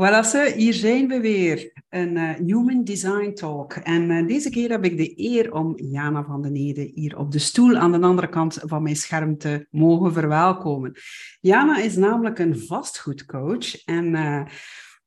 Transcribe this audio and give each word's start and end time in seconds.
Voilà, 0.00 0.54
hier 0.56 0.72
zijn 0.72 1.08
we 1.08 1.20
weer. 1.20 1.72
Een 1.88 2.16
uh, 2.16 2.30
Human 2.30 2.84
Design 2.84 3.32
Talk. 3.32 3.72
En 3.72 4.10
uh, 4.10 4.26
deze 4.26 4.50
keer 4.50 4.70
heb 4.70 4.84
ik 4.84 4.96
de 4.96 5.12
eer 5.16 5.52
om 5.52 5.72
Jana 5.76 6.24
van 6.24 6.42
den 6.42 6.56
Ede 6.56 6.90
hier 6.94 7.18
op 7.18 7.32
de 7.32 7.38
stoel 7.38 7.76
aan 7.76 7.92
de 7.92 8.00
andere 8.00 8.28
kant 8.28 8.58
van 8.62 8.82
mijn 8.82 8.96
scherm 8.96 9.38
te 9.38 9.66
mogen 9.70 10.12
verwelkomen. 10.12 10.96
Jana 11.40 11.78
is 11.78 11.96
namelijk 11.96 12.38
een 12.38 12.58
vastgoedcoach. 12.58 13.84
En 13.84 14.04
uh, 14.04 14.42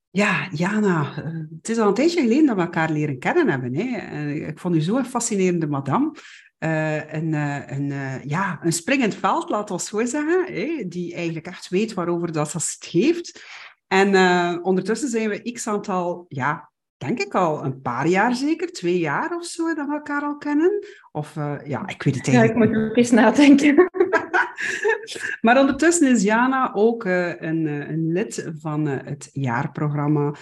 ja, 0.10 0.48
Jana, 0.52 1.14
het 1.58 1.70
is 1.70 1.78
al 1.78 1.88
een 1.88 1.94
tijdje 1.94 2.22
geleden 2.22 2.46
dat 2.46 2.56
we 2.56 2.62
elkaar 2.62 2.92
leren 2.92 3.20
kennen 3.20 3.50
hebben. 3.50 3.76
Hè? 3.76 4.30
ik 4.32 4.60
vond 4.60 4.76
u 4.76 4.82
zo 4.82 4.98
een 4.98 5.06
fascinerende 5.06 5.68
madame. 5.68 6.16
een, 6.58 7.34
een, 7.34 7.94
ja, 8.24 8.60
een 8.64 8.74
springend 8.74 9.16
veld, 9.16 9.50
laten 9.50 9.76
we 9.76 9.82
zo 9.82 10.06
zeggen, 10.06 10.46
hè? 10.54 10.88
die 10.88 11.14
eigenlijk 11.14 11.48
echt 11.48 11.70
weet 11.70 11.94
waarover 11.94 12.32
dat 12.32 12.50
ze 12.50 12.58
het 12.58 12.78
geeft. 12.80 13.44
En 13.88 14.14
uh, 14.14 14.58
ondertussen 14.62 15.10
zijn 15.10 15.30
we 15.30 15.52
x 15.52 15.68
aantal, 15.68 16.26
ja, 16.28 16.72
denk 16.98 17.20
ik 17.20 17.36
al 17.36 17.66
een 17.66 17.82
paar 17.82 18.08
jaar 18.08 18.36
zeker, 18.36 18.72
twee 18.72 19.00
jaar 19.00 19.36
of 19.36 19.46
zo, 19.46 19.74
dat 19.74 19.88
we 19.88 19.94
elkaar 19.94 20.22
al 20.22 20.38
kennen. 20.38 20.86
Of 21.12 21.36
uh, 21.36 21.56
ja, 21.66 21.88
ik 21.88 22.04
weet 22.04 22.16
het 22.16 22.28
eigenlijk 22.28 22.58
Ja, 22.58 22.64
ik 22.64 22.70
moet 22.70 22.90
ook 22.90 22.98
eens 22.98 23.12
nadenken. 23.12 23.76
maar 25.42 25.60
ondertussen 25.60 26.12
is 26.12 26.24
Jana 26.24 26.74
ook 26.74 27.06
uh, 27.06 27.42
een, 27.42 27.66
een, 27.66 28.12
lid 28.12 28.52
van 28.60 28.86
het 28.86 29.30
jaarprogramma 29.32 30.36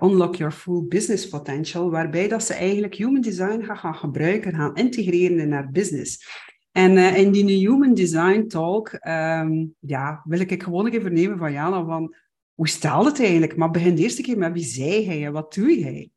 Unlock 0.00 0.34
Your 0.34 0.52
Full 0.52 0.84
Business 0.88 1.28
Potential, 1.28 1.90
waarbij 1.90 2.28
dat 2.28 2.44
ze 2.44 2.54
eigenlijk 2.54 2.94
human 2.94 3.20
design 3.20 3.62
gaat 3.62 3.78
gaan 3.78 3.94
gebruiken, 3.94 4.54
gaan 4.54 4.74
integreren 4.74 5.38
in 5.38 5.52
haar 5.52 5.70
business. 5.70 6.42
En 6.72 6.98
in 6.98 7.32
die 7.32 7.68
Human 7.68 7.94
Design 7.94 8.46
Talk 8.46 8.98
um, 9.08 9.74
ja, 9.80 10.20
wil 10.24 10.40
ik 10.40 10.62
gewoon 10.62 10.86
even 10.86 11.00
vernemen 11.00 11.38
van 11.38 11.52
Jana 11.52 11.84
van 11.84 12.14
hoe 12.54 12.68
stelt 12.68 13.06
het 13.06 13.20
eigenlijk? 13.20 13.56
Maar 13.56 13.70
begin 13.70 13.94
de 13.94 14.02
eerste 14.02 14.22
keer 14.22 14.38
met 14.38 14.52
wie 14.52 14.64
zei 14.64 15.06
hij 15.06 15.24
en 15.24 15.32
wat 15.32 15.54
doe 15.54 15.78
jij? 15.78 16.10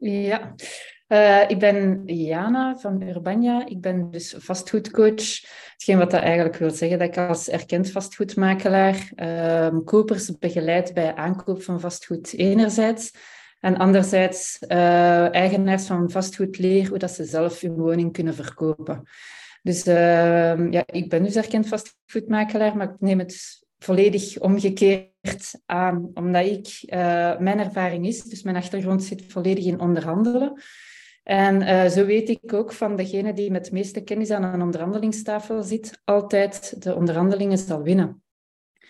Ja, 0.00 0.54
uh, 1.08 1.50
ik 1.50 1.58
ben 1.58 2.02
Jana 2.04 2.76
van 2.76 3.02
Urbania. 3.02 3.66
Ik 3.66 3.80
ben 3.80 4.10
dus 4.10 4.34
vastgoedcoach. 4.38 5.40
Hetgeen 5.72 5.98
wat 5.98 6.10
dat 6.10 6.20
eigenlijk 6.20 6.56
wil 6.56 6.70
zeggen 6.70 6.98
dat 6.98 7.08
ik 7.08 7.18
als 7.18 7.48
erkend 7.48 7.90
vastgoedmakelaar 7.90 9.10
uh, 9.16 9.78
kopers 9.84 10.38
begeleid 10.38 10.94
bij 10.94 11.14
aankoop 11.14 11.62
van 11.62 11.80
vastgoed 11.80 12.32
enerzijds. 12.32 13.12
En 13.60 13.76
anderzijds 13.76 14.58
uh, 14.68 15.34
eigenaars 15.34 15.86
van 15.86 16.10
vastgoed 16.10 16.58
leer 16.58 16.88
hoe 16.88 16.98
dat 16.98 17.10
ze 17.10 17.24
zelf 17.24 17.60
hun 17.60 17.74
woning 17.74 18.12
kunnen 18.12 18.34
verkopen. 18.34 19.02
Dus 19.62 19.86
ehm, 19.86 20.72
ja, 20.72 20.82
ik 20.86 21.08
ben 21.08 21.22
dus 21.22 21.36
erkend 21.36 21.68
vastgoedmakelaar, 21.68 22.76
maar 22.76 22.88
ik 22.88 23.00
neem 23.00 23.18
het 23.18 23.64
volledig 23.78 24.38
omgekeerd 24.38 25.13
aan, 25.66 26.10
omdat 26.14 26.46
ik, 26.46 26.82
uh, 26.86 27.38
mijn 27.38 27.58
ervaring 27.58 28.06
is, 28.06 28.22
dus 28.22 28.42
mijn 28.42 28.56
achtergrond 28.56 29.04
zit 29.04 29.24
volledig 29.28 29.64
in 29.64 29.80
onderhandelen. 29.80 30.62
En 31.22 31.62
uh, 31.62 31.86
zo 31.86 32.04
weet 32.04 32.28
ik 32.28 32.52
ook 32.52 32.72
van 32.72 32.96
degene 32.96 33.32
die 33.32 33.50
met 33.50 33.72
meeste 33.72 34.00
kennis 34.00 34.30
aan 34.30 34.42
een 34.42 34.62
onderhandelingstafel 34.62 35.62
zit, 35.62 36.00
altijd 36.04 36.82
de 36.82 36.94
onderhandelingen 36.94 37.58
zal 37.58 37.82
winnen. 37.82 38.22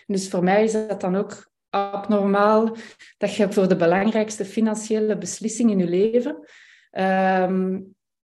Dus 0.05 0.29
voor 0.29 0.43
mij 0.43 0.63
is 0.63 0.71
dat 0.71 1.01
dan 1.01 1.15
ook 1.15 1.51
abnormaal 1.69 2.75
dat 3.17 3.35
je 3.35 3.51
voor 3.51 3.67
de 3.67 3.75
belangrijkste 3.75 4.45
financiële 4.45 5.17
beslissing 5.17 5.71
in 5.71 5.79
je 5.79 5.87
leven 5.87 6.45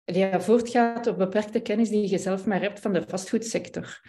ja, 0.05 0.41
voortgaat 0.41 1.07
op 1.07 1.17
beperkte 1.17 1.59
kennis 1.59 1.89
die 1.89 2.09
je 2.09 2.17
zelf 2.17 2.45
maar 2.45 2.61
hebt 2.61 2.79
van 2.79 2.93
de 2.93 3.03
vastgoedsector. 3.07 4.01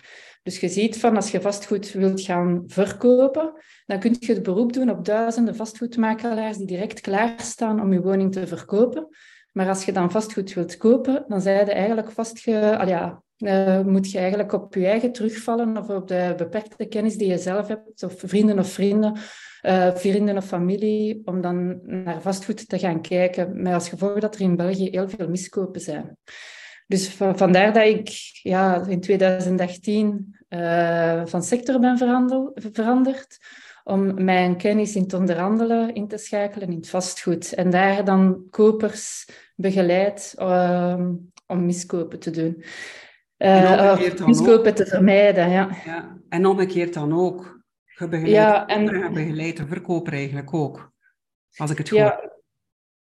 Dus 0.47 0.61
je 0.61 0.69
ziet 0.69 0.99
van 0.99 1.17
als 1.17 1.31
je 1.31 1.41
vastgoed 1.41 1.93
wilt 1.93 2.21
gaan 2.21 2.63
verkopen, 2.67 3.53
dan 3.87 3.99
kun 3.99 4.17
je 4.19 4.33
het 4.33 4.43
beroep 4.43 4.73
doen 4.73 4.91
op 4.91 5.05
duizenden 5.05 5.57
vastgoedmakelaars 5.57 6.57
die 6.57 6.67
direct 6.67 7.01
klaarstaan 7.01 7.81
om 7.81 7.93
je 7.93 8.01
woning 8.01 8.33
te 8.33 8.47
verkopen. 8.47 9.09
Maar 9.53 9.69
als 9.69 9.85
je 9.85 9.93
dan 9.93 10.11
vastgoed 10.11 10.55
wilt 10.55 10.77
kopen, 10.77 11.25
dan 11.29 11.41
zijn 11.41 11.69
eigenlijk 11.69 12.11
vastge... 12.11 12.79
Al 12.79 12.89
ja, 12.89 13.23
uh, 13.39 13.81
moet 13.81 14.11
je 14.11 14.19
eigenlijk 14.19 14.53
op 14.53 14.75
je 14.75 14.87
eigen 14.87 15.13
terugvallen 15.13 15.77
of 15.77 15.89
op 15.89 16.09
de 16.09 16.35
beperkte 16.37 16.87
kennis 16.87 17.17
die 17.17 17.29
je 17.29 17.39
zelf 17.39 17.69
hebt, 17.69 18.03
of 18.03 18.15
vrienden 18.17 18.59
of 18.59 18.69
vrienden, 18.69 19.17
uh, 19.63 19.95
vrienden 19.95 20.37
of 20.37 20.45
familie, 20.47 21.23
om 21.25 21.41
dan 21.41 21.81
naar 21.83 22.23
vastgoed 22.23 22.69
te 22.69 22.79
gaan 22.79 23.01
kijken. 23.01 23.63
Met 23.63 23.73
als 23.73 23.89
gevolg 23.89 24.19
dat 24.19 24.35
er 24.35 24.41
in 24.41 24.57
België 24.57 24.89
heel 24.91 25.09
veel 25.09 25.29
miskopen 25.29 25.81
zijn. 25.81 26.17
Dus 26.87 27.09
vandaar 27.09 27.73
dat 27.73 27.87
ik 27.87 28.11
ja, 28.43 28.87
in 28.87 29.01
2018 29.01 30.36
uh, 30.49 31.27
van 31.27 31.43
sector 31.43 31.81
ben 31.81 31.99
veranderd 32.57 33.39
om 33.85 34.25
mijn 34.25 34.57
kennis 34.57 34.95
in 34.95 35.03
het 35.03 35.13
onderhandelen 35.13 35.95
in 35.95 36.09
te 36.09 36.19
schakelen 36.19 36.69
in 36.69 36.77
het 36.77 36.89
vastgoed. 36.89 37.55
En 37.55 37.71
daar 37.71 38.05
dan 38.05 38.47
kopers 38.51 39.29
begeleid 39.57 40.35
uh, 40.39 41.05
om 41.47 41.67
miskopen 41.67 42.19
te 42.19 42.31
doen. 42.31 42.65
Uh, 43.39 43.99
miskopen 44.27 44.75
te 44.75 44.87
vermijden, 44.87 45.51
ja. 45.51 45.69
ja. 45.85 46.19
En 46.29 46.47
omgekeerd 46.47 46.95
dan 46.95 47.19
ook. 47.19 47.61
Je 47.85 48.09
begeleidt 48.09 48.37
ja, 48.37 48.67
en... 48.67 48.83
je 48.85 49.11
begeleidt 49.13 49.57
de 49.57 49.67
verkoper 49.67 50.13
eigenlijk 50.13 50.55
ook. 50.55 50.93
Als 51.57 51.71
ik 51.71 51.79
het 51.79 51.89
goed 51.89 51.99
ja, 51.99 52.33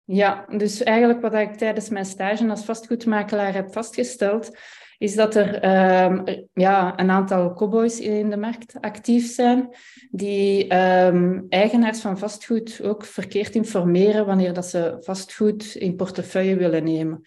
ja, 0.04 0.44
dus 0.48 0.82
eigenlijk 0.82 1.20
wat 1.20 1.34
ik 1.34 1.54
tijdens 1.54 1.88
mijn 1.88 2.04
stage 2.04 2.48
als 2.48 2.64
vastgoedmakelaar 2.64 3.54
heb 3.54 3.72
vastgesteld, 3.72 4.56
is 5.02 5.14
dat 5.14 5.34
er 5.34 5.54
um, 6.04 6.24
ja, 6.52 6.98
een 6.98 7.10
aantal 7.10 7.54
cowboys 7.54 8.00
in 8.00 8.30
de 8.30 8.36
markt 8.36 8.74
actief 8.80 9.34
zijn, 9.34 9.68
die 10.10 10.76
um, 10.76 11.46
eigenaars 11.48 12.00
van 12.00 12.18
vastgoed 12.18 12.80
ook 12.82 13.04
verkeerd 13.04 13.54
informeren 13.54 14.26
wanneer 14.26 14.52
dat 14.52 14.66
ze 14.66 14.96
vastgoed 15.00 15.74
in 15.74 15.96
portefeuille 15.96 16.56
willen 16.56 16.84
nemen. 16.84 17.20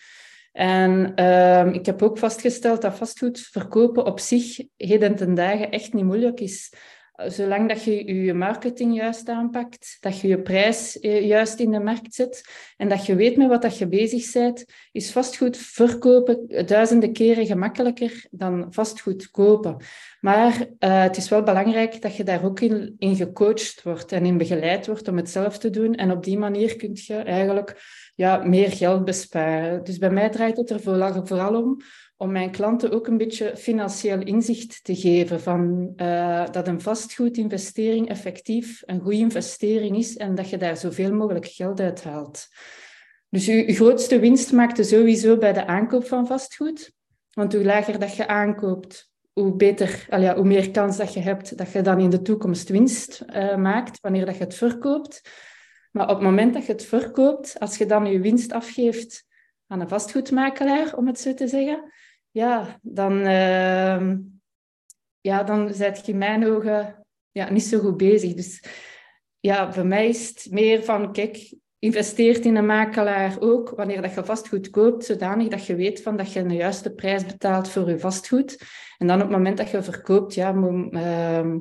En 0.52 1.24
um, 1.25 1.74
ik 1.74 1.85
heb 1.85 2.02
ook 2.02 2.18
vastgesteld 2.18 2.81
dat 2.81 2.97
vastgoed 2.97 3.40
verkopen 3.40 4.06
op 4.06 4.19
zich 4.19 4.59
heden 4.78 5.16
ten 5.16 5.34
dagen 5.34 5.72
echt 5.72 5.94
niet 5.94 6.06
moeilijk 6.06 6.40
is 6.40 6.74
zolang 7.16 7.70
dat 7.70 7.84
je 7.84 8.24
je 8.24 8.34
marketing 8.34 8.96
juist 8.96 9.30
aanpakt, 9.30 9.98
dat 10.00 10.20
je 10.20 10.28
je 10.28 10.42
prijs 10.42 11.00
eh, 11.00 11.28
juist 11.28 11.59
in 11.59 11.72
de 11.72 11.80
markt 11.80 12.14
zet 12.14 12.50
en 12.78 12.90
dat 12.90 13.06
je 13.06 13.16
weet 13.16 13.38
met 13.38 13.48
wat 13.48 13.62
dat 13.62 13.78
je 13.78 13.88
bezig 13.88 14.31
bent, 14.31 14.66
is 14.92 15.12
vastgoed 15.12 15.58
verkopen 15.58 16.66
duizenden 16.66 17.14
keren 17.14 17.46
gemakkelijker 17.46 18.26
dan 18.31 18.68
vastgoed 18.70 19.31
kopen. 19.31 19.78
Maar 20.20 20.59
uh, 20.59 21.02
het 21.02 21.18
is 21.18 21.30
wel 21.30 21.44
belangrijk 21.44 22.02
dat 22.02 22.16
je 22.16 22.24
daar 22.24 22.46
ook 22.46 22.59
in, 22.59 22.96
in 22.98 23.16
gecoacht 23.16 23.84
wordt 23.84 24.12
en 24.12 24.26
in 24.26 24.38
begeleid 24.38 24.88
wordt 24.88 25.08
om 25.08 25.18
het 25.18 25.30
zelf 25.30 25.58
te 25.58 25.70
doen. 25.70 25.96
En 25.96 26.12
op 26.12 26.24
die 26.24 26.38
manier 26.38 26.76
kun 26.76 26.92
je 26.94 27.16
eigenlijk 27.16 27.84
ja, 28.16 28.38
meer 28.38 28.72
geld 28.72 29.06
besparen. 29.06 29.84
Dus 29.84 29.97
bij 29.97 30.09
mij 30.09 30.30
draait 30.30 30.58
het 30.58 30.70
er 30.70 30.82
vooral 30.82 31.64
om 31.64 31.78
om 32.18 32.31
mijn 32.31 32.52
klanten 32.52 32.92
ook 32.92 33.08
een 33.08 33.18
beetje 33.18 33.58
financieel 33.58 34.20
inzicht 34.22 34.84
te 34.84 34.96
geven 34.96 35.42
van 35.42 35.94
uh, 35.96 36.46
dat 36.52 36.68
een 36.68 36.81
vastgoedinvestering 36.81 38.09
effectief 38.09 38.84
een 38.86 39.00
goede 39.00 39.18
investering 39.18 39.98
is 39.98 40.18
en 40.18 40.36
dat 40.36 40.50
je 40.50 40.58
daar 40.58 40.78
zoveel 40.78 41.14
mogelijk 41.14 41.46
geld 41.46 41.80
uit 41.80 42.03
haalt. 42.03 42.48
Dus 43.30 43.46
je, 43.46 43.74
grootste 43.74 44.20
winst 44.20 44.52
maakt 44.52 44.78
je 44.78 44.84
sowieso 44.84 45.38
bij 45.38 45.53
de 45.53 45.66
aankoop 45.66 46.06
van 46.06 46.28
vastgoed. 46.28 46.94
Want 47.31 47.53
hoe 47.53 47.64
lager 47.64 48.00
dat 48.00 48.16
je 48.16 48.28
aankoopt, 48.28 49.12
hoe 49.34 49.56
beter, 49.56 50.06
al 50.09 50.36
hoe 50.36 50.46
meer 50.46 50.72
kans 50.72 50.97
dat 50.97 51.14
je 51.14 51.20
hebt 51.20 51.58
dat 51.58 51.72
je 51.72 51.82
dan 51.82 52.00
in 52.00 52.09
de 52.09 52.22
toekomst 52.22 52.70
winst 52.70 53.24
uh, 53.28 53.56
maakt 53.56 54.00
wanneer 54.02 54.26
dat 54.26 54.38
je 54.38 54.44
het 54.44 54.56
verkoopt. 54.56 55.22
Maar 55.92 56.09
op 56.09 56.16
het 56.16 56.24
moment 56.24 56.53
dat 56.53 56.66
je 56.66 56.72
het 56.72 56.86
verkoopt, 56.86 57.59
als 57.59 57.78
je 57.78 57.86
dan 57.86 58.06
je 58.06 58.20
winst 58.20 58.52
afgeeft 58.52 59.26
aan 59.68 59.80
een 59.80 59.88
vastgoedmakelaar, 59.88 60.96
om 60.96 61.08
het 61.08 61.20
zo 61.20 61.34
te 61.34 61.48
zeggen, 61.48 61.92
ja, 62.31 62.80
dan, 62.81 63.14
uh, 63.18 64.12
ja, 65.22 65.44
dan 65.44 65.74
zet 65.74 66.06
je 66.06 66.12
in 66.12 66.18
mijn 66.18 66.46
ogen 66.46 67.06
ja, 67.31 67.50
niet 67.50 67.64
zo 67.64 67.80
goed 67.80 67.98
bezig. 67.98 68.34
Dus 68.34 68.64
ja, 69.40 69.73
voor 69.73 69.85
mij 69.85 70.08
is 70.08 70.28
het 70.28 70.47
meer 70.52 70.84
van, 70.84 71.12
kijk, 71.12 71.53
investeert 71.79 72.46
in 72.46 72.56
een 72.56 72.66
makelaar 72.66 73.40
ook 73.40 73.70
wanneer 73.70 74.02
dat 74.02 74.14
je 74.14 74.26
vastgoed 74.26 74.70
koopt, 74.70 75.06
zodanig 75.06 75.47
dat 75.47 75.66
je 75.66 75.76
weet 75.76 76.02
van 76.02 76.18
dat 76.18 76.34
je 76.34 76.46
de 76.46 76.53
juiste 76.53 76.94
prijs 76.94 77.26
betaalt 77.26 77.70
voor 77.70 77.90
je 77.90 78.00
vastgoed. 78.00 78.64
En 78.97 79.08
dan 79.08 79.16
op 79.16 79.28
het 79.28 79.38
moment 79.38 79.58
dat 79.58 79.70
je 79.70 79.84
verkoopt, 79.84 80.34
ja, 80.34 80.53
uh, 80.53 81.56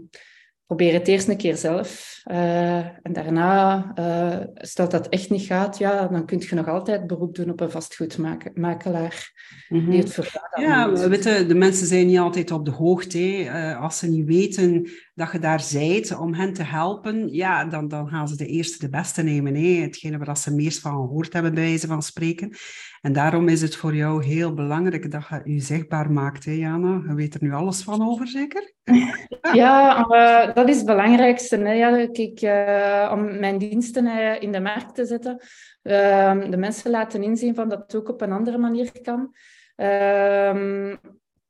probeer 0.75 0.93
het 0.93 1.09
eerst 1.09 1.29
een 1.29 1.37
keer 1.37 1.57
zelf. 1.57 2.21
Uh, 2.31 2.77
en 2.77 3.13
daarna, 3.13 3.93
uh, 3.99 4.47
stel 4.55 4.89
dat 4.89 5.09
echt 5.09 5.31
niet 5.31 5.43
gaat, 5.43 5.79
ja, 5.79 6.07
dan 6.07 6.27
kun 6.27 6.43
je 6.49 6.55
nog 6.55 6.69
altijd 6.69 7.07
beroep 7.07 7.35
doen 7.35 7.51
op 7.51 7.61
een 7.61 7.71
vastgoedmakelaar 7.71 9.33
mm 9.69 9.81
-hmm. 9.81 9.91
die 9.91 10.01
het 10.01 10.31
Ja, 10.55 10.93
we 10.93 11.09
weten, 11.09 11.49
de 11.49 11.55
mensen 11.55 11.87
zijn 11.87 12.07
niet 12.07 12.19
altijd 12.19 12.51
op 12.51 12.65
de 12.65 12.71
hoogte. 12.71 13.45
Uh, 13.45 13.81
als 13.81 13.99
ze 13.99 14.09
niet 14.09 14.27
weten 14.27 14.91
dat 15.15 15.33
je 15.33 15.39
daar 15.39 15.61
zijt 15.61 16.19
om 16.19 16.35
hen 16.35 16.53
te 16.53 16.63
helpen, 16.63 17.33
ja, 17.33 17.65
dan, 17.65 17.89
dan 17.89 18.09
gaan 18.09 18.29
ze 18.29 18.37
de 18.37 18.47
eerste 18.47 18.79
de 18.79 18.89
beste 18.89 19.23
nemen. 19.23 19.55
Hè? 19.55 19.81
Hetgene 19.81 20.19
waar 20.19 20.37
ze 20.37 20.55
meest 20.55 20.81
van 20.81 20.93
gehoord 20.93 21.33
hebben, 21.33 21.55
bij 21.55 21.65
wijze 21.65 21.87
van 21.87 22.03
spreken. 22.03 22.57
En 23.05 23.13
daarom 23.13 23.49
is 23.49 23.63
het 23.63 23.77
voor 23.77 23.95
jou 23.95 24.25
heel 24.25 24.55
belangrijk 24.55 25.11
dat 25.11 25.25
je 25.45 25.55
je 25.55 25.61
zichtbaar 25.61 26.11
maakt, 26.11 26.45
hè, 26.45 26.53
Jana? 26.53 27.03
Je 27.09 27.15
weet 27.15 27.35
er 27.35 27.43
nu 27.43 27.53
alles 27.53 27.83
van 27.83 28.09
over, 28.09 28.29
zeker? 28.29 28.73
Ja, 29.53 30.07
uh, 30.09 30.55
dat 30.55 30.69
is 30.69 30.77
het 30.77 30.87
belangrijkste. 30.87 31.57
Hè. 31.57 31.73
Ja, 31.73 31.99
uh, 31.99 33.13
om 33.13 33.39
mijn 33.39 33.59
diensten 33.59 34.05
uh, 34.05 34.43
in 34.43 34.53
de 34.53 34.61
markt 34.61 34.95
te 34.95 35.07
zetten, 35.07 35.41
ehm, 35.83 36.51
de 36.51 36.57
mensen 36.57 36.91
laten 36.91 37.23
inzien 37.23 37.55
van 37.55 37.69
dat 37.69 37.79
het 37.79 37.95
ook 37.95 38.09
op 38.09 38.21
een 38.21 38.33
andere 38.33 38.59
manier 38.59 39.01
kan. 39.03 39.35
Ehm, 39.77 40.97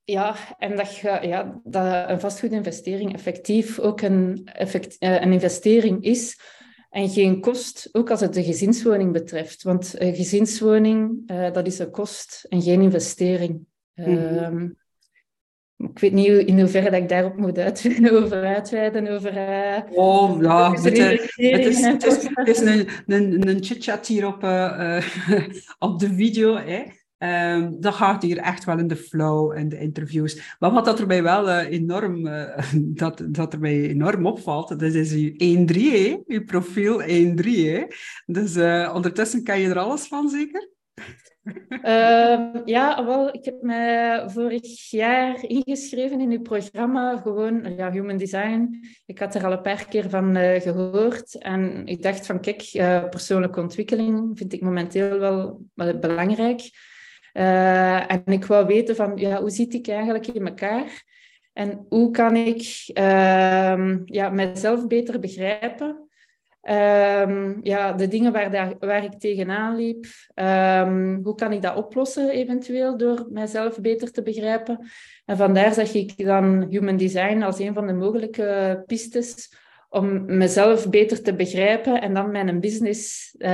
ja, 0.04 0.34
en 0.58 0.76
dat, 0.76 0.96
ja, 0.96 1.60
dat 1.64 2.08
een 2.08 2.20
vastgoedinvestering 2.20 3.12
effectief 3.12 3.78
ook 3.78 4.00
een, 4.00 4.48
een 4.98 5.32
investering 5.32 6.04
is 6.04 6.38
en 6.94 7.08
geen 7.08 7.40
kost, 7.40 7.88
ook 7.92 8.10
als 8.10 8.20
het 8.20 8.34
de 8.34 8.44
gezinswoning 8.44 9.12
betreft. 9.12 9.62
Want 9.62 9.94
een 10.00 10.14
gezinswoning, 10.14 11.30
uh, 11.30 11.52
dat 11.52 11.66
is 11.66 11.78
een 11.78 11.90
kost 11.90 12.46
en 12.48 12.62
geen 12.62 12.80
investering. 12.80 13.66
Mm 13.94 14.76
ik 15.76 15.98
weet 15.98 16.12
niet 16.12 16.26
in 16.26 16.60
hoeverre 16.60 16.90
dat 16.90 17.00
ik 17.00 17.08
daarop 17.08 17.36
moet 17.36 17.58
uitweiden, 17.58 18.12
over 18.22 18.44
uitweiden. 18.44 19.08
Over, 19.08 19.32
uh, 19.36 19.98
oh, 19.98 20.42
ja, 20.42 20.72
het, 20.72 20.84
is, 20.84 20.98
het, 21.84 22.04
is, 22.04 22.28
het 22.34 22.48
is 22.48 22.60
een, 22.60 22.88
een, 23.06 23.48
een 23.48 23.64
chit-chat 23.64 24.06
hier 24.06 24.26
op, 24.26 24.42
uh, 24.42 25.06
op 25.78 25.98
de 25.98 26.14
video. 26.14 26.56
Hè. 26.56 26.82
Um, 27.24 27.80
dat 27.80 27.94
gaat 27.94 28.22
hier 28.22 28.38
echt 28.38 28.64
wel 28.64 28.78
in 28.78 28.86
de 28.86 28.96
flow 28.96 29.52
en 29.52 29.68
de 29.68 29.78
interviews. 29.78 30.56
Maar 30.58 30.72
wat 30.72 30.84
dat 30.84 30.98
er 30.98 31.06
mij 31.06 31.22
wel 31.22 31.48
uh, 31.48 31.70
enorm, 31.70 32.26
uh, 32.26 32.58
dat, 33.02 33.22
dat 33.28 33.52
er 33.52 33.58
mij 33.58 33.88
enorm 33.88 34.26
opvalt, 34.26 34.68
dat 34.68 34.82
is 34.82 35.12
uw 35.12 35.30
1-3, 35.30 35.36
hè? 35.36 36.16
uw 36.26 36.44
profiel 36.44 37.02
1-3. 37.02 37.06
Hè? 37.06 37.84
Dus 38.26 38.56
uh, 38.56 38.92
ondertussen 38.94 39.44
kan 39.44 39.60
je 39.60 39.68
er 39.68 39.78
alles 39.78 40.06
van, 40.06 40.28
zeker? 40.28 40.72
Ehm, 41.68 42.60
ja, 42.64 43.04
wel, 43.04 43.34
ik 43.34 43.44
heb 43.44 43.62
me 43.62 44.24
vorig 44.26 44.90
jaar 44.90 45.44
ingeschreven 45.44 46.20
in 46.20 46.30
uw 46.30 46.42
programma, 46.42 47.16
gewoon 47.16 47.74
ja, 47.76 47.90
Human 47.90 48.16
Design. 48.16 48.80
Ik 49.06 49.18
had 49.18 49.34
er 49.34 49.44
al 49.44 49.52
een 49.52 49.60
paar 49.60 49.88
keer 49.88 50.10
van 50.10 50.36
gehoord 50.36 51.38
en 51.38 51.86
ik 51.86 52.02
dacht 52.02 52.26
van, 52.26 52.40
kijk, 52.40 52.70
persoonlijke 53.10 53.60
ontwikkeling 53.60 54.38
vind 54.38 54.52
ik 54.52 54.60
momenteel 54.60 55.18
wel, 55.18 55.66
wel 55.74 55.98
belangrijk. 55.98 56.92
Uh, 57.36 58.10
en 58.12 58.22
ik 58.26 58.44
wou 58.44 58.66
weten 58.66 58.96
van, 58.96 59.12
ja, 59.16 59.40
hoe 59.40 59.50
zit 59.50 59.74
ik 59.74 59.88
eigenlijk 59.88 60.26
in 60.26 60.46
elkaar? 60.46 61.04
En 61.52 61.86
hoe 61.88 62.10
kan 62.10 62.36
ik 62.36 62.90
uh, 62.98 63.96
ja, 64.04 64.30
mezelf 64.30 64.86
beter 64.86 65.20
begrijpen? 65.20 66.08
Uh, 66.62 67.56
ja, 67.62 67.92
de 67.92 68.08
dingen 68.08 68.32
waar, 68.32 68.50
daar, 68.50 68.74
waar 68.78 69.04
ik 69.04 69.18
tegenaan 69.18 69.76
liep, 69.76 70.06
ehm, 70.34 71.18
hoe 71.22 71.34
kan 71.34 71.52
ik 71.52 71.62
dat 71.62 71.76
oplossen 71.76 72.30
eventueel 72.30 72.96
door 72.96 73.26
mijzelf 73.30 73.80
beter 73.80 74.12
te 74.12 74.22
begrijpen? 74.22 74.88
En 75.24 75.36
vandaar 75.36 75.74
zag 75.74 75.94
ik 75.94 76.24
dan 76.24 76.66
human 76.68 76.96
design 76.96 77.42
als 77.42 77.58
een 77.58 77.74
van 77.74 77.86
de 77.86 77.92
mogelijke 77.92 78.82
pistes 78.86 79.48
om 79.94 80.24
mezelf 80.36 80.90
beter 80.90 81.22
te 81.22 81.34
begrijpen 81.34 82.00
en 82.00 82.14
dan 82.14 82.30
mijn 82.30 82.60
business 82.60 83.34
uh, 83.38 83.48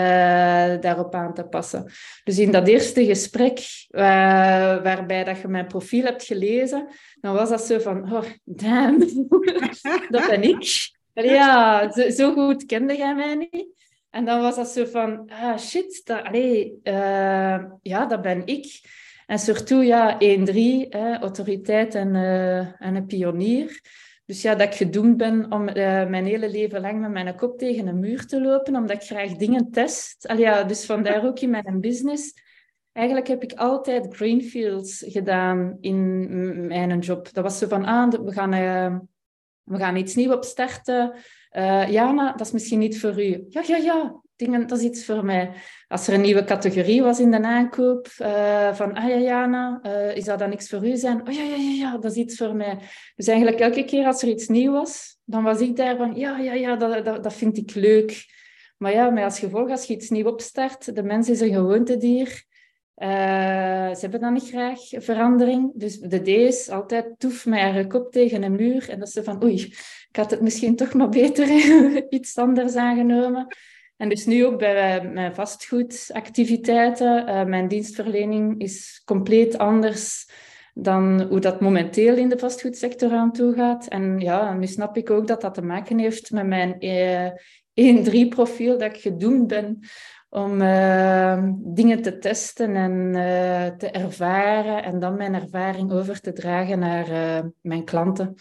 daarop 0.81 1.15
aan 1.15 1.35
te 1.35 1.45
passen. 1.45 1.93
Dus 2.25 2.39
in 2.39 2.51
dat 2.51 2.69
eerste 2.69 3.05
gesprek, 3.05 3.59
uh, 3.91 4.03
waarbij 4.83 5.25
dat 5.25 5.41
je 5.41 5.49
mijn 5.49 5.67
profiel 5.67 6.05
hebt 6.05 6.25
gelezen, 6.25 6.89
dan 7.21 7.35
was 7.35 7.49
dat 7.49 7.63
zo 7.63 7.79
van, 7.79 8.13
oh, 8.13 8.25
damn, 8.45 8.99
dat 10.15 10.27
ben 10.29 10.43
ik. 10.43 10.91
Ja, 11.13 11.91
zo, 12.11 12.33
goed 12.33 12.67
kende 12.67 12.97
jij 12.97 13.15
mij 13.15 13.35
niet. 13.35 13.67
En 14.11 14.25
dan 14.25 14.41
was 14.41 14.57
dat 14.57 14.69
zo 14.69 14.85
van, 14.85 15.31
ah, 15.43 15.59
shit, 15.59 16.01
dat, 16.05 16.35
uh, 16.35 17.65
ja, 17.83 18.07
dat 18.07 18.23
ben 18.23 18.47
ik. 18.47 18.81
En 19.27 19.39
surtout, 19.39 19.87
ja, 19.87 20.19
1-3, 20.21 20.89
autoriteit 21.21 21.95
en, 21.95 22.15
en 22.79 22.95
een 22.95 23.07
pionier. 23.07 23.81
Dus 24.31 24.43
ja, 24.43 24.55
dat 24.55 24.67
ik 24.67 24.75
gedoemd 24.75 25.17
ben 25.17 25.53
om 25.53 25.69
uh, 25.69 25.75
mijn 26.07 26.25
hele 26.25 26.51
leven 26.51 26.81
lang 26.81 27.01
met 27.01 27.11
mijn 27.11 27.37
kop 27.37 27.59
tegen 27.59 27.87
een 27.87 27.99
muur 27.99 28.27
te 28.27 28.41
lopen, 28.41 28.77
omdat 28.77 28.97
ik 28.97 29.03
graag 29.03 29.37
dingen 29.37 29.71
test. 29.71 30.29
Al 30.29 30.37
ja, 30.37 30.63
dus 30.63 30.87
vandaar 30.87 31.27
ook 31.27 31.41
in 31.41 31.51
mijn 31.51 31.81
business. 31.81 32.35
Eigenlijk 32.93 33.29
heb 33.29 33.43
ik 33.43 33.53
altijd 33.53 34.15
greenfields 34.15 35.05
gedaan 35.07 35.77
in 35.81 36.67
mijn 36.67 36.99
job. 36.99 37.33
Dat 37.33 37.45
was 37.45 37.59
zo 37.59 37.67
van, 37.69 37.85
ah, 37.85 38.11
we 38.11 38.33
gaan, 38.33 38.55
uh, 38.55 38.99
we 39.63 39.79
gaan 39.79 39.97
iets 39.97 40.15
nieuws 40.15 40.35
opstarten. 40.35 41.15
Uh, 41.57 41.91
Jana, 41.91 42.33
dat 42.33 42.47
is 42.47 42.53
misschien 42.53 42.79
niet 42.79 43.01
voor 43.01 43.23
u. 43.23 43.45
Ja, 43.49 43.63
ja, 43.67 43.77
ja, 43.77 44.21
dingen, 44.41 44.67
dat 44.67 44.79
is 44.79 44.85
iets 44.85 45.05
voor 45.05 45.25
mij. 45.25 45.51
Als 45.89 46.09
er 46.09 46.15
een 46.15 46.21
nieuwe 46.21 46.45
categorie 46.45 47.03
was 47.03 47.21
in 47.21 47.31
de 47.31 47.43
aankoop, 47.43 48.09
uh, 48.23 48.75
van, 48.75 48.95
ah 48.95 49.09
ja, 49.09 49.17
Jana, 49.17 49.81
uh, 49.83 50.17
is 50.17 50.25
dat 50.25 50.39
dan 50.39 50.49
niks 50.49 50.69
voor 50.69 50.87
u 50.87 50.97
zijn? 50.97 51.29
Oh 51.29 51.35
ja, 51.35 51.43
ja, 51.43 51.57
ja, 51.57 51.73
ja, 51.73 51.99
dat 51.99 52.11
is 52.11 52.17
iets 52.17 52.37
voor 52.37 52.55
mij. 52.55 52.79
Dus 53.17 53.27
eigenlijk 53.27 53.61
elke 53.61 53.85
keer 53.85 54.07
als 54.07 54.23
er 54.23 54.29
iets 54.29 54.49
nieuw 54.49 54.73
was, 54.73 55.19
dan 55.25 55.43
was 55.43 55.61
ik 55.61 55.77
daar 55.77 55.97
van, 55.97 56.15
ja, 56.15 56.39
ja, 56.39 56.53
ja, 56.53 56.77
dat, 56.77 57.05
dat, 57.05 57.23
dat 57.23 57.35
vind 57.35 57.57
ik 57.57 57.75
leuk. 57.75 58.25
Maar 58.77 58.93
ja, 58.93 59.11
met 59.11 59.25
als 59.25 59.39
gevolg, 59.39 59.71
als 59.71 59.85
je 59.85 59.95
iets 59.95 60.11
nieuw 60.11 60.27
opstart, 60.27 60.95
de 60.95 61.03
mens 61.03 61.29
is 61.29 61.41
een 61.41 61.53
gewoontedier. 61.53 62.45
Uh, 62.97 63.95
ze 63.95 64.01
hebben 64.01 64.21
dan 64.21 64.33
niet 64.33 64.49
graag 64.49 64.81
verandering. 64.91 65.73
Dus 65.75 65.99
de 65.99 66.23
D 66.23 66.27
is 66.27 66.69
altijd 66.69 67.15
toef 67.19 67.47
met 67.47 67.61
haar 67.61 67.87
kop 67.87 68.13
tegen 68.13 68.43
een 68.43 68.57
muur. 68.57 68.89
En 68.89 68.99
dat 68.99 69.11
ze 69.11 69.25
van, 69.25 69.43
oei, 69.45 69.75
ik 70.09 70.17
had 70.17 70.31
het 70.31 70.41
misschien 70.41 70.77
toch 70.77 70.95
maar 70.95 71.09
beter 71.09 71.49
iets 72.19 72.37
anders 72.37 72.75
aangenomen. 72.75 73.47
En 74.01 74.09
dus 74.09 74.27
nu 74.27 74.47
ook 74.47 74.59
bij 74.59 75.09
mijn 75.13 75.35
vastgoedactiviteiten. 75.35 77.29
Uh, 77.29 77.45
mijn 77.45 77.69
dienstverlening 77.69 78.61
is 78.61 79.03
compleet 79.05 79.59
anders 79.59 80.31
dan 80.75 81.23
hoe 81.23 81.41
dat 81.41 81.61
momenteel 81.61 82.17
in 82.17 82.29
de 82.29 82.39
vastgoedsector 82.39 83.13
aan 83.13 83.33
toe 83.33 83.55
gaat. 83.55 83.87
En 83.87 84.21
ja, 84.21 84.55
nu 84.55 84.67
snap 84.67 84.97
ik 84.97 85.11
ook 85.11 85.27
dat 85.27 85.41
dat 85.41 85.55
te 85.55 85.63
maken 85.63 85.99
heeft 85.99 86.31
met 86.31 86.47
mijn 86.47 86.77
uh, 86.79 87.29
1-3-profiel, 88.27 88.79
dat 88.79 88.95
ik 88.95 89.01
gedoemd 89.01 89.47
ben 89.47 89.79
om 90.29 90.61
uh, 90.61 91.45
dingen 91.57 92.03
te 92.03 92.19
testen 92.19 92.77
en 92.77 92.93
uh, 93.07 93.67
te 93.67 93.91
ervaren 93.91 94.83
en 94.83 94.99
dan 94.99 95.17
mijn 95.17 95.35
ervaring 95.35 95.93
over 95.93 96.21
te 96.21 96.33
dragen 96.33 96.79
naar 96.79 97.07
mijn 97.61 97.85
klanten. 97.85 98.35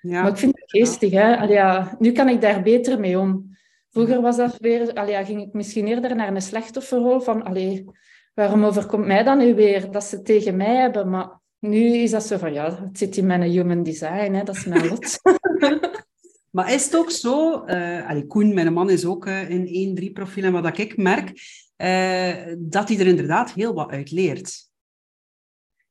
Ja. 0.00 0.22
Maar 0.22 0.30
ik 0.30 0.36
vind 0.36 0.60
het 0.60 0.70
geestig, 0.70 1.10
hè? 1.10 1.36
Allee, 1.36 1.54
ja, 1.54 1.96
nu 1.98 2.12
kan 2.12 2.28
ik 2.28 2.40
daar 2.40 2.62
beter 2.62 3.00
mee 3.00 3.18
om. 3.18 3.54
Vroeger 3.96 4.20
was 4.20 4.36
dat 4.36 4.56
weer, 4.58 4.92
allee, 4.94 5.24
ging 5.24 5.42
ik 5.42 5.52
misschien 5.52 5.86
eerder 5.86 6.16
naar 6.16 6.34
een 6.34 6.42
slachtofferrol 6.42 7.20
van, 7.20 7.42
allee, 7.42 7.84
waarom 8.34 8.64
overkomt 8.64 9.06
mij 9.06 9.22
dat 9.22 9.38
nu 9.38 9.54
weer, 9.54 9.90
dat 9.90 10.04
ze 10.04 10.16
het 10.16 10.24
tegen 10.24 10.56
mij 10.56 10.76
hebben? 10.76 11.10
Maar 11.10 11.40
nu 11.58 11.96
is 11.96 12.10
dat 12.10 12.26
zo 12.26 12.36
van, 12.38 12.52
ja, 12.52 12.84
het 12.84 12.98
zit 12.98 13.16
in 13.16 13.26
mijn 13.26 13.42
human 13.42 13.82
design, 13.82 14.32
hè, 14.32 14.42
dat 14.42 14.56
is 14.56 14.64
mijn 14.64 14.88
lot. 14.88 15.20
maar 16.56 16.72
is 16.72 16.84
het 16.84 16.96
ook 16.96 17.10
zo, 17.10 17.64
uh, 17.66 18.08
allee, 18.08 18.26
Koen, 18.26 18.54
mijn 18.54 18.72
man 18.72 18.90
is 18.90 19.04
ook 19.04 19.26
uh, 19.26 19.50
in 19.50 19.98
1-3 20.08 20.12
profiel, 20.12 20.44
en 20.44 20.52
wat 20.52 20.78
ik 20.78 20.96
merk, 20.96 21.28
uh, 21.76 22.54
dat 22.58 22.88
hij 22.88 22.98
er 22.98 23.06
inderdaad 23.06 23.52
heel 23.52 23.74
wat 23.74 23.90
uit 23.90 24.10
leert. 24.10 24.68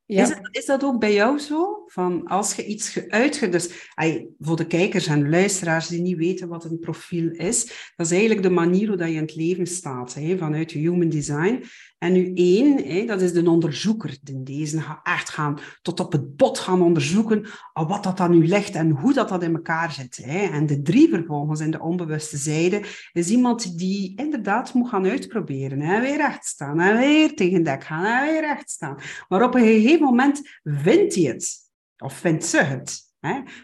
Ja. 0.05 0.21
Is, 0.21 0.29
het, 0.29 0.47
is, 0.51 0.65
dat 0.65 0.83
ook 0.83 0.99
bij 0.99 1.13
jou 1.13 1.39
zo? 1.39 1.84
Van 1.95 2.27
als 2.27 2.55
je 2.55 2.65
iets 2.65 2.99
uitge... 3.07 3.49
Dus 3.49 3.91
voor 4.39 4.55
de 4.55 4.67
kijkers 4.67 5.07
en 5.07 5.29
luisteraars 5.29 5.87
die 5.87 6.01
niet 6.01 6.17
weten 6.17 6.47
wat 6.47 6.63
een 6.65 6.79
profiel 6.79 7.31
is, 7.31 7.91
dat 7.95 8.05
is 8.05 8.11
eigenlijk 8.11 8.43
de 8.43 8.49
manier 8.49 8.87
hoe 8.87 8.97
dat 8.97 9.07
je 9.07 9.13
in 9.13 9.21
het 9.21 9.35
leven 9.35 9.67
staat, 9.67 10.13
hè, 10.13 10.37
vanuit 10.37 10.71
human 10.71 11.09
design. 11.09 11.63
En 11.97 12.13
nu 12.13 12.33
één, 12.33 12.85
hè, 12.85 13.05
dat 13.05 13.21
is 13.21 13.33
de 13.33 13.49
onderzoeker. 13.49 14.17
De 14.21 14.43
deze 14.43 14.81
gaat 14.81 14.99
echt 15.03 15.29
gaan 15.29 15.59
tot 15.81 15.99
op 15.99 16.11
het 16.11 16.35
bot 16.35 16.59
gaan 16.59 16.81
onderzoeken 16.81 17.45
ah, 17.73 17.89
wat 17.89 18.03
dat 18.03 18.17
dan 18.17 18.31
nu 18.31 18.47
ligt 18.47 18.75
en 18.75 18.89
hoe 18.89 19.13
dat, 19.13 19.29
dat 19.29 19.43
in 19.43 19.55
elkaar 19.55 19.91
zit. 19.91 20.17
Hè. 20.21 20.39
En 20.39 20.65
de 20.65 20.81
drie 20.81 21.09
vervolgens 21.09 21.59
in 21.59 21.71
de 21.71 21.81
onbewuste 21.81 22.37
zijde 22.37 22.81
is 23.13 23.29
iemand 23.29 23.77
die 23.77 24.13
inderdaad 24.15 24.73
moet 24.73 24.89
gaan 24.89 25.05
uitproberen. 25.05 25.81
Hè. 25.81 26.01
Weer 26.01 26.17
recht 26.17 26.45
staan 26.45 26.79
en 26.79 26.97
weer 26.97 27.35
tegen 27.35 27.63
dek 27.63 27.83
gaan 27.83 28.05
en 28.05 28.31
weer 28.31 28.41
recht 28.41 28.69
staan. 28.69 28.97
Maar 29.27 29.43
op 29.43 29.55
een 29.55 29.65
gegeven 29.65 30.05
moment 30.05 30.41
vindt 30.63 31.15
hij 31.15 31.23
het. 31.23 31.64
Of 31.97 32.13
vindt 32.13 32.45
ze 32.45 32.57
het. 32.57 33.05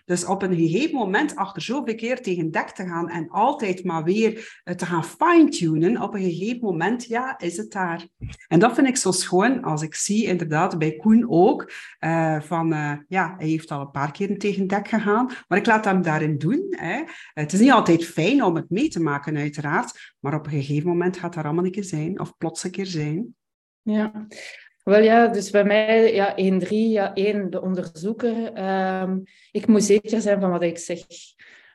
Dus 0.05 0.25
op 0.25 0.41
een 0.41 0.55
gegeven 0.55 0.97
moment, 0.97 1.35
achter 1.35 1.61
zoveel 1.61 1.95
keer 1.95 2.21
tegen 2.21 2.51
dek 2.51 2.69
te 2.69 2.85
gaan 2.85 3.09
en 3.09 3.29
altijd 3.29 3.83
maar 3.83 4.03
weer 4.03 4.61
eh, 4.63 4.75
te 4.75 4.85
gaan 4.85 5.05
fine-tunen, 5.05 6.01
op 6.01 6.13
een 6.13 6.21
gegeven 6.21 6.59
moment, 6.59 7.05
ja, 7.05 7.39
is 7.39 7.57
het 7.57 7.71
daar. 7.71 8.07
En 8.47 8.59
dat 8.59 8.73
vind 8.73 8.87
ik 8.87 8.97
zo 8.97 9.11
schoon, 9.11 9.61
als 9.63 9.81
ik 9.81 9.95
zie 9.95 10.25
inderdaad 10.25 10.77
bij 10.77 10.95
Koen 10.95 11.29
ook, 11.29 11.71
uh, 11.99 12.41
van, 12.41 12.73
uh, 12.73 12.93
ja, 13.07 13.35
hij 13.37 13.47
heeft 13.47 13.71
al 13.71 13.81
een 13.81 13.91
paar 13.91 14.11
keer 14.11 14.37
tegen 14.37 14.67
dek 14.67 14.87
gegaan, 14.87 15.31
maar 15.47 15.57
ik 15.57 15.65
laat 15.65 15.85
hem 15.85 16.01
daarin 16.01 16.37
doen. 16.37 16.65
Hè. 16.69 17.03
Het 17.33 17.53
is 17.53 17.59
niet 17.59 17.71
altijd 17.71 18.05
fijn 18.05 18.43
om 18.43 18.55
het 18.55 18.69
mee 18.69 18.89
te 18.89 19.01
maken, 19.01 19.37
uiteraard, 19.37 20.15
maar 20.19 20.35
op 20.35 20.45
een 20.45 20.51
gegeven 20.51 20.87
moment 20.87 21.17
gaat 21.17 21.33
dat 21.33 21.43
allemaal 21.43 21.65
een 21.65 21.71
keer 21.71 21.83
zijn, 21.83 22.19
of 22.19 22.37
plots 22.37 22.63
een 22.63 22.71
keer 22.71 22.85
zijn. 22.85 23.35
Ja, 23.81 24.27
Wel 24.83 25.01
ja, 25.01 25.27
dus 25.27 25.49
bij 25.49 25.63
mij, 25.63 26.13
ja, 26.13 26.35
1-3, 26.35 26.67
ja, 26.69 27.13
1 27.13 27.49
de 27.49 27.61
onderzoeker. 27.61 28.53
Ehm, 28.53 29.19
ik 29.51 29.67
moet 29.67 29.83
zeker 29.83 30.21
zijn 30.21 30.39
van 30.39 30.51
wat 30.51 30.63
ik 30.63 30.77
zeg. 30.77 30.99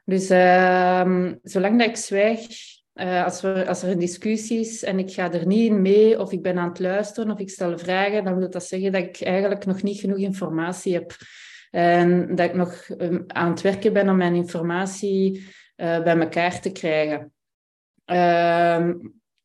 Dus 0.05 0.31
uh, 0.31 1.33
zolang 1.43 1.79
dat 1.79 1.89
ik 1.89 1.97
zwijg, 1.97 2.47
uh, 2.95 3.25
als, 3.25 3.41
we, 3.41 3.67
als 3.67 3.83
er 3.83 3.91
een 3.91 3.99
discussie 3.99 4.61
is 4.61 4.83
en 4.83 4.99
ik 4.99 5.11
ga 5.11 5.33
er 5.33 5.47
niet 5.47 5.71
in 5.71 5.83
mee, 5.83 6.21
of 6.21 6.33
ik 6.33 6.43
ben 6.43 6.59
aan 6.59 6.69
het 6.69 6.79
luisteren, 6.79 7.31
of 7.33 7.39
ik 7.39 7.51
stel 7.51 7.79
vragen, 7.79 8.25
dan 8.25 8.37
wil 8.37 8.51
dat 8.51 8.65
zeggen 8.65 8.93
dat 8.93 9.03
ik 9.03 9.21
eigenlijk 9.21 9.67
nog 9.67 9.83
niet 9.83 10.01
genoeg 10.01 10.19
informatie 10.19 10.93
heb. 10.93 11.17
En 11.71 12.35
dat 12.35 12.49
ik 12.49 12.55
nog 12.55 12.89
um, 12.99 13.25
aan 13.27 13.51
het 13.51 13.61
werken 13.61 13.93
ben 13.93 14.09
om 14.09 14.17
mijn 14.17 14.35
informatie 14.35 15.37
uh, 15.77 16.03
bij 16.03 16.19
elkaar 16.19 16.61
te 16.61 16.73
krijgen. 16.73 17.33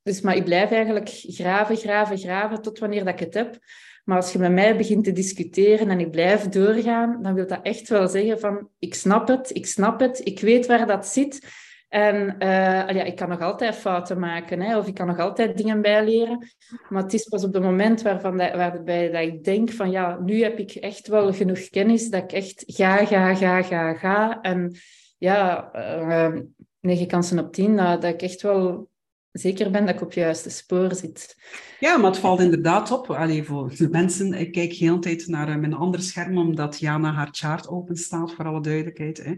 Dus, 0.04 0.22
maar 0.22 0.36
ik 0.36 0.46
blijf 0.46 0.72
eigenlijk 0.72 1.10
graven, 1.10 1.76
graven, 1.76 2.18
graven 2.18 2.62
tot 2.62 2.80
wanneer 2.80 3.06
dat 3.06 3.14
ik 3.14 3.20
het 3.20 3.34
heb. 3.34 3.58
Maar 4.04 4.18
als 4.18 4.32
je 4.32 4.40
met 4.40 4.52
mij 4.52 4.78
begint 4.78 5.04
te 5.04 5.12
discussiëren 5.12 5.90
en 5.90 6.00
ik 6.00 6.12
blijf 6.12 6.50
doorgaan, 6.50 7.22
dan 7.22 7.34
wil 7.34 7.48
dat 7.48 7.60
echt 7.62 7.90
wel 7.90 8.08
zeggen 8.08 8.40
van 8.40 8.70
ik 8.80 8.96
snap 8.96 9.28
het, 9.28 9.56
ik 9.56 9.66
snap 9.66 10.00
het, 10.00 10.22
ik 10.24 10.40
weet 10.40 10.66
waar 10.66 10.88
dat 10.88 11.08
zit. 11.08 11.48
En 11.90 12.36
uh, 12.40 12.88
ja, 12.88 13.04
ik 13.04 13.16
kan 13.16 13.30
nog 13.30 13.42
altijd 13.42 13.76
fouten 13.76 14.20
maken, 14.20 14.62
hè, 14.62 14.78
of 14.78 14.88
ik 14.88 14.94
kan 14.94 15.08
nog 15.08 15.20
altijd 15.20 15.58
dingen 15.58 15.82
bijleren. 15.82 16.48
Maar 16.90 17.04
het 17.04 17.14
is 17.14 17.24
pas 17.24 17.44
op 17.44 17.54
het 17.54 17.64
moment 17.64 18.02
waarvan 18.02 18.38
dat, 18.38 18.56
waarbij 18.56 19.12
dat 19.12 19.22
ik 19.22 19.44
denk 19.44 19.72
van 19.72 19.92
ja, 19.92 20.20
nu 20.20 20.44
heb 20.44 20.60
ik 20.60 20.72
echt 20.72 21.08
wel 21.08 21.34
genoeg 21.34 21.70
kennis 21.70 22.10
dat 22.10 22.24
ik 22.24 22.32
echt 22.32 22.64
ga, 22.68 23.06
ga, 23.06 23.36
ga, 23.36 23.62
ga, 23.62 23.94
ga. 23.94 24.42
En 24.42 24.76
ja, 25.18 25.70
uh, 25.76 26.42
negen 26.80 27.08
kansen 27.08 27.40
op 27.40 27.54
tien, 27.54 27.76
dat, 27.76 28.02
dat 28.02 28.14
ik 28.14 28.22
echt 28.22 28.42
wel 28.42 28.90
zeker 29.32 29.72
ben 29.72 29.86
dat 29.86 29.96
ik 29.96 30.02
op 30.02 30.08
het 30.08 30.16
juiste 30.16 30.50
spoor 30.50 30.96
zit. 30.96 31.36
Ja, 31.80 31.98
maar 31.98 32.12
het 32.12 32.20
valt 32.20 32.40
inderdaad 32.40 32.92
op. 32.92 33.10
Allee, 33.10 33.44
voor 33.44 33.76
de 33.76 33.90
mensen, 33.90 34.34
ik 34.34 34.52
kijk 34.52 34.74
heel 34.74 35.00
tijd 35.00 35.28
naar 35.28 35.50
uh, 35.50 35.56
mijn 35.56 35.74
andere 35.74 36.04
scherm, 36.04 36.38
omdat 36.38 36.80
Jana 36.80 37.12
haar 37.14 37.30
chart 37.32 37.68
open 37.68 37.96
staat, 37.96 38.34
voor 38.34 38.46
alle 38.46 38.62
duidelijkheid. 38.62 39.24
Hè. 39.24 39.34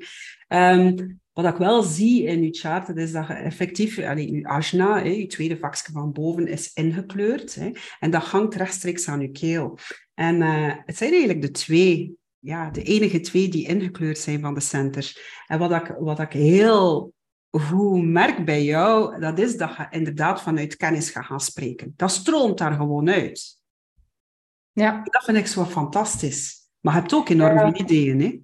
Um, 0.73 1.21
wat 1.33 1.45
ik 1.45 1.55
wel 1.55 1.83
zie 1.83 2.23
in 2.23 2.41
uw 2.41 2.51
chart, 2.51 2.88
dat 2.88 2.97
is 2.97 3.12
dat 3.12 3.27
je 3.27 3.33
effectief, 3.33 4.00
allee, 4.00 4.31
uw 4.31 4.45
ajna, 4.45 5.03
hè, 5.03 5.09
uw 5.09 5.27
tweede 5.27 5.57
vakje 5.57 5.91
van 5.91 6.12
boven, 6.12 6.47
is 6.47 6.73
ingekleurd. 6.73 7.55
Hè, 7.55 7.71
en 8.00 8.12
dat 8.12 8.23
hangt 8.23 8.55
rechtstreeks 8.55 9.07
aan 9.07 9.19
uw 9.19 9.31
keel. 9.31 9.77
En 10.13 10.35
uh, 10.41 10.73
het 10.85 10.97
zijn 10.97 11.12
eigenlijk 11.12 11.41
de 11.41 11.51
twee, 11.51 12.15
ja, 12.39 12.69
de 12.69 12.83
enige 12.83 13.19
twee 13.19 13.47
die 13.47 13.67
ingekleurd 13.67 14.17
zijn 14.17 14.39
van 14.39 14.53
de 14.53 14.59
centers. 14.59 15.19
En 15.47 15.59
wat 15.59 15.71
ik, 15.71 15.95
wat 16.00 16.19
ik 16.19 16.31
heel 16.31 17.13
hoe 17.62 18.01
merk 18.01 18.45
bij 18.45 18.63
jou, 18.63 19.19
dat 19.19 19.39
is 19.39 19.57
dat 19.57 19.75
je 19.75 19.88
inderdaad 19.89 20.41
vanuit 20.41 20.75
kennis 20.75 21.10
gaat 21.10 21.25
gaan 21.25 21.39
spreken. 21.39 21.93
Dat 21.95 22.12
stroomt 22.12 22.57
daar 22.57 22.74
gewoon 22.74 23.10
uit. 23.10 23.57
Ja. 24.72 25.01
Dat 25.03 25.24
vind 25.24 25.38
ik 25.38 25.48
zo 25.48 25.65
fantastisch. 25.65 26.62
Maar 26.79 26.93
je 26.93 27.00
hebt 27.00 27.13
ook 27.13 27.29
enorm 27.29 27.60
veel 27.60 27.81
ideeën, 27.81 28.22
hè? 28.22 28.39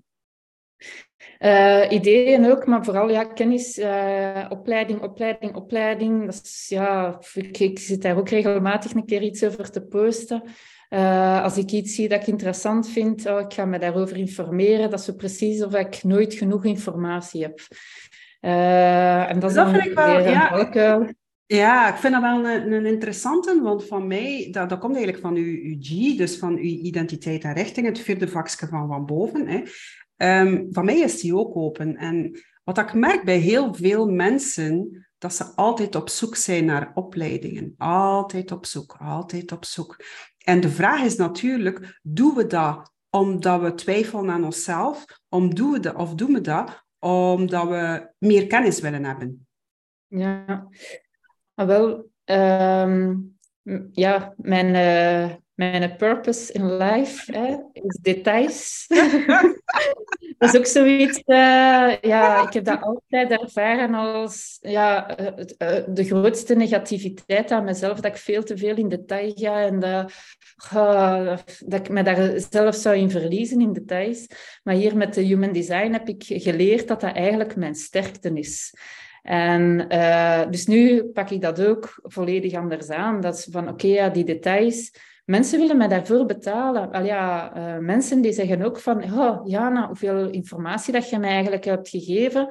Uh, 1.39 1.91
ideeën 1.91 2.51
ook, 2.51 2.65
maar 2.65 2.83
vooral 2.83 3.09
ja, 3.09 3.23
kennis, 3.23 3.77
uh, 3.77 4.45
opleiding, 4.49 5.01
opleiding, 5.01 5.55
opleiding. 5.55 6.25
Dat 6.25 6.41
is, 6.43 6.65
ja, 6.69 7.19
ik, 7.33 7.59
ik, 7.59 7.79
zit 7.79 8.01
daar 8.01 8.17
ook 8.17 8.29
regelmatig 8.29 8.93
een 8.93 9.05
keer 9.05 9.21
iets 9.21 9.43
over 9.43 9.71
te 9.71 9.81
posten. 9.81 10.43
Uh, 10.89 11.43
als 11.43 11.57
ik 11.57 11.71
iets 11.71 11.95
zie 11.95 12.07
dat 12.07 12.21
ik 12.21 12.27
interessant 12.27 12.89
vind, 12.89 13.25
oh, 13.25 13.39
ik 13.39 13.53
ga 13.53 13.65
me 13.65 13.79
daarover 13.79 14.17
informeren. 14.17 14.89
Dat 14.89 14.99
is 14.99 15.05
zo 15.05 15.13
precies 15.13 15.63
of 15.63 15.73
ik 15.73 16.03
nooit 16.03 16.33
genoeg 16.33 16.65
informatie 16.65 17.41
heb. 17.41 17.59
Uh, 18.41 19.29
en 19.29 19.39
dat, 19.39 19.53
dat 19.53 19.69
vind 19.69 19.85
ik 19.85 19.93
wel, 19.93 20.19
ja. 20.19 21.13
Ja, 21.45 21.93
ik 21.93 21.95
vind 21.95 22.13
dat 22.13 22.21
wel 22.21 22.45
een, 22.45 22.71
een 22.71 22.85
interessante, 22.85 23.61
want 23.61 23.85
van 23.85 24.07
mij, 24.07 24.47
dat, 24.51 24.69
dat 24.69 24.79
komt 24.79 24.95
eigenlijk 24.95 25.25
van 25.25 25.35
uw, 25.35 25.63
uw 25.63 25.75
G, 25.79 26.17
dus 26.17 26.37
van 26.37 26.55
uw 26.55 26.63
identiteit 26.63 27.43
en 27.43 27.53
richting, 27.53 27.85
het 27.85 27.99
vierde 27.99 28.27
vakje 28.27 28.67
van 28.67 28.87
van 28.87 29.05
boven. 29.05 29.47
Hè. 29.47 29.61
Um, 30.41 30.67
van 30.71 30.85
mij 30.85 30.99
is 30.99 31.21
die 31.21 31.35
ook 31.35 31.55
open. 31.55 31.95
En 31.95 32.39
wat 32.63 32.77
ik 32.77 32.93
merk 32.93 33.23
bij 33.23 33.37
heel 33.37 33.73
veel 33.73 34.09
mensen, 34.09 35.05
dat 35.17 35.33
ze 35.33 35.43
altijd 35.55 35.95
op 35.95 36.09
zoek 36.09 36.35
zijn 36.35 36.65
naar 36.65 36.91
opleidingen. 36.93 37.73
Altijd 37.77 38.51
op 38.51 38.65
zoek, 38.65 38.97
altijd 38.99 39.51
op 39.51 39.65
zoek. 39.65 40.03
En 40.37 40.61
de 40.61 40.69
vraag 40.69 41.03
is 41.03 41.15
natuurlijk, 41.15 41.99
doen 42.03 42.35
we 42.35 42.47
dat 42.47 42.91
omdat 43.09 43.61
we 43.61 43.73
twijfelen 43.73 44.29
aan 44.29 44.43
onszelf? 44.43 45.05
Om 45.29 45.55
doen 45.55 45.71
we 45.71 45.79
dat, 45.79 45.95
of 45.95 46.13
doen 46.13 46.33
we 46.33 46.41
dat 46.41 46.87
omdat 46.99 47.67
we 47.67 48.13
meer 48.17 48.47
kennis 48.47 48.79
willen 48.79 49.03
hebben. 49.03 49.47
Ja, 50.07 50.67
maar 51.53 51.67
wel, 51.67 52.09
um, 52.25 53.37
ja, 53.91 54.33
mijn, 54.37 54.67
uh, 54.75 55.35
mijn 55.59 55.95
purpose 55.95 56.53
in 56.53 56.77
life 56.77 57.31
hè, 57.31 57.55
is 57.73 57.97
details. 58.01 58.85
dat 60.37 60.53
is 60.53 60.57
ook 60.57 60.65
zoiets, 60.65 61.17
uh, 61.25 61.95
ja, 62.01 62.47
ik 62.47 62.53
heb 62.53 62.65
dat 62.65 62.81
altijd 62.81 63.31
ervaren 63.31 63.93
als 63.93 64.57
ja, 64.61 65.19
uh, 65.19 65.83
de 65.87 66.03
grootste 66.03 66.55
negativiteit 66.55 67.51
aan 67.51 67.63
mezelf, 67.63 67.99
dat 67.99 68.11
ik 68.11 68.17
veel 68.17 68.43
te 68.43 68.57
veel 68.57 68.75
in 68.75 68.89
detail 68.89 69.31
ga 69.35 69.61
en 69.61 69.79
dat, 69.79 70.11
dat 71.65 71.79
ik 71.79 71.89
me 71.89 72.03
daar 72.03 72.39
zelf 72.51 72.75
zou 72.75 72.95
in 72.95 73.11
verliezen 73.11 73.61
in 73.61 73.73
details. 73.73 74.27
Maar 74.63 74.75
hier 74.75 74.97
met 74.97 75.13
de 75.13 75.21
Human 75.21 75.51
Design 75.51 75.91
heb 75.91 76.07
ik 76.07 76.23
geleerd 76.27 76.87
dat 76.87 77.01
dat 77.01 77.15
eigenlijk 77.15 77.55
mijn 77.55 77.75
sterkte 77.75 78.33
is. 78.33 78.73
En 79.21 79.87
dus 80.49 80.65
nu 80.65 81.03
pak 81.03 81.29
ik 81.29 81.41
dat 81.41 81.61
ook 81.61 81.99
volledig 82.01 82.53
anders 82.53 82.89
aan. 82.89 83.21
Dat 83.21 83.37
is 83.37 83.47
van, 83.51 83.63
oké, 83.63 83.71
okay, 83.71 83.91
ja, 83.91 84.09
die 84.09 84.23
details 84.23 84.91
Mensen 85.29 85.59
willen 85.59 85.77
mij 85.77 85.87
daarvoor 85.87 86.25
betalen. 86.25 86.91
Al 86.91 87.03
ja, 87.03 87.57
uh, 87.57 87.77
mensen 87.77 88.21
die 88.21 88.31
zeggen 88.31 88.61
ook 88.61 88.79
van, 88.79 89.03
oh, 89.03 89.41
Jana, 89.45 89.87
hoeveel 89.87 90.29
informatie 90.29 90.93
dat 90.93 91.09
je 91.09 91.19
mij 91.19 91.29
eigenlijk 91.29 91.65
hebt 91.65 91.89
gegeven. 91.89 92.47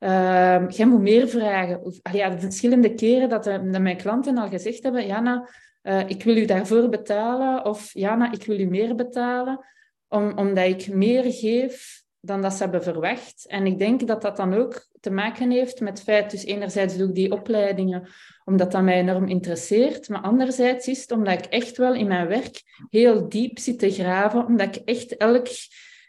Uh, 0.00 0.68
jij 0.68 0.86
moet 0.86 1.00
meer 1.00 1.28
vragen. 1.28 1.82
Al 1.82 2.12
ja, 2.12 2.28
de 2.28 2.38
verschillende 2.38 2.94
keren 2.94 3.28
dat, 3.28 3.46
eh, 3.46 3.58
dat, 3.70 3.80
mijn 3.80 3.96
klanten 3.96 4.38
al 4.38 4.48
gezegd 4.48 4.82
hebben, 4.82 5.06
Jana, 5.06 5.48
uh, 5.82 6.08
ik 6.08 6.22
wil 6.22 6.36
u 6.36 6.44
daarvoor 6.44 6.88
betalen. 6.88 7.64
Of 7.64 7.90
Jana, 7.92 8.32
ik 8.32 8.44
wil 8.44 8.60
u 8.60 8.66
meer 8.66 8.94
betalen. 8.94 9.64
Om, 10.08 10.38
omdat 10.38 10.66
ik 10.66 10.94
meer 10.94 11.32
geef 11.32 12.01
dan 12.24 12.42
dat 12.42 12.52
ze 12.52 12.62
hebben 12.62 12.82
verwacht. 12.82 13.46
En 13.46 13.66
ik 13.66 13.78
denk 13.78 14.06
dat 14.06 14.22
dat 14.22 14.36
dan 14.36 14.54
ook 14.54 14.86
te 15.00 15.10
maken 15.10 15.50
heeft 15.50 15.80
met 15.80 15.92
het 15.92 16.02
feit, 16.02 16.30
dus 16.30 16.44
enerzijds 16.44 16.96
doe 16.96 17.08
ik 17.08 17.14
die 17.14 17.32
opleidingen 17.32 18.08
omdat 18.44 18.72
dat 18.72 18.82
mij 18.82 18.98
enorm 18.98 19.28
interesseert, 19.28 20.08
maar 20.08 20.20
anderzijds 20.20 20.86
is 20.86 21.00
het 21.00 21.10
omdat 21.10 21.38
ik 21.38 21.44
echt 21.44 21.76
wel 21.76 21.94
in 21.94 22.06
mijn 22.06 22.28
werk 22.28 22.86
heel 22.90 23.28
diep 23.28 23.58
zit 23.58 23.78
te 23.78 23.90
graven, 23.90 24.46
omdat 24.46 24.76
ik 24.76 24.82
echt 24.84 25.16
elk, 25.16 25.46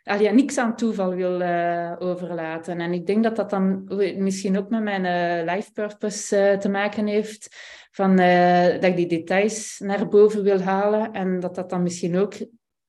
ja, 0.04 0.32
niks 0.32 0.58
aan 0.58 0.76
toeval 0.76 1.16
wil 1.16 1.42
uh, 1.42 1.96
overlaten. 2.00 2.80
En 2.80 2.94
ik 2.94 3.06
denk 3.06 3.24
dat 3.24 3.36
dat 3.36 3.50
dan 3.50 3.84
misschien 4.18 4.58
ook 4.58 4.70
met 4.70 4.84
mijn 4.84 5.06
uh, 5.06 5.54
life 5.54 5.72
purpose 5.72 6.52
uh, 6.52 6.58
te 6.58 6.70
maken 6.70 7.08
heeft, 7.08 7.48
van, 7.92 8.16
dat 8.16 8.84
ik 8.84 8.96
die 8.96 9.08
details 9.08 9.80
naar 9.80 10.08
boven 10.08 10.44
wil 10.44 10.62
halen 10.62 11.12
en 11.12 11.40
dat 11.40 11.56
dat 11.56 11.70
dan 11.70 11.84
misschien 11.84 12.18
ook 12.18 12.34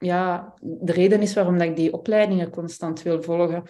ja, 0.04 0.54
de 0.61 0.92
reden 0.92 1.20
is 1.20 1.34
waarom 1.34 1.58
dat 1.58 1.68
ik 1.68 1.76
die 1.76 1.92
opleidingen 1.92 2.50
constant 2.50 3.02
wil 3.02 3.23
volgen. 3.23 3.62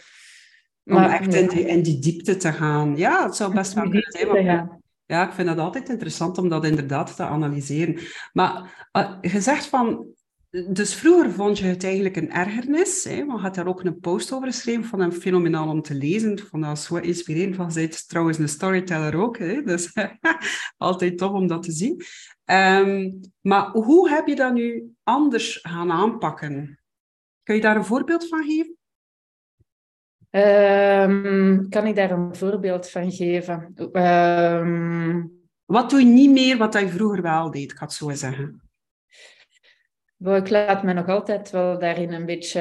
Maar, 0.83 1.05
Om 1.05 1.11
echt 1.11 1.35
in, 1.35 1.49
die, 1.49 1.67
in 1.67 1.83
die 1.83 1.99
diepte 1.99 2.37
te 2.37 2.53
gaan. 2.53 2.97
Ja, 2.97 3.25
het 3.25 3.37
zou 3.37 3.55
best 3.55 3.73
wel 3.73 3.89
kunnen 3.89 4.13
zijn. 4.13 4.79
Ja. 5.07 5.27
ik 5.27 5.33
vind 5.33 5.49
dat 5.49 5.59
altijd 5.59 5.89
interessant 5.89 6.39
om 6.39 6.49
dat 6.49 6.65
inderdaad 6.65 7.17
te 7.17 7.23
analyseren. 7.23 7.99
Maar 8.33 8.87
uh, 8.93 9.17
je 9.21 9.41
zegt 9.41 9.67
van, 9.67 10.07
dus 10.55 10.95
vroeger 10.95 11.33
vond 11.33 11.59
je 11.59 11.65
het 11.65 11.85
eigenlijk 11.85 12.17
een 12.17 12.31
ergernis. 12.31 13.05
Hè? 13.05 13.15
Je 13.15 13.31
had 13.31 13.55
daar 13.55 13.67
ook 13.67 13.85
een 13.85 14.01
post 14.01 14.33
over 14.33 14.47
geschreven 14.47 14.85
van 14.85 15.01
een 15.01 15.13
fenomenaal 15.13 15.69
om 15.69 15.83
te 15.83 15.95
lezen. 15.95 16.33
Ik 16.33 16.47
vond 16.47 16.65
dat 16.65 16.79
zo 16.79 16.97
inspirerend. 16.97 17.57
Van, 17.57 17.73
zij 17.73 17.85
is 17.85 18.07
trouwens 18.07 18.39
een 18.39 18.49
storyteller 18.49 19.17
ook. 19.17 19.39
Hè? 19.39 19.63
Dus 19.63 19.93
altijd 20.77 21.19
tof 21.19 21.33
om 21.33 21.47
dat 21.47 21.63
te 21.63 21.73
zien. 21.73 22.03
Um, 22.45 23.21
maar 23.41 23.71
hoe 23.71 24.09
heb 24.09 24.27
je 24.27 24.35
dat 24.35 24.53
nu 24.55 24.95
anders 25.03 25.59
gaan 25.63 25.91
aanpakken? 25.91 26.81
Kun 27.43 27.55
je 27.55 27.61
daar 27.61 27.77
een 27.77 27.85
voorbeeld 27.85 28.29
van 28.29 28.45
geven? 28.45 28.77
Um, 30.31 31.69
kan 31.69 31.87
ik 31.87 31.97
daar 31.97 32.11
een 32.11 32.37
voorbeeld 32.37 32.91
van 32.91 33.13
geven? 33.13 33.75
Um, 33.93 35.33
wat 35.65 35.91
doe 35.91 36.01
je 36.01 36.07
niet 36.07 36.31
meer 36.31 36.57
wat 36.57 36.75
je 36.75 36.89
vroeger 36.89 37.23
wel 37.23 37.51
deed, 37.51 37.71
ik 37.71 37.77
ga 37.77 37.85
het 37.85 37.95
zo 37.95 38.11
zeggen? 38.11 38.64
Ik 40.19 40.51
laat 40.51 40.83
me 40.83 40.93
nog 40.93 41.09
altijd 41.09 41.51
wel 41.51 41.79
daarin 41.79 42.13
een 42.13 42.27
beetje 42.27 42.61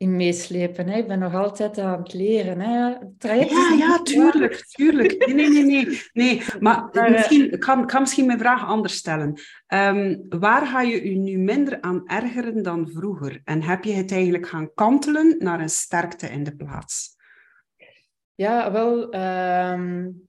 in 0.00 0.16
meeslepen. 0.16 0.88
Hè. 0.88 0.96
Ik 0.96 1.06
ben 1.06 1.18
nog 1.18 1.34
altijd 1.34 1.78
aan 1.78 2.02
het 2.02 2.12
leren. 2.12 2.60
Hè. 2.60 2.88
ja, 3.34 3.74
ja, 3.78 4.02
tuurlijk, 4.02 4.66
tuurlijk. 4.66 5.26
Nee, 5.26 5.34
nee, 5.34 5.48
nee. 5.48 5.64
nee. 5.64 6.00
nee. 6.12 6.42
Maar, 6.60 6.88
maar 6.92 7.10
misschien, 7.10 7.52
ik, 7.52 7.60
kan, 7.60 7.86
kan 7.86 8.00
misschien 8.00 8.26
mijn 8.26 8.38
vraag 8.38 8.66
anders 8.66 8.94
stellen. 8.94 9.40
Um, 9.68 10.26
waar 10.28 10.66
ga 10.66 10.80
je 10.80 11.10
je 11.10 11.16
nu 11.16 11.38
minder 11.38 11.80
aan 11.80 12.06
ergeren 12.06 12.62
dan 12.62 12.90
vroeger? 12.92 13.40
En 13.44 13.62
heb 13.62 13.84
je 13.84 13.92
het 13.92 14.12
eigenlijk 14.12 14.48
gaan 14.48 14.74
kantelen 14.74 15.36
naar 15.38 15.60
een 15.60 15.68
sterkte 15.68 16.26
in 16.26 16.44
de 16.44 16.56
plaats? 16.56 17.16
Ja, 18.34 18.72
wel... 18.72 19.14
Um, 19.14 20.28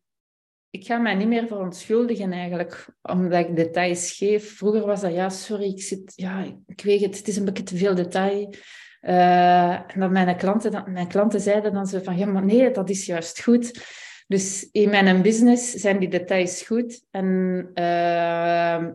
ik 0.72 0.86
ga 0.86 0.98
mij 0.98 1.16
niet 1.16 1.28
meer 1.28 1.48
verontschuldigen 1.48 2.32
eigenlijk, 2.32 2.88
omdat 3.02 3.40
ik 3.40 3.56
details 3.56 4.12
geef. 4.12 4.58
Vroeger 4.58 4.86
was 4.86 5.02
dat, 5.02 5.14
ja, 5.14 5.30
sorry, 5.30 5.66
ik 5.66 5.82
zit, 5.82 6.14
ja, 6.16 6.46
ik 6.68 6.82
weet 6.82 7.02
het, 7.02 7.18
het 7.18 7.28
is 7.28 7.38
een 7.38 7.46
beetje 7.46 7.64
te 7.64 7.78
veel 7.78 7.96
detail. 7.96 8.54
Uh, 9.02 9.96
en 9.96 10.12
mijn 10.12 10.38
klanten, 10.38 10.92
mijn 10.92 11.08
klanten 11.08 11.42
zeiden 11.42 11.74
dan 11.74 11.88
zo 11.88 12.00
van, 12.00 12.18
ja, 12.18 12.26
maar 12.26 12.46
nee, 12.46 12.72
dat 12.72 12.90
is 12.90 13.06
juist 13.06 13.44
goed. 13.44 13.86
Dus 14.28 14.70
in 14.72 14.90
mijn 14.90 15.22
business 15.22 15.72
zijn 15.72 16.00
die 16.00 16.10
details 16.10 16.62
goed. 16.62 17.06
En 17.10 17.26
uh, 17.74 18.88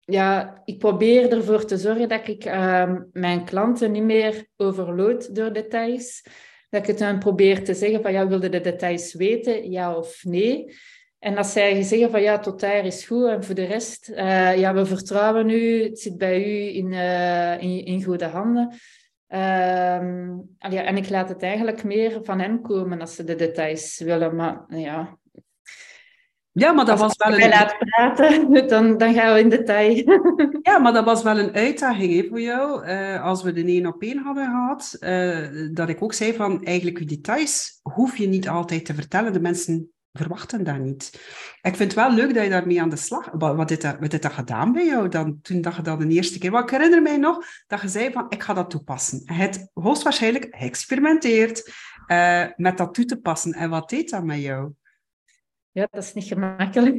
ja, 0.00 0.62
ik 0.64 0.78
probeer 0.78 1.32
ervoor 1.32 1.64
te 1.64 1.76
zorgen 1.76 2.08
dat 2.08 2.28
ik 2.28 2.44
uh, 2.44 2.94
mijn 3.12 3.44
klanten 3.44 3.92
niet 3.92 4.02
meer 4.02 4.46
overload 4.56 5.34
door 5.34 5.52
details. 5.52 6.22
Dat 6.74 6.82
ik 6.82 6.88
het 6.88 6.98
dan 6.98 7.18
probeer 7.18 7.64
te 7.64 7.74
zeggen 7.74 8.02
van, 8.02 8.12
ja, 8.12 8.26
wilde 8.28 8.48
de 8.48 8.60
details 8.60 9.14
weten, 9.14 9.70
ja 9.70 9.96
of 9.96 10.24
nee? 10.24 10.74
En 11.18 11.36
als 11.36 11.52
zij 11.52 11.82
zeggen 11.82 12.10
van 12.10 12.22
ja, 12.22 12.38
tot 12.38 12.60
daar 12.60 12.86
is 12.86 13.06
goed 13.06 13.28
en 13.28 13.44
voor 13.44 13.54
de 13.54 13.64
rest, 13.64 14.10
uh, 14.10 14.58
ja, 14.58 14.74
we 14.74 14.86
vertrouwen 14.86 15.50
u, 15.50 15.82
het 15.82 15.98
zit 15.98 16.18
bij 16.18 16.44
u 16.44 16.76
in, 16.76 16.92
uh, 16.92 17.62
in, 17.86 18.04
goede 18.04 18.24
handen. 18.24 18.72
Ja, 20.58 20.84
en 20.84 20.96
ik 20.96 21.08
laat 21.08 21.28
het 21.28 21.42
eigenlijk 21.42 21.84
meer 21.84 22.18
van 22.22 22.40
hen 22.40 22.60
komen 22.60 23.00
als 23.00 23.14
ze 23.14 23.24
de 23.24 23.34
details 23.34 23.98
willen. 23.98 24.36
Maar 24.36 24.64
ja, 24.68 25.18
ja, 26.56 26.72
maar 26.72 26.84
dat 26.84 26.98
was 26.98 27.16
wel 27.16 27.38
een... 27.38 27.48
laat 27.48 27.76
praten, 27.78 28.52
dan, 28.68 28.98
dan 28.98 29.14
gaan 29.14 29.34
we 29.34 29.40
in 29.40 29.48
detail. 29.48 29.94
ja, 30.62 30.78
maar 30.78 30.92
dat 30.92 31.04
was 31.04 31.22
wel 31.22 31.38
een 31.38 31.54
uitdaging 31.54 32.14
hè, 32.14 32.28
voor 32.28 32.40
jou. 32.40 32.86
Uh, 32.86 33.24
als 33.24 33.42
we 33.42 33.52
de 33.52 33.64
één 33.64 33.86
op 33.86 34.02
één 34.02 34.18
hadden 34.18 34.44
gehad, 34.44 34.96
uh, 35.00 35.72
dat 35.72 35.88
ik 35.88 36.02
ook 36.02 36.12
zei 36.12 36.34
van 36.34 36.64
eigenlijk 36.64 36.98
je 36.98 37.04
details 37.04 37.80
hoef 37.82 38.16
je 38.16 38.28
niet 38.28 38.48
altijd 38.48 38.84
te 38.84 38.94
vertellen. 38.94 39.32
De 39.32 39.40
mensen 39.40 39.92
verwachten 40.12 40.64
dat 40.64 40.78
niet. 40.78 41.10
Ik 41.62 41.76
vind 41.76 41.78
het 41.78 41.94
wel 41.94 42.12
leuk 42.12 42.34
dat 42.34 42.44
je 42.44 42.50
daarmee 42.50 42.82
aan 42.82 42.88
de 42.88 42.96
slag... 42.96 43.28
Wat, 43.32 43.56
wat, 43.56 43.68
dit, 43.68 43.82
wat 43.82 44.10
dit 44.10 44.22
dat 44.22 44.32
gedaan 44.32 44.72
bij 44.72 44.86
jou 44.86 45.08
dan, 45.08 45.38
toen 45.42 45.60
dat 45.60 45.76
je 45.76 45.82
dat 45.82 46.00
de 46.00 46.08
eerste 46.08 46.38
keer... 46.38 46.50
Want 46.50 46.64
ik 46.64 46.70
herinner 46.70 47.02
mij 47.02 47.16
nog 47.16 47.44
dat 47.66 47.80
je 47.80 47.88
zei 47.88 48.12
van, 48.12 48.26
ik 48.28 48.42
ga 48.42 48.54
dat 48.54 48.70
toepassen. 48.70 49.22
Je 49.24 49.32
hebt 49.32 49.66
hoogstwaarschijnlijk 49.72 50.46
geëxperimenteerd 50.50 51.72
uh, 52.06 52.44
met 52.56 52.78
dat 52.78 52.94
toe 52.94 53.04
te 53.04 53.20
passen. 53.20 53.52
En 53.52 53.70
wat 53.70 53.88
deed 53.88 54.10
dat 54.10 54.24
met 54.24 54.40
jou? 54.40 54.72
Ja, 55.74 55.88
dat 55.90 56.02
is 56.02 56.12
niet 56.12 56.24
gemakkelijk. 56.24 56.96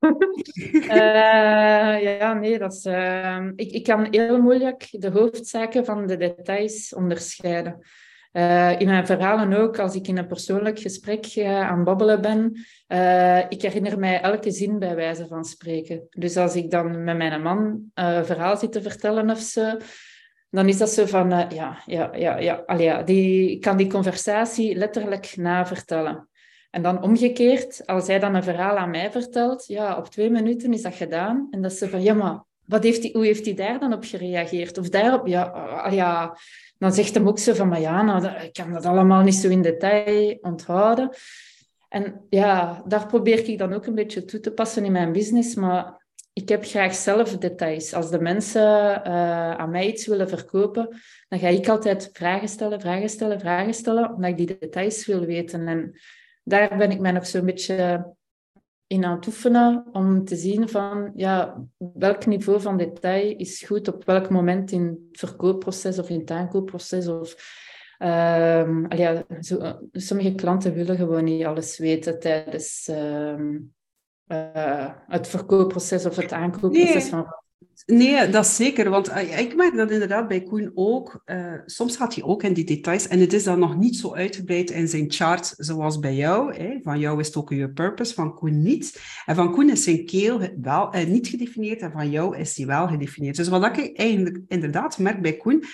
uh, 0.00 2.02
ja, 2.18 2.32
nee, 2.32 2.58
dat 2.58 2.72
is, 2.72 2.84
uh, 2.84 3.46
ik, 3.56 3.70
ik 3.70 3.84
kan 3.84 4.06
heel 4.10 4.40
moeilijk 4.40 4.86
de 4.90 5.10
hoofdzaken 5.10 5.84
van 5.84 6.06
de 6.06 6.16
details 6.16 6.94
onderscheiden. 6.94 7.86
Uh, 8.32 8.80
in 8.80 8.86
mijn 8.86 9.06
verhalen 9.06 9.52
ook, 9.52 9.78
als 9.78 9.94
ik 9.94 10.08
in 10.08 10.18
een 10.18 10.26
persoonlijk 10.26 10.78
gesprek 10.78 11.36
uh, 11.36 11.60
aan 11.60 11.84
babbelen 11.84 12.20
ben, 12.20 12.52
ik 13.48 13.62
herinner 13.62 13.98
mij 13.98 14.20
elke 14.20 14.50
zin 14.50 14.78
bij 14.78 14.94
wijze 14.94 15.26
van 15.26 15.44
spreken. 15.44 16.06
Dus 16.10 16.36
als 16.36 16.56
ik 16.56 16.70
dan 16.70 17.04
met 17.04 17.16
mijn 17.16 17.42
man 17.42 17.90
een 17.94 18.26
verhaal 18.26 18.56
zit 18.56 18.72
te 18.72 18.82
vertellen 18.82 19.30
of 19.30 19.38
zo, 19.38 19.76
dan 20.50 20.68
is 20.68 20.78
dat 20.78 20.90
zo 20.90 21.06
van, 21.06 21.28
ja, 21.28 21.82
ja, 21.86 22.16
ja, 22.16 22.38
ja, 22.38 22.62
allee, 22.66 23.04
die, 23.04 23.50
ik 23.50 23.60
kan 23.60 23.76
die 23.76 23.90
conversatie 23.90 24.76
letterlijk 24.76 25.36
navertellen. 25.36 26.29
En 26.70 26.82
dan 26.82 27.02
omgekeerd, 27.02 27.86
als 27.86 28.06
hij 28.06 28.18
dan 28.18 28.34
een 28.34 28.42
verhaal 28.42 28.76
aan 28.76 28.90
mij 28.90 29.10
vertelt, 29.10 29.66
ja, 29.66 29.96
op 29.96 30.06
twee 30.06 30.30
minuten 30.30 30.72
is 30.72 30.82
dat 30.82 30.94
gedaan. 30.94 31.48
En 31.50 31.62
dat 31.62 31.72
zo 31.72 31.86
van, 31.86 32.02
ja, 32.02 32.14
maar 32.14 32.44
wat 32.64 32.82
heeft 32.82 33.02
die, 33.02 33.12
hoe 33.12 33.24
heeft 33.24 33.44
hij 33.44 33.54
daar 33.54 33.78
dan 33.78 33.92
op 33.92 34.04
gereageerd? 34.04 34.78
Of 34.78 34.88
daarop, 34.88 35.26
ja, 35.26 35.42
ah, 35.42 35.92
ja 35.92 36.36
dan 36.78 36.92
zegt 36.92 37.14
hem 37.14 37.28
ook 37.28 37.38
zo 37.38 37.54
van, 37.54 37.68
maar 37.68 37.80
ja, 37.80 38.02
nou, 38.02 38.26
ik 38.26 38.52
kan 38.52 38.72
dat 38.72 38.84
allemaal 38.84 39.22
niet 39.22 39.34
zo 39.34 39.48
in 39.48 39.62
detail 39.62 40.38
onthouden. 40.40 41.10
En 41.88 42.26
ja, 42.28 42.82
daar 42.86 43.06
probeer 43.06 43.48
ik 43.48 43.58
dan 43.58 43.72
ook 43.72 43.86
een 43.86 43.94
beetje 43.94 44.24
toe 44.24 44.40
te 44.40 44.52
passen 44.52 44.84
in 44.84 44.92
mijn 44.92 45.12
business, 45.12 45.54
maar 45.54 46.06
ik 46.32 46.48
heb 46.48 46.64
graag 46.64 46.94
zelf 46.94 47.38
details. 47.38 47.92
Als 47.94 48.10
de 48.10 48.20
mensen 48.20 48.62
uh, 49.06 49.50
aan 49.50 49.70
mij 49.70 49.86
iets 49.86 50.06
willen 50.06 50.28
verkopen, 50.28 51.00
dan 51.28 51.38
ga 51.38 51.48
ik 51.48 51.68
altijd 51.68 52.10
vragen 52.12 52.48
stellen, 52.48 52.80
vragen 52.80 53.08
stellen, 53.08 53.40
vragen 53.40 53.74
stellen, 53.74 54.14
omdat 54.14 54.30
ik 54.30 54.36
die 54.36 54.58
details 54.58 55.06
wil 55.06 55.24
weten. 55.24 55.68
En 55.68 55.94
daar 56.42 56.76
ben 56.76 56.90
ik 56.90 57.00
mij 57.00 57.12
nog 57.12 57.26
zo'n 57.26 57.44
beetje 57.44 58.08
in 58.86 59.04
aan 59.04 59.16
het 59.16 59.26
oefenen 59.26 59.86
om 59.92 60.24
te 60.24 60.36
zien 60.36 60.68
van 60.68 61.12
ja, 61.14 61.64
welk 61.76 62.26
niveau 62.26 62.60
van 62.60 62.76
detail 62.76 63.36
is 63.36 63.62
goed 63.62 63.88
op 63.88 64.04
welk 64.04 64.30
moment 64.30 64.72
in 64.72 65.08
het 65.10 65.18
verkoopproces 65.18 65.98
of 65.98 66.08
in 66.08 66.18
het 66.18 66.30
aankoopproces. 66.30 67.08
Of, 67.08 67.58
ja, 68.88 69.24
zo, 69.40 69.78
sommige 69.92 70.34
klanten 70.34 70.74
willen 70.74 70.96
gewoon 70.96 71.24
niet 71.24 71.44
alles 71.44 71.78
weten 71.78 72.20
tijdens 72.20 72.88
um, 72.90 73.74
uh, 74.26 74.90
het 75.06 75.28
verkoopproces 75.28 76.06
of 76.06 76.16
het 76.16 76.32
aankoopproces 76.32 76.94
nee. 76.94 77.10
van 77.10 77.39
Nee, 77.86 78.28
dat 78.28 78.44
is 78.44 78.56
zeker. 78.56 78.90
Want 78.90 79.08
uh, 79.08 79.38
ik 79.38 79.56
merk 79.56 79.76
dat 79.76 79.90
inderdaad 79.90 80.28
bij 80.28 80.42
Koen 80.42 80.72
ook. 80.74 81.22
Uh, 81.26 81.54
soms 81.66 81.96
gaat 81.96 82.14
hij 82.14 82.24
ook 82.24 82.42
in 82.42 82.52
die 82.52 82.64
details. 82.64 83.08
En 83.08 83.20
het 83.20 83.32
is 83.32 83.44
dan 83.44 83.58
nog 83.58 83.76
niet 83.76 83.96
zo 83.96 84.14
uitgebreid 84.14 84.70
in 84.70 84.88
zijn 84.88 85.10
chart 85.10 85.54
zoals 85.56 85.98
bij 85.98 86.14
jou. 86.14 86.54
Hè. 86.54 86.78
Van 86.82 86.98
jou 86.98 87.20
is 87.20 87.26
het 87.26 87.36
ook 87.36 87.50
je 87.50 87.70
purpose, 87.70 88.14
van 88.14 88.34
Koen 88.34 88.62
niet. 88.62 89.00
En 89.26 89.34
van 89.34 89.52
Koen 89.52 89.70
is 89.70 89.84
zijn 89.84 90.04
keel 90.04 90.40
wel, 90.60 90.94
uh, 90.94 91.04
niet 91.06 91.28
gedefinieerd 91.28 91.80
en 91.80 91.92
van 91.92 92.10
jou 92.10 92.36
is 92.36 92.54
die 92.54 92.66
wel 92.66 92.88
gedefinieerd. 92.88 93.36
Dus 93.36 93.48
wat 93.48 93.76
ik 93.76 93.98
eigenlijk 93.98 94.40
inderdaad 94.48 94.98
merk 94.98 95.22
bij 95.22 95.36
Koen, 95.36 95.64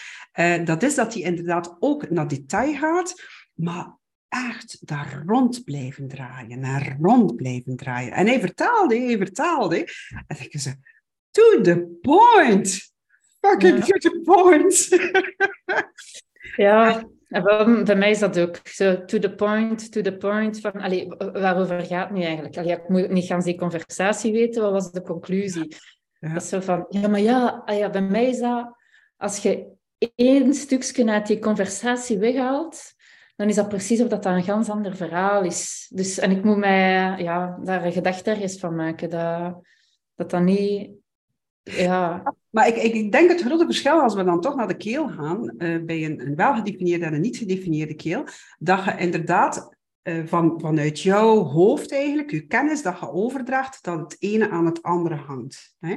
dat 0.64 0.83
is 0.83 0.94
dat 0.94 1.14
hij 1.14 1.22
inderdaad 1.22 1.77
ook 1.79 2.11
naar 2.11 2.29
detail 2.29 2.75
gaat. 2.75 3.22
Maar 3.55 3.96
echt 4.29 4.87
daar 4.87 5.22
rond 5.27 5.64
blijven 5.64 6.09
draaien, 6.09 6.61
naar 6.61 6.96
rond 7.01 7.37
blijven 7.37 7.77
draaien. 7.77 8.12
En 8.12 8.27
hij 8.27 8.40
vertaalde, 8.40 8.99
hij 8.99 9.16
vertaalde. 9.16 9.88
En 10.27 10.37
ik 10.38 10.61
zei, 10.61 10.75
to 11.37 11.61
the 11.62 11.99
point. 12.03 12.68
Fucking 13.42 13.83
to 13.85 13.99
the 13.99 14.20
point. 14.25 14.88
ja, 16.57 17.05
bij 17.85 17.96
mij 17.96 18.11
is 18.11 18.18
dat 18.18 18.38
ook 18.38 18.57
zo, 18.64 19.05
to 19.05 19.18
the 19.18 19.35
point, 19.35 19.92
to 19.92 20.01
the 20.01 20.16
point. 20.16 20.61
Van, 20.61 20.72
allee, 20.72 21.09
waarover 21.16 21.85
gaat 21.85 22.09
het 22.09 22.16
nu 22.16 22.22
eigenlijk? 22.22 22.57
Allee, 22.57 22.72
ik 22.72 22.88
moet 22.88 23.11
niet 23.11 23.27
gaan 23.27 23.40
die 23.40 23.59
conversatie 23.59 24.33
weten, 24.33 24.62
wat 24.62 24.72
was 24.72 24.92
de 24.92 25.03
conclusie? 25.03 25.77
Ja. 26.18 26.33
Dat 26.33 26.42
is 26.42 26.49
zo 26.49 26.61
van, 26.61 26.87
ja, 26.88 27.09
maar 27.09 27.20
ja, 27.20 27.62
ah 27.64 27.79
ja, 27.79 27.90
bij 27.90 28.03
mij 28.03 28.29
is 28.29 28.38
dat, 28.38 28.77
als 29.16 29.42
je 29.42 29.66
één 30.14 30.55
stukje 30.55 31.11
uit 31.11 31.27
die 31.27 31.38
conversatie 31.38 32.18
weghaalt, 32.18 32.94
dan 33.37 33.49
is 33.49 33.55
dat 33.55 33.68
precies 33.68 34.01
of 34.01 34.09
dat, 34.09 34.22
dat 34.22 34.35
een 34.35 34.42
ganz 34.42 34.70
ander 34.70 34.96
verhaal 34.96 35.42
is. 35.42 35.87
Dus, 35.94 36.18
en 36.18 36.31
ik 36.31 36.44
moet 36.44 36.57
mij 36.57 37.22
ja, 37.22 37.59
daar 37.62 37.85
een 37.85 37.92
gedachte 37.92 38.31
ergens 38.31 38.59
van 38.59 38.75
maken, 38.75 39.11
dat 39.11 39.62
dat, 40.16 40.31
dat 40.31 40.42
niet 40.42 40.90
ja. 41.70 42.35
Maar 42.50 42.68
ik, 42.68 42.76
ik 42.76 43.12
denk 43.12 43.31
het 43.31 43.40
grote 43.40 43.64
verschil 43.64 44.00
als 44.00 44.14
we 44.14 44.24
dan 44.24 44.40
toch 44.40 44.57
naar 44.57 44.68
de 44.68 44.76
keel 44.76 45.09
gaan, 45.09 45.55
uh, 45.59 45.85
bij 45.85 46.05
een, 46.05 46.20
een 46.20 46.37
welgedefinieerde 46.37 47.05
en 47.05 47.14
een 47.14 47.20
niet 47.20 47.37
gedefinieerde 47.37 47.94
keel, 47.94 48.24
dat 48.59 48.85
je 48.85 48.94
inderdaad 48.98 49.76
uh, 50.02 50.26
van, 50.26 50.61
vanuit 50.61 51.00
jouw 51.00 51.42
hoofd 51.42 51.92
eigenlijk, 51.92 52.31
je 52.31 52.46
kennis, 52.46 52.83
dat 52.83 52.98
je 53.00 53.11
overdraagt 53.11 53.85
dat 53.85 53.98
het 53.98 54.16
ene 54.18 54.50
aan 54.50 54.66
het 54.66 54.83
andere 54.83 55.14
hangt. 55.14 55.74
Hè? 55.79 55.96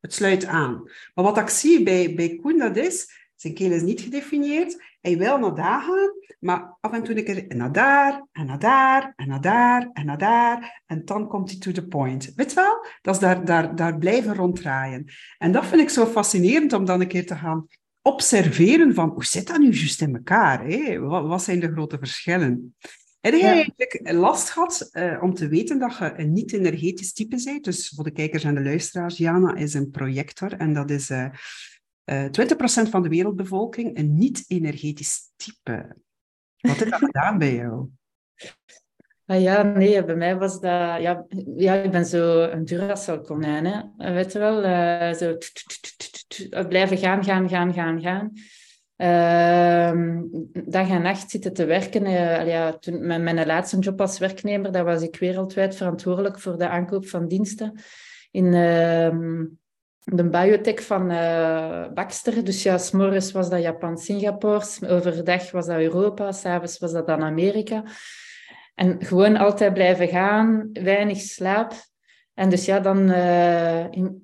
Het 0.00 0.14
sluit 0.14 0.44
aan. 0.44 0.82
Maar 1.14 1.24
wat 1.24 1.38
ik 1.38 1.48
zie 1.48 1.82
bij, 1.82 2.14
bij 2.14 2.38
Koen, 2.42 2.58
dat 2.58 2.76
is, 2.76 3.28
zijn 3.34 3.54
keel 3.54 3.70
is 3.70 3.82
niet 3.82 4.00
gedefinieerd. 4.00 4.95
Hij 5.00 5.18
wil 5.18 5.38
naar 5.38 5.54
daar 5.54 5.82
gaan, 5.82 6.12
maar 6.38 6.76
af 6.80 6.92
en 6.92 7.02
toe 7.02 7.18
een 7.18 7.24
keer 7.24 7.56
naar 7.56 7.72
daar, 7.72 8.26
en 8.32 8.46
naar 8.46 8.58
daar, 8.58 9.12
en 9.16 9.28
naar 9.28 9.40
daar, 9.40 9.90
en 9.92 10.06
naar 10.06 10.18
daar. 10.18 10.82
En 10.86 11.04
dan 11.04 11.28
komt 11.28 11.50
hij 11.50 11.58
to 11.58 11.72
the 11.72 11.86
point. 11.86 12.32
Weet 12.36 12.50
je 12.50 12.56
wel? 12.56 12.86
Dat 13.02 13.14
is 13.14 13.20
daar, 13.20 13.44
daar, 13.44 13.76
daar 13.76 13.98
blijven 13.98 14.34
ronddraaien. 14.34 15.04
En 15.38 15.52
dat 15.52 15.66
vind 15.66 15.80
ik 15.80 15.88
zo 15.88 16.06
fascinerend 16.06 16.72
om 16.72 16.84
dan 16.84 17.00
een 17.00 17.08
keer 17.08 17.26
te 17.26 17.36
gaan 17.36 17.66
observeren 18.02 18.94
van 18.94 19.08
hoe 19.08 19.24
zit 19.24 19.46
dat 19.46 19.58
nu 19.58 19.70
juist 19.70 20.00
in 20.00 20.14
elkaar? 20.14 20.66
Hè? 20.66 20.98
Wat, 20.98 21.26
wat 21.26 21.42
zijn 21.42 21.60
de 21.60 21.72
grote 21.72 21.98
verschillen? 21.98 22.74
Heb 23.20 23.34
jij 23.34 23.52
eigenlijk 23.52 24.12
last 24.12 24.50
gehad 24.50 24.88
uh, 24.92 25.22
om 25.22 25.34
te 25.34 25.48
weten 25.48 25.78
dat 25.78 25.96
je 25.96 26.12
een 26.16 26.32
niet-energetisch 26.32 27.12
type 27.12 27.42
bent? 27.44 27.64
Dus 27.64 27.92
voor 27.94 28.04
de 28.04 28.10
kijkers 28.10 28.44
en 28.44 28.54
de 28.54 28.62
luisteraars, 28.62 29.16
Jana 29.16 29.54
is 29.54 29.74
een 29.74 29.90
projector 29.90 30.52
en 30.52 30.72
dat 30.72 30.90
is... 30.90 31.10
Uh, 31.10 31.26
uh, 32.06 32.24
20% 32.24 32.90
van 32.90 33.02
de 33.02 33.08
wereldbevolking 33.08 33.98
een 33.98 34.16
niet-energetisch 34.16 35.20
type. 35.36 35.96
Wat 36.60 36.76
heeft 36.76 36.90
dat 36.90 37.00
gedaan 37.10 37.38
bij 37.38 37.54
jou? 37.54 37.88
Ah 39.26 39.40
ja, 39.40 39.62
nee, 39.62 40.04
bij 40.04 40.16
mij 40.16 40.36
was 40.36 40.52
dat... 40.52 41.00
Ja, 41.00 41.26
ja 41.56 41.74
ik 41.74 41.90
ben 41.90 42.06
zo 42.06 42.42
een 42.42 42.64
Duracell-konijn, 42.64 43.64
hè. 43.64 44.12
Weet 44.12 44.32
je 44.32 44.38
wel? 44.38 44.64
Uh, 44.64 45.12
zo 45.12 45.36
blijven 46.68 46.98
gaan, 46.98 47.24
gaan, 47.24 47.48
gaan, 47.48 47.72
gaan, 47.72 48.00
gaan. 48.00 48.32
Uh, 48.96 50.20
dag 50.66 50.88
en 50.88 51.02
nacht 51.02 51.30
zitten 51.30 51.52
te 51.52 51.64
werken. 51.64 52.02
Uh, 52.06 52.46
ja, 52.46 52.78
toen, 52.78 53.06
mijn, 53.06 53.22
mijn 53.22 53.46
laatste 53.46 53.78
job 53.78 54.00
als 54.00 54.18
werknemer, 54.18 54.72
daar 54.72 54.84
was 54.84 55.02
ik 55.02 55.16
wereldwijd 55.16 55.76
verantwoordelijk 55.76 56.40
voor 56.40 56.58
de 56.58 56.68
aankoop 56.68 57.06
van 57.06 57.28
diensten 57.28 57.80
in 58.30 58.54
ehm, 58.54 59.44
de 60.14 60.28
biotech 60.28 60.82
van 60.82 61.10
uh, 61.10 61.86
Baxter. 61.94 62.44
Dus 62.44 62.62
ja, 62.62 62.78
s'morgens 62.78 63.32
was 63.32 63.50
dat 63.50 63.62
Japan, 63.62 63.98
Singapore. 63.98 64.64
Overdag 64.88 65.50
was 65.50 65.66
dat 65.66 65.78
Europa. 65.78 66.32
S'avonds 66.32 66.78
was 66.78 66.92
dat 66.92 67.06
dan 67.06 67.22
Amerika. 67.22 67.84
En 68.74 69.04
gewoon 69.04 69.36
altijd 69.36 69.72
blijven 69.72 70.08
gaan, 70.08 70.70
weinig 70.72 71.18
slaap. 71.18 71.72
En 72.34 72.50
dus 72.50 72.64
ja, 72.64 72.80
dan 72.80 73.10
uh, 73.10 73.90
in, 73.90 74.22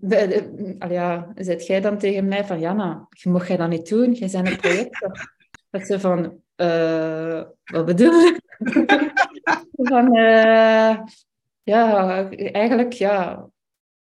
ja, 0.88 1.32
zet 1.34 1.66
jij 1.66 1.80
dan 1.80 1.98
tegen 1.98 2.28
mij 2.28 2.44
van, 2.44 2.60
Jana, 2.60 3.08
mag 3.22 3.48
jij 3.48 3.56
dat 3.56 3.68
niet 3.68 3.88
doen, 3.88 4.12
jij 4.12 4.30
bent 4.30 4.48
een 4.48 4.56
project. 4.56 5.08
Dat 5.70 5.86
ze 5.86 6.00
van, 6.00 6.40
wat 7.64 7.84
bedoel 7.84 8.12
je? 8.12 8.40
van, 9.72 10.12
ja, 11.62 12.28
eigenlijk, 12.52 12.92
ja, 12.92 13.46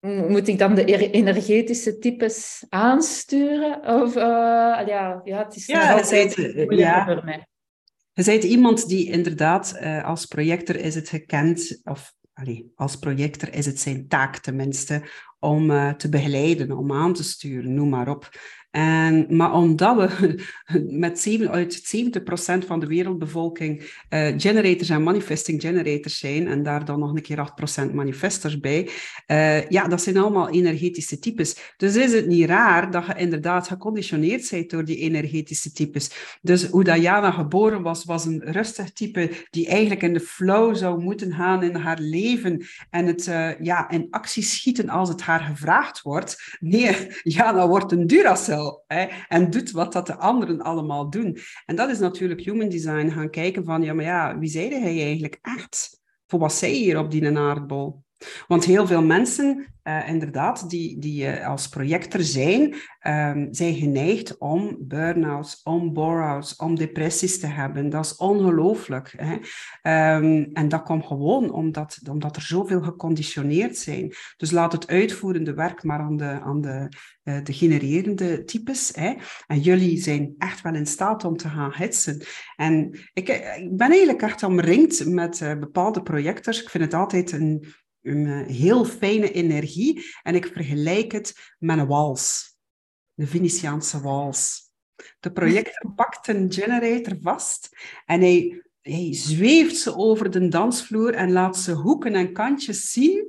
moet 0.01 0.49
ik 0.49 0.59
dan 0.59 0.75
de 0.75 1.11
energetische 1.11 1.99
types 1.99 2.65
aansturen? 2.69 4.03
Of, 4.03 4.17
uh, 4.17 4.23
ja, 4.87 5.21
ja, 5.25 5.45
het 5.45 5.57
is 5.57 5.67
ja, 5.67 5.93
altijd 5.93 6.35
ja. 6.69 7.05
voor 7.05 7.25
mij. 7.25 7.47
Je 8.13 8.25
bent 8.25 8.45
iemand 8.45 8.89
die 8.89 9.11
inderdaad 9.11 9.79
uh, 9.81 10.05
als 10.05 10.27
projector 10.27 10.77
is 10.77 10.95
het 10.95 11.09
gekend, 11.09 11.81
of 11.85 12.17
als 12.75 12.97
projector 12.97 13.55
is 13.55 13.67
het 13.67 13.81
zijn 13.81 14.09
taak 14.09 14.37
tenminste, 14.37 15.03
om 15.39 15.71
uh, 15.71 15.93
te 15.93 16.09
begeleiden, 16.09 16.73
om 16.73 16.93
aan 16.93 17.15
te 17.15 17.25
sturen, 17.25 17.75
noem 17.75 17.89
maar 17.89 18.09
op. 18.09 18.29
En, 18.71 19.27
maar 19.37 19.53
omdat 19.53 19.97
we 19.97 20.39
met 21.05 21.21
7, 21.21 21.51
uit 21.51 21.97
70% 22.63 22.67
van 22.67 22.81
de 22.81 22.87
wereldbevolking 22.87 23.81
uh, 24.11 24.29
generators 24.37 24.89
en 24.89 25.03
manifesting 25.03 25.61
generators 25.61 26.19
zijn, 26.19 26.47
en 26.47 26.63
daar 26.63 26.85
dan 26.85 26.99
nog 26.99 27.15
een 27.15 27.23
keer 27.23 27.53
8% 27.89 27.95
manifestors 27.95 28.61
bij, 28.61 28.91
uh, 29.27 29.69
ja, 29.69 29.89
dat 29.89 30.03
zijn 30.03 30.17
allemaal 30.17 30.51
energetische 30.51 31.19
types. 31.19 31.75
Dus 31.77 31.97
is 31.97 32.13
het 32.13 32.27
niet 32.27 32.47
raar 32.47 32.91
dat 32.91 33.07
je 33.07 33.15
inderdaad 33.17 33.69
geconditioneerd 33.69 34.51
bent 34.51 34.71
door 34.71 34.85
die 34.85 34.97
energetische 34.97 35.73
types. 35.73 36.11
Dus 36.43 36.65
hoe 36.65 36.85
Diana 36.85 37.31
geboren 37.31 37.83
was, 37.83 38.05
was 38.05 38.25
een 38.25 38.43
rustig 38.45 38.93
type 38.93 39.31
die 39.51 39.69
eigenlijk 39.69 40.03
in 40.03 40.13
de 40.13 40.21
flow 40.21 40.77
zou 40.77 41.03
moeten 41.03 41.33
gaan 41.33 41.63
in 41.63 41.75
haar 41.75 41.99
leven 42.01 42.67
en 42.91 43.07
het 43.07 43.27
uh, 43.27 43.61
ja, 43.61 43.91
in 43.91 44.07
actie 44.11 44.43
schieten 44.43 44.89
als 44.89 45.09
het 45.09 45.23
haar 45.23 45.41
gevraagd 45.41 46.03
wordt. 46.03 46.57
Nee, 46.61 46.97
Jana 47.23 47.69
wordt 47.69 47.93
een 47.93 48.07
Duracell 48.07 48.58
en 49.29 49.51
doet 49.51 49.71
wat 49.71 49.93
dat 49.93 50.07
de 50.07 50.17
anderen 50.17 50.63
allemaal 50.63 51.11
doen. 51.11 51.39
En 51.67 51.77
dat 51.77 51.91
is 51.91 51.99
natuurlijk 51.99 52.41
human 52.41 52.69
design, 52.69 53.09
gaan 53.09 53.31
kijken 53.31 53.65
van, 53.65 53.83
ja, 53.83 53.93
maar 53.95 54.05
ja, 54.05 54.39
wie 54.39 54.49
zei 54.49 54.69
hij 54.69 55.03
eigenlijk 55.03 55.39
echt? 55.43 56.01
Voor 56.27 56.39
wat 56.39 56.53
zij 56.53 56.71
hier 56.71 56.99
op 56.99 57.11
die 57.11 57.39
aardbol? 57.39 58.03
Want 58.47 58.65
heel 58.65 58.87
veel 58.87 59.03
mensen, 59.03 59.67
uh, 59.85 60.09
inderdaad, 60.09 60.71
die, 60.71 60.99
die 60.99 61.25
uh, 61.25 61.47
als 61.47 61.69
projector 61.69 62.21
zijn, 62.21 62.75
um, 63.07 63.49
zijn 63.51 63.75
geneigd 63.75 64.39
om 64.39 64.77
burn-outs, 64.81 65.63
om 65.63 65.93
bore-outs, 65.93 66.57
om 66.57 66.75
depressies 66.75 67.41
te 67.41 67.47
hebben. 67.47 67.91
Dat 67.91 68.05
is 68.05 68.17
ongelooflijk. 68.17 69.15
Um, 69.83 70.51
en 70.53 70.69
dat 70.69 70.83
komt 70.83 71.07
gewoon 71.07 71.53
omdat, 71.53 71.99
omdat 72.11 72.37
er 72.37 72.43
zoveel 72.43 72.83
geconditioneerd 72.83 73.77
zijn. 73.77 74.13
Dus 74.37 74.51
laat 74.51 74.73
het 74.73 74.87
uitvoerende 74.87 75.55
werk 75.55 75.83
maar 75.83 76.01
aan 76.01 76.17
de, 76.17 76.41
aan 76.41 76.61
de, 76.61 76.89
uh, 77.25 77.39
de 77.43 77.53
genererende 77.53 78.45
types. 78.45 78.93
Hè? 78.95 79.15
En 79.47 79.61
jullie 79.61 80.03
zijn 80.03 80.35
echt 80.39 80.61
wel 80.61 80.75
in 80.75 80.87
staat 80.87 81.25
om 81.25 81.37
te 81.37 81.49
gaan 81.49 81.75
hitsen. 81.75 82.23
En 82.57 82.99
ik, 83.13 83.29
ik 83.59 83.77
ben 83.77 83.91
eigenlijk 83.91 84.23
echt 84.23 84.43
omringd 84.43 85.07
met 85.07 85.57
bepaalde 85.61 86.03
projectors. 86.03 86.63
Ik 86.63 86.71
vind 86.71 86.85
het 86.85 86.95
altijd 86.95 87.33
een 87.33 87.65
een 88.03 88.27
eh, 88.27 88.47
heel 88.47 88.85
fijne 88.85 89.33
energie. 89.33 90.05
En 90.23 90.35
ik 90.35 90.47
vergelijk 90.47 91.13
het 91.13 91.55
met 91.59 91.79
een 91.79 91.87
wals. 91.87 92.57
De 93.15 93.27
Venetiaanse 93.27 94.01
wals. 94.01 94.73
De 95.21 95.33
projector 95.33 95.93
pakt 95.95 96.29
een 96.29 96.53
generator 96.53 97.17
vast 97.21 97.69
en 98.05 98.21
hij, 98.21 98.63
hij 98.81 99.09
zweeft 99.15 99.77
ze 99.77 99.97
over 99.97 100.31
de 100.31 100.49
dansvloer 100.49 101.15
en 101.15 101.33
laat 101.33 101.57
ze 101.57 101.73
hoeken 101.73 102.15
en 102.15 102.33
kantjes 102.33 102.91
zien 102.91 103.29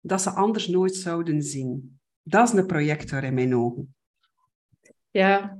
dat 0.00 0.22
ze 0.22 0.30
anders 0.30 0.68
nooit 0.68 0.94
zouden 0.94 1.42
zien. 1.42 2.00
Dat 2.22 2.48
is 2.48 2.58
een 2.58 2.66
projector 2.66 3.24
in 3.24 3.34
mijn 3.34 3.56
ogen. 3.56 3.94
Ja, 5.10 5.58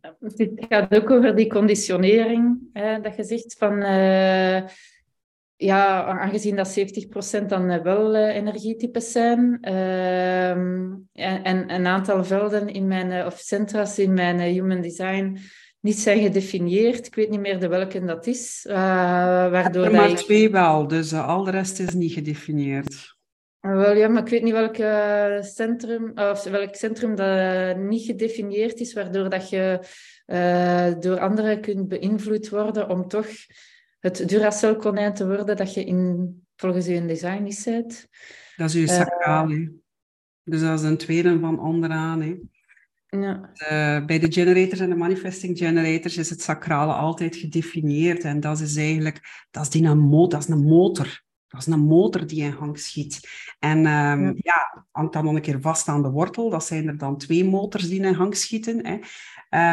het 0.00 0.52
gaat 0.56 0.94
ook 0.94 1.10
over 1.10 1.36
die 1.36 1.48
conditionering. 1.48 2.58
Hè, 2.72 3.00
dat 3.00 3.16
je 3.16 3.24
zegt 3.24 3.56
van... 3.58 3.72
Uh 3.72 4.62
ja, 5.64 6.04
aangezien 6.04 6.56
dat 6.56 6.78
70% 7.42 7.46
dan 7.46 7.70
eh, 7.70 7.82
wel 7.82 8.14
uh, 8.14 8.34
energietypes 8.34 9.12
zijn 9.12 9.58
uh, 9.60 10.50
en, 10.50 11.02
en, 11.12 11.70
een 11.70 11.86
aantal 11.86 12.24
velden 12.24 12.68
in 12.68 12.86
mijn, 12.86 13.10
uh, 13.10 13.26
of 13.26 13.38
centra's 13.38 13.98
in 13.98 14.14
mijn 14.14 14.40
human 14.40 14.80
design 14.80 15.38
niet 15.80 15.98
zijn 15.98 16.20
gedefinieerd. 16.20 17.06
Ik 17.06 17.14
weet 17.14 17.30
niet 17.30 17.40
meer 17.40 17.60
de 17.60 17.68
welke 17.68 18.04
dat 18.04 18.26
is. 18.26 18.64
waardoor 18.68 19.84
er 19.84 19.92
maar 19.92 20.10
ik... 20.10 20.16
twee 20.16 20.50
wel, 20.50 20.88
dus 20.88 21.12
al 21.12 21.44
de 21.44 21.50
rest 21.50 21.80
is 21.80 21.94
niet 21.94 22.12
gedefinieerd. 22.12 23.16
Ah, 23.60 23.76
wel 23.76 23.96
ja, 23.96 24.08
maar 24.08 24.22
ik 24.22 24.28
weet 24.28 24.42
niet 24.42 24.52
welk 24.52 24.76
centrum, 25.44 26.12
of 26.14 26.44
welk 26.44 26.74
centrum 26.74 27.14
dat 27.14 27.76
niet 27.76 28.04
gedefinieerd 28.04 28.80
is, 28.80 28.92
waardoor 28.92 29.28
dat 29.28 29.50
je 29.50 29.78
door 31.00 31.18
anderen 31.18 31.60
kunt 31.60 31.88
beïnvloed 31.88 32.48
worden 32.48 32.88
om 32.88 33.08
toch 33.08 33.28
het 34.02 34.28
Duracell-konijn 34.28 35.14
te 35.14 35.26
worden 35.26 35.56
dat 35.56 35.74
je 35.74 35.84
in, 35.84 36.44
volgens 36.56 36.86
je 36.86 37.06
design 37.06 37.42
niet 37.42 37.62
bent. 37.64 38.08
Dat 38.56 38.68
is 38.68 38.74
je 38.74 38.86
eh, 38.86 38.96
sacraal, 38.96 39.46
Dus 40.44 40.60
dat 40.60 40.80
is 40.80 40.84
een 40.86 40.96
tweede 40.96 41.38
van 41.38 41.60
onderaan, 41.60 42.22
hè. 42.22 42.36
Ja. 43.06 43.50
Uh, 43.70 44.06
bij 44.06 44.18
de 44.18 44.32
generators 44.32 44.80
en 44.80 44.88
de 44.88 44.96
manifesting 44.96 45.58
generators 45.58 46.16
is 46.16 46.30
het 46.30 46.42
sacrale 46.42 46.92
altijd 46.92 47.36
gedefinieerd. 47.36 48.24
En 48.24 48.40
dat 48.40 48.60
is 48.60 48.76
eigenlijk, 48.76 49.46
dat 49.50 49.62
is, 49.62 49.70
die 49.70 49.84
een, 49.84 50.10
dat 50.10 50.42
is 50.42 50.48
een 50.48 50.64
motor. 50.64 51.22
Dat 51.48 51.60
is 51.60 51.66
een 51.66 51.80
motor 51.80 52.26
die 52.26 52.42
in 52.42 52.52
gang 52.52 52.78
schiet. 52.78 53.28
En 53.58 53.78
um, 53.78 54.26
ja. 54.26 54.32
ja, 54.36 54.86
hangt 54.90 55.12
dan 55.12 55.24
nog 55.24 55.34
een 55.34 55.40
keer 55.40 55.60
vast 55.60 55.88
aan 55.88 56.02
de 56.02 56.10
wortel. 56.10 56.50
Dat 56.50 56.64
zijn 56.64 56.88
er 56.88 56.98
dan 56.98 57.18
twee 57.18 57.44
motors 57.44 57.88
die 57.88 58.02
in 58.02 58.14
gang 58.14 58.36
schieten. 58.36 58.86
Hè. 58.86 58.98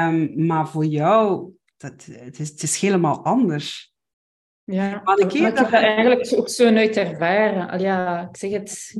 Um, 0.07 0.45
maar 0.45 0.67
voor 0.69 0.85
jou, 0.85 1.51
dat, 1.77 2.07
het, 2.11 2.39
is, 2.39 2.49
het 2.49 2.63
is 2.63 2.79
helemaal 2.79 3.25
anders. 3.25 3.88
Ja, 4.71 5.01
maar 5.03 5.19
ik 5.19 5.31
heb 5.31 5.55
dat 5.55 5.71
eigenlijk 5.71 6.33
ook 6.35 6.49
zo 6.49 6.69
nooit 6.69 6.97
ervaren. 6.97 7.69
Al 7.69 7.79
ja, 7.79 8.27
ik 8.29 8.37
zeg 8.37 8.51
het, 8.51 8.95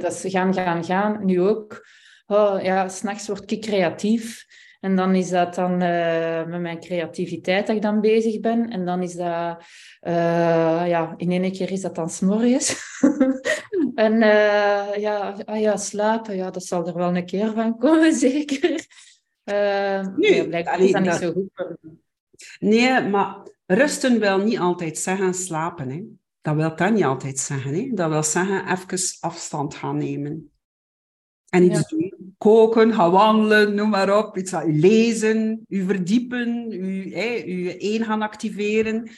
dat 0.00 0.24
is 0.24 0.24
gaan, 0.26 0.54
gaan, 0.54 0.84
gaan. 0.84 1.24
Nu 1.24 1.40
ook. 1.40 1.86
Oh, 2.26 2.62
ja, 2.62 2.88
s'nachts 2.88 3.26
word 3.26 3.50
ik 3.50 3.60
creatief. 3.60 4.46
En 4.80 4.96
dan 4.96 5.14
is 5.14 5.28
dat 5.28 5.54
dan 5.54 5.82
uh, 5.82 6.44
met 6.44 6.60
mijn 6.60 6.80
creativiteit 6.80 7.66
dat 7.66 7.76
ik 7.76 7.82
dan 7.82 8.00
bezig 8.00 8.40
ben. 8.40 8.70
En 8.70 8.84
dan 8.84 9.02
is 9.02 9.14
dat, 9.14 9.62
uh, 10.02 10.82
ja, 10.86 11.14
in 11.16 11.30
één 11.30 11.52
keer 11.52 11.70
is 11.70 11.80
dat 11.80 11.94
dan 11.94 12.10
s'morgens. 12.10 12.98
en 13.94 14.12
uh, 14.12 14.96
ja, 14.96 15.36
ah, 15.44 15.60
ja, 15.60 15.76
slapen, 15.76 16.36
ja, 16.36 16.50
dat 16.50 16.64
zal 16.64 16.86
er 16.86 16.94
wel 16.94 17.16
een 17.16 17.26
keer 17.26 17.52
van 17.52 17.78
komen, 17.78 18.12
zeker. 18.28 18.86
nu, 20.16 20.34
ja, 20.34 20.44
blijkbaar 20.44 20.80
is 20.80 20.92
dat 20.92 21.02
niet 21.02 21.12
zo 21.12 21.32
goed 21.32 21.50
voor 21.54 21.76
Nee, 22.58 23.08
maar 23.08 23.36
Rusten 23.66 24.20
wil 24.20 24.38
niet 24.38 24.58
altijd 24.58 24.98
zeggen 24.98 25.34
slapen. 25.34 25.90
Hè. 25.90 26.02
Dat 26.40 26.54
wil 26.54 26.76
dat 26.76 26.92
niet 26.92 27.04
altijd 27.04 27.38
zeggen. 27.38 27.74
Hè. 27.74 27.90
Dat 27.94 28.10
wil 28.10 28.22
zeggen 28.22 28.72
even 28.72 29.16
afstand 29.20 29.74
gaan 29.74 29.96
nemen. 29.96 30.50
En 31.48 31.64
iets 31.64 31.88
doen. 31.88 32.34
Koken, 32.38 32.94
gaan 32.94 33.10
wandelen, 33.10 33.74
noem 33.74 33.88
maar 33.88 34.18
op. 34.18 34.36
Iets 34.36 34.52
lezen, 34.66 35.64
u 35.68 35.84
verdiepen, 35.84 36.72
u, 36.72 37.14
hè, 37.14 37.42
u 37.44 37.68
één 37.68 38.04
gaan 38.04 38.22
activeren. 38.22 39.10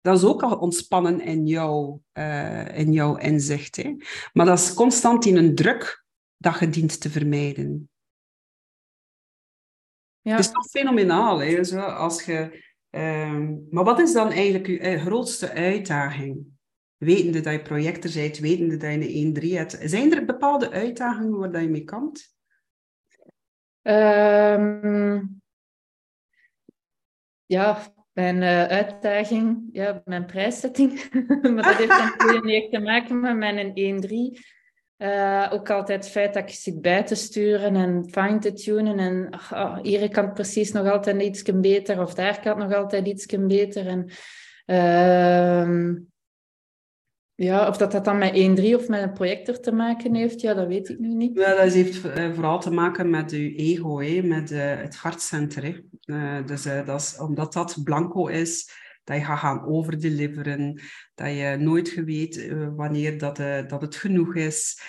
Dat 0.00 0.16
is 0.16 0.24
ook 0.24 0.42
al 0.42 0.56
ontspannen 0.56 1.20
in 1.20 1.46
jouw, 1.46 2.02
uh, 2.12 2.78
in 2.78 2.92
jouw 2.92 3.16
inzicht. 3.16 3.76
Hè. 3.76 3.94
Maar 4.32 4.46
dat 4.46 4.58
is 4.58 4.74
constant 4.74 5.24
in 5.24 5.36
een 5.36 5.54
druk 5.54 6.04
dat 6.36 6.58
je 6.58 6.68
dient 6.68 7.00
te 7.00 7.10
vermijden. 7.10 7.90
Ja. 10.28 10.36
Het 10.36 10.44
is 10.44 10.52
toch 10.52 10.66
fenomenaal, 10.70 11.38
hè? 11.38 11.64
Zo, 11.64 11.78
als 11.78 12.22
je 12.22 12.66
Ehm, 12.90 13.56
maar 13.70 13.84
wat 13.84 14.00
is 14.00 14.12
dan 14.12 14.30
eigenlijk 14.30 14.66
je 14.66 14.78
eh, 14.78 15.00
grootste 15.00 15.52
uitdaging? 15.52 16.46
Wetende 16.96 17.40
dat 17.40 17.52
je 17.52 17.62
projecten 17.62 18.12
bent, 18.14 18.38
wetende 18.38 18.76
dat 18.76 18.92
je 18.92 19.14
een 19.14 19.36
1-3 19.42 19.56
hebt. 19.56 19.78
Zijn 19.80 20.12
er 20.12 20.24
bepaalde 20.24 20.70
uitdagingen 20.70 21.38
waar 21.38 21.62
je 21.62 21.68
mee 21.68 21.84
kampt? 21.84 22.36
Um, 23.82 25.42
ja, 27.46 27.78
mijn 28.12 28.36
uh, 28.36 28.64
uitdaging, 28.64 29.68
ja, 29.72 30.02
mijn 30.04 30.26
prijszetting. 30.26 31.10
maar 31.54 31.62
dat 31.62 31.76
heeft 31.76 31.88
natuurlijk 31.88 32.70
te 32.72 32.78
maken 32.78 33.20
met 33.20 33.36
mijn 33.36 33.72
1-3. 34.36 34.57
Uh, 34.98 35.48
ook 35.50 35.70
altijd 35.70 36.04
het 36.04 36.12
feit 36.12 36.34
dat 36.34 36.42
ik 36.42 36.54
zit 36.54 36.80
bij 36.80 37.02
te 37.02 37.14
sturen 37.14 37.76
en 37.76 38.08
fine 38.10 38.38
te 38.38 38.52
tunen. 38.52 38.98
En 38.98 39.40
oh, 39.52 39.78
hier 39.82 40.08
kan 40.08 40.24
het 40.24 40.34
precies 40.34 40.72
nog 40.72 40.90
altijd 40.90 41.22
iets 41.22 41.42
beter, 41.42 42.00
of 42.00 42.14
daar 42.14 42.40
kan 42.40 42.60
het 42.60 42.68
nog 42.68 42.78
altijd 42.78 43.06
iets 43.06 43.26
beter. 43.26 43.86
En, 43.86 44.10
uh, 44.66 45.96
ja, 47.34 47.68
of 47.68 47.76
dat 47.76 47.92
dat 47.92 48.04
dan 48.04 48.18
met 48.18 48.60
1-3 48.60 48.74
of 48.74 48.88
met 48.88 49.02
een 49.02 49.12
projector 49.12 49.60
te 49.60 49.72
maken 49.72 50.14
heeft, 50.14 50.40
ja, 50.40 50.54
dat 50.54 50.66
weet 50.66 50.88
ik 50.88 50.98
nu 50.98 51.14
niet. 51.14 51.38
Ja, 51.38 51.54
dat 51.54 51.72
heeft 51.72 52.04
eh, 52.10 52.32
vooral 52.32 52.60
te 52.60 52.70
maken 52.70 53.10
met 53.10 53.30
je 53.30 53.54
ego, 53.54 54.00
hè, 54.00 54.22
met 54.22 54.50
uh, 54.50 54.76
het 54.76 54.96
hartcenter. 54.96 55.62
Hè. 55.64 56.44
Dus 56.44 56.62
dat 56.62 57.00
is, 57.00 57.18
omdat 57.18 57.52
dat 57.52 57.80
blanco 57.84 58.26
is, 58.26 58.70
dat 59.04 59.16
je 59.16 59.24
gaat 59.24 59.38
gaan 59.38 59.66
overdeliveren, 59.66 60.80
dat 61.18 61.28
je 61.28 61.56
nooit 61.58 62.04
weet 62.04 62.52
wanneer 62.76 63.18
dat, 63.18 63.36
dat 63.68 63.80
het 63.80 63.96
genoeg 63.96 64.34
is. 64.34 64.82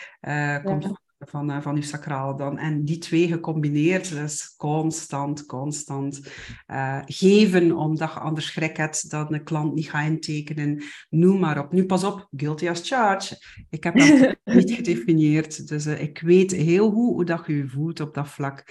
komt 0.64 1.00
van, 1.20 1.62
van 1.62 1.76
uw 1.76 1.82
sacraal 1.82 2.36
dan. 2.36 2.58
En 2.58 2.84
die 2.86 2.98
twee 2.98 3.28
gecombineerd, 3.28 4.10
dus 4.10 4.56
constant, 4.58 5.46
constant 5.46 6.22
uh, 6.68 7.00
geven, 7.06 7.76
omdat 7.76 8.14
je 8.14 8.20
anders 8.20 8.46
schrik 8.46 8.78
hebt 8.78 9.10
dat 9.10 9.32
een 9.32 9.44
klant 9.44 9.74
niet 9.74 9.90
gaat 9.90 10.06
intekenen. 10.06 10.84
Noem 11.10 11.40
maar 11.40 11.60
op. 11.60 11.72
Nu 11.72 11.86
pas 11.86 12.04
op, 12.04 12.28
guilty 12.36 12.70
as 12.70 12.88
charge. 12.90 13.38
Ik 13.70 13.84
heb 13.84 13.98
dat 13.98 14.36
niet 14.56 14.72
gedefinieerd, 14.72 15.68
dus 15.68 15.88
uh, 15.88 16.02
ik 16.02 16.20
weet 16.20 16.52
heel 16.52 16.92
goed 16.92 17.14
hoe 17.14 17.26
dat 17.26 17.46
je 17.46 17.56
je 17.56 17.68
voelt 17.68 18.00
op 18.00 18.14
dat 18.14 18.30
vlak. 18.30 18.64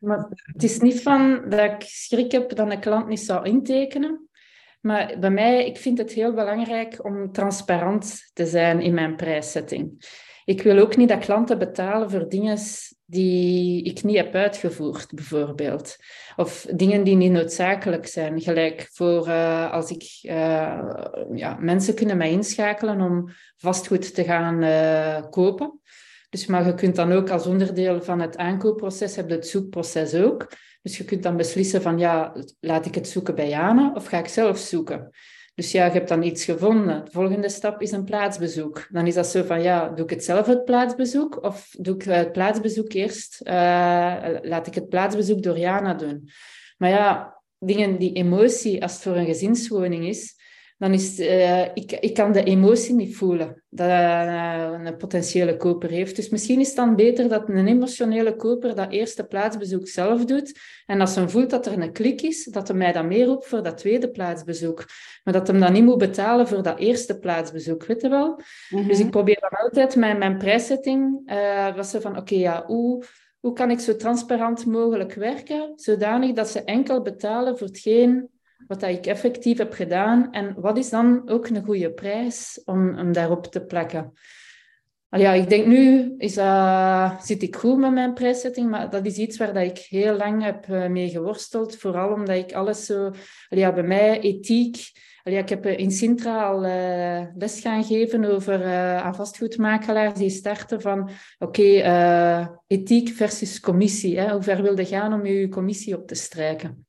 Maar 0.00 0.26
het 0.30 0.62
is 0.62 0.78
niet 0.78 1.02
van 1.02 1.42
dat 1.48 1.60
ik 1.60 1.82
schrik 1.82 2.32
heb 2.32 2.56
dat 2.56 2.70
een 2.70 2.80
klant 2.80 3.08
niet 3.08 3.20
zou 3.20 3.46
intekenen. 3.46 4.28
Maar 4.82 5.16
bij 5.20 5.30
mij, 5.30 5.66
ik 5.66 5.76
vind 5.76 5.98
het 5.98 6.12
heel 6.12 6.34
belangrijk 6.34 7.04
om 7.04 7.32
transparant 7.32 8.30
te 8.32 8.46
zijn 8.46 8.80
in 8.80 8.94
mijn 8.94 9.16
prijszetting. 9.16 10.04
Ik 10.44 10.62
wil 10.62 10.78
ook 10.78 10.96
niet 10.96 11.08
dat 11.08 11.24
klanten 11.24 11.58
betalen 11.58 12.10
voor 12.10 12.28
dingen 12.28 12.58
die 13.04 13.82
ik 13.82 14.02
niet 14.02 14.16
heb 14.16 14.34
uitgevoerd, 14.34 15.14
bijvoorbeeld. 15.14 15.96
Of 16.36 16.66
dingen 16.74 17.04
die 17.04 17.16
niet 17.16 17.32
noodzakelijk 17.32 18.06
zijn. 18.06 18.40
Gelijk 18.40 18.88
voor 18.92 19.28
uh, 19.28 19.72
als 19.72 19.90
ik... 19.90 20.18
Uh, 20.22 21.14
ja, 21.34 21.56
mensen 21.60 21.94
kunnen 21.94 22.16
mij 22.16 22.30
inschakelen 22.30 23.00
om 23.00 23.28
vastgoed 23.56 24.14
te 24.14 24.24
gaan 24.24 24.62
uh, 24.62 25.30
kopen. 25.30 25.80
Dus, 26.32 26.46
maar 26.46 26.66
je 26.66 26.74
kunt 26.74 26.96
dan 26.96 27.12
ook 27.12 27.30
als 27.30 27.46
onderdeel 27.46 28.02
van 28.02 28.20
het 28.20 28.36
aankoopproces, 28.36 29.16
heb 29.16 29.28
je 29.28 29.34
het 29.34 29.46
zoekproces 29.46 30.14
ook. 30.14 30.48
Dus 30.82 30.96
je 30.96 31.04
kunt 31.04 31.22
dan 31.22 31.36
beslissen 31.36 31.82
van, 31.82 31.98
ja, 31.98 32.36
laat 32.60 32.86
ik 32.86 32.94
het 32.94 33.08
zoeken 33.08 33.34
bij 33.34 33.48
Jana 33.48 33.92
of 33.94 34.06
ga 34.06 34.18
ik 34.18 34.28
zelf 34.28 34.58
zoeken? 34.58 35.10
Dus 35.54 35.72
ja, 35.72 35.84
je 35.84 35.90
hebt 35.90 36.08
dan 36.08 36.22
iets 36.22 36.44
gevonden. 36.44 37.04
De 37.04 37.10
volgende 37.10 37.48
stap 37.48 37.80
is 37.82 37.90
een 37.90 38.04
plaatsbezoek. 38.04 38.86
Dan 38.90 39.06
is 39.06 39.14
dat 39.14 39.26
zo 39.26 39.42
van, 39.42 39.62
ja, 39.62 39.88
doe 39.88 40.04
ik 40.04 40.10
het 40.10 40.24
zelf 40.24 40.46
het 40.46 40.64
plaatsbezoek 40.64 41.42
of 41.44 41.68
doe 41.78 41.94
ik 41.94 42.02
het 42.02 42.32
plaatsbezoek 42.32 42.92
eerst? 42.92 43.40
Uh, 43.44 43.52
laat 44.42 44.66
ik 44.66 44.74
het 44.74 44.88
plaatsbezoek 44.88 45.42
door 45.42 45.58
Jana 45.58 45.94
doen. 45.94 46.28
Maar 46.76 46.90
ja, 46.90 47.40
dingen 47.58 47.98
die 47.98 48.12
emotie, 48.12 48.82
als 48.82 48.92
het 48.92 49.02
voor 49.02 49.16
een 49.16 49.26
gezinswoning 49.26 50.06
is, 50.06 50.34
dan 50.82 50.92
is 50.92 51.20
uh, 51.20 51.62
ik, 51.62 51.92
ik 51.92 52.14
kan 52.14 52.32
de 52.32 52.42
emotie 52.42 52.94
niet 52.94 53.16
voelen 53.16 53.62
dat 53.68 53.88
uh, 53.88 54.70
een 54.84 54.96
potentiële 54.96 55.56
koper 55.56 55.90
heeft. 55.90 56.16
Dus 56.16 56.28
misschien 56.28 56.60
is 56.60 56.66
het 56.66 56.76
dan 56.76 56.96
beter 56.96 57.28
dat 57.28 57.48
een 57.48 57.66
emotionele 57.66 58.36
koper 58.36 58.74
dat 58.74 58.90
eerste 58.90 59.24
plaatsbezoek 59.24 59.88
zelf 59.88 60.24
doet. 60.24 60.58
En 60.86 61.00
als 61.00 61.14
hij 61.14 61.28
voelt 61.28 61.50
dat 61.50 61.66
er 61.66 61.78
een 61.78 61.92
klik 61.92 62.22
is, 62.22 62.44
dat 62.44 62.68
hij 62.68 62.76
mij 62.76 62.92
dan 62.92 63.06
meer 63.06 63.26
roept 63.26 63.46
voor 63.46 63.62
dat 63.62 63.78
tweede 63.78 64.10
plaatsbezoek. 64.10 64.84
Maar 65.24 65.34
dat 65.34 65.46
hem 65.46 65.60
dan 65.60 65.72
niet 65.72 65.84
moet 65.84 65.98
betalen 65.98 66.48
voor 66.48 66.62
dat 66.62 66.78
eerste 66.78 67.18
plaatsbezoek, 67.18 67.84
weet 67.84 68.00
je 68.00 68.08
wel? 68.08 68.40
Mhm. 68.70 68.88
Dus 68.88 69.00
ik 69.00 69.10
probeer 69.10 69.40
dan 69.40 69.60
altijd 69.60 69.96
mijn, 69.96 70.18
mijn 70.18 70.38
prijszetting, 70.38 71.30
uh, 71.32 71.76
was 71.76 71.90
ze 71.90 72.00
van, 72.00 72.16
oké, 72.16 72.34
ja, 72.34 72.64
hoe, 72.66 73.04
hoe 73.40 73.52
kan 73.52 73.70
ik 73.70 73.80
zo 73.80 73.96
transparant 73.96 74.66
mogelijk 74.66 75.14
werken, 75.14 75.72
zodanig 75.76 76.32
dat 76.32 76.48
ze 76.48 76.64
enkel 76.64 77.02
betalen 77.02 77.58
voor 77.58 77.66
hetgeen 77.66 78.30
wat 78.72 78.90
ik 78.90 79.06
effectief 79.06 79.58
heb 79.58 79.72
gedaan 79.72 80.32
en 80.32 80.54
wat 80.60 80.78
is 80.78 80.90
dan 80.90 81.28
ook 81.28 81.48
een 81.48 81.64
goede 81.64 81.92
prijs 81.92 82.62
om, 82.64 82.98
om 82.98 83.12
daarop 83.12 83.46
te 83.46 83.64
plakken. 83.64 84.12
ja, 85.08 85.32
ik 85.32 85.48
denk 85.48 85.66
nu 85.66 86.14
is, 86.18 86.36
uh, 86.36 87.20
zit 87.20 87.42
ik 87.42 87.56
goed 87.56 87.78
met 87.78 87.92
mijn 87.92 88.14
prijszetting, 88.14 88.70
maar 88.70 88.90
dat 88.90 89.06
is 89.06 89.16
iets 89.16 89.38
waar 89.38 89.54
dat 89.54 89.62
ik 89.62 89.78
heel 89.78 90.16
lang 90.16 90.42
heb 90.42 90.66
uh, 90.66 90.86
mee 90.86 91.08
geworsteld. 91.08 91.76
Vooral 91.76 92.12
omdat 92.12 92.36
ik 92.36 92.52
alles 92.52 92.86
zo... 92.86 93.10
Ja, 93.48 93.72
bij 93.72 93.82
mij 93.82 94.20
ethiek... 94.20 95.10
Ja, 95.24 95.38
ik 95.38 95.48
heb 95.48 95.66
in 95.66 95.90
Sintra 95.90 96.44
al 96.44 96.64
uh, 96.64 97.26
les 97.34 97.60
gaan 97.60 97.84
geven 97.84 98.24
over 98.24 98.64
aan 99.02 99.14
vastgoedmakelaars 99.14 100.18
die 100.18 100.30
starten 100.30 100.80
van 100.80 101.10
oké, 101.38 101.62
ethiek 102.66 103.08
versus 103.08 103.60
commissie. 103.60 104.18
Hè? 104.18 104.32
Hoe 104.32 104.42
ver 104.42 104.62
wil 104.62 104.78
je 104.78 104.86
gaan 104.86 105.12
om 105.12 105.26
je 105.26 105.48
commissie 105.48 105.96
op 105.96 106.06
te 106.06 106.14
strijken? 106.14 106.86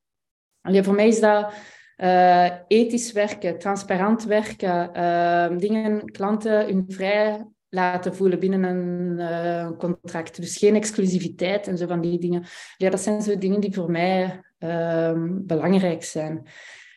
Allee, 0.64 0.84
voor 0.84 0.94
mij 0.94 1.08
is 1.08 1.20
dat 1.20 1.54
uh, 1.98 2.50
ethisch 2.68 3.12
werken, 3.12 3.60
transparant 3.60 4.24
werken, 4.24 4.90
uh, 4.96 5.58
dingen, 5.58 6.12
klanten 6.12 6.66
hun 6.66 6.86
vrij 6.88 7.46
laten 7.70 8.16
voelen 8.16 8.40
binnen 8.40 8.64
een 8.64 9.20
uh, 9.20 9.78
contract. 9.78 10.36
Dus 10.36 10.58
geen 10.58 10.76
exclusiviteit 10.76 11.68
en 11.68 11.78
zo 11.78 11.88
van 11.88 12.02
die 12.02 12.20
dingen. 12.20 12.44
Ja, 12.78 12.90
dat 12.90 13.00
zijn 13.00 13.22
zo 13.22 13.38
dingen 13.38 13.60
die 13.60 13.74
voor 13.74 13.92
mij 13.92 14.42
ehm, 14.58 15.30
belangrijk 15.32 16.04
zijn. 16.04 16.48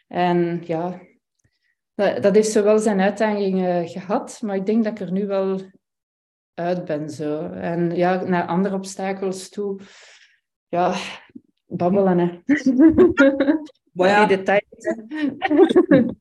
En 0.09 0.63
ja, 0.65 1.01
dat, 1.95 2.35
heeft 2.35 2.51
zowel 2.51 2.79
zijn 2.79 3.01
uitdagingen 3.01 3.89
gehad, 3.89 4.41
maar 4.43 4.57
ik 4.57 4.67
denk 4.67 4.85
dat 4.85 4.93
ik 4.93 5.07
er 5.07 5.13
nu 5.13 5.27
wel 5.27 5.61
uit 6.55 6.85
ben. 6.85 7.11
Zo. 7.11 7.51
En 7.51 7.97
ja, 7.97 8.25
naar 8.25 8.47
andere 8.47 8.75
obstakels 8.75 9.49
toe, 9.49 9.81
ja, 10.69 10.95
babbelen. 11.67 12.19
Hè. 12.19 12.41
ja. 13.97 14.27
Die 14.27 14.37
details. 14.37 14.95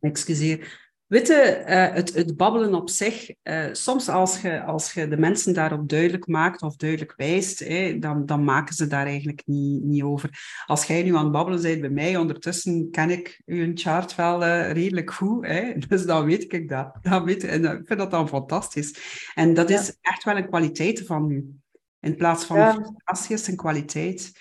Excuseer. 0.00 0.80
Weet 1.12 1.26
je, 1.26 1.64
uh, 1.68 1.94
het, 1.94 2.14
het, 2.14 2.36
babbelen 2.36 2.74
op 2.74 2.90
zich, 2.90 3.30
uh, 3.42 3.64
soms 3.72 4.08
als 4.08 4.40
je, 4.40 4.62
als 4.62 4.92
je 4.92 5.08
de 5.08 5.16
mensen 5.16 5.54
daarop 5.54 5.88
duidelijk 5.88 6.26
maakt 6.26 6.62
of 6.62 6.76
duidelijk 6.76 7.14
wijst, 7.16 7.68
dan, 8.00 8.26
dan 8.26 8.44
maken 8.44 8.74
ze 8.74 8.86
daar 8.86 9.06
eigenlijk 9.06 9.42
niet, 9.44 9.82
niet 9.82 10.02
over. 10.02 10.30
Als 10.66 10.84
jij 10.84 11.02
nu 11.02 11.16
aan 11.16 11.22
het 11.22 11.32
babbelen 11.32 11.62
bent 11.62 11.80
bij 11.80 11.90
mij, 11.90 12.16
ondertussen 12.16 12.90
ken 12.90 13.10
ik 13.10 13.42
uw 13.46 13.70
chart 13.74 14.14
wel 14.14 14.42
uh, 14.42 14.72
redelijk 14.72 15.12
goed, 15.12 15.46
dus 15.88 16.04
dan 16.04 16.24
weet 16.24 16.52
ik 16.52 16.68
dat. 16.68 16.98
Dan 17.02 17.24
weet, 17.24 17.44
en 17.44 17.64
ik 17.64 17.86
vind 17.86 17.98
dat 17.98 18.10
dan 18.10 18.28
fantastisch. 18.28 18.94
En 19.34 19.54
dat 19.54 19.70
is 19.70 19.96
echt 20.00 20.24
wel 20.24 20.36
een 20.36 20.48
kwaliteit 20.48 21.06
van 21.06 21.30
u. 21.30 21.46
In 22.00 22.16
plaats 22.16 22.44
van 22.44 22.56
ja. 22.56 22.72
frustratie 22.72 23.34
is 23.34 23.46
een 23.46 23.56
kwaliteit. 23.56 24.32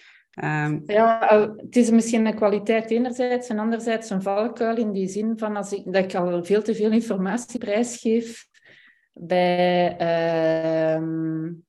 Um, 0.43 0.83
ja, 0.85 1.53
het 1.57 1.75
is 1.75 1.89
misschien 1.89 2.25
een 2.25 2.35
kwaliteit 2.35 2.91
enerzijds 2.91 3.47
en 3.47 3.59
anderzijds 3.59 4.09
een 4.09 4.21
valkuil 4.21 4.77
in 4.77 4.91
die 4.91 5.07
zin 5.07 5.33
van 5.37 5.55
als 5.55 5.71
ik, 5.71 5.83
dat 5.85 6.03
ik 6.03 6.15
al 6.15 6.43
veel 6.43 6.61
te 6.61 6.75
veel 6.75 6.91
informatie 6.91 7.59
prijsgeef 7.59 8.47
bij 9.13 9.95
uh, 10.01 11.01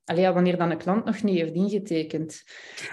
allee, 0.04 0.30
wanneer 0.30 0.56
dan 0.56 0.70
een 0.70 0.78
klant 0.78 1.04
nog 1.04 1.22
niet 1.22 1.38
heeft 1.38 1.54
ingetekend. 1.54 2.42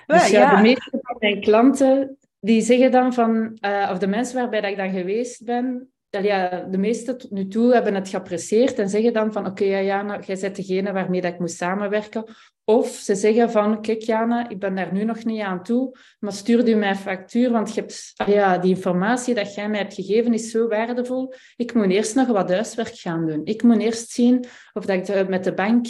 Dus 0.06 0.30
ja, 0.30 0.56
de 0.56 0.62
meeste 0.62 1.00
van 1.02 1.16
mijn 1.20 1.42
klanten 1.42 2.18
die 2.40 2.62
zeggen 2.62 2.92
dan 2.92 3.14
van, 3.14 3.58
uh, 3.66 3.90
of 3.92 3.98
de 3.98 4.08
mensen 4.08 4.40
waarbij 4.40 4.62
dat 4.62 4.72
ik 4.72 4.78
dan 4.78 4.90
geweest 4.90 5.46
ben, 5.46 5.92
ja, 6.10 6.68
de 6.70 6.78
meesten 6.78 7.18
tot 7.18 7.32
nu 7.32 7.48
toe 7.48 7.74
hebben 7.74 7.96
het 7.96 8.10
geapprecieerd 8.10 8.80
en 8.80 8.90
zeggen 8.90 9.14
dan 9.14 9.32
van 9.32 9.46
oké, 9.46 9.64
Jana, 9.64 10.20
jij 10.20 10.38
bent 10.42 10.56
degene 10.56 10.92
waarmee 10.92 11.22
ik 11.22 11.40
moet 11.40 11.52
samenwerken. 11.52 12.24
Of 12.64 12.88
ze 12.88 13.16
zeggen 13.16 13.52
van 13.52 13.82
kijk 13.82 14.02
Jana, 14.02 14.50
ik 14.50 14.60
ben 14.60 14.76
daar 14.76 14.94
nu 14.94 15.04
nog 15.04 15.26
niet 15.26 15.42
aan 15.42 15.64
toe, 15.64 15.98
maar 16.20 16.34
stuur 16.34 16.70
u 16.70 16.76
mijn 16.76 16.96
factuur, 16.96 17.52
want 17.52 17.74
je 17.74 17.80
hebt, 17.82 18.14
ja, 18.26 18.58
die 18.58 18.76
informatie 18.76 19.34
dat 19.34 19.56
jij 19.56 19.70
mij 19.70 19.80
hebt 19.80 19.94
gegeven 19.94 20.34
is 20.34 20.52
zo 20.52 20.68
waardevol. 20.68 21.34
Ik 21.56 21.74
moet 21.74 21.90
eerst 21.90 22.16
nog 22.16 22.28
wat 22.28 22.50
huiswerk 22.50 22.98
gaan 22.98 23.28
doen. 23.28 23.42
Ik 23.44 23.64
moet 23.64 23.82
eerst 23.82 24.10
zien 24.10 24.46
of 24.74 24.86
dat 24.86 25.10
ik 25.10 25.30
met 25.30 25.44
de 25.44 25.54
bank 25.54 25.86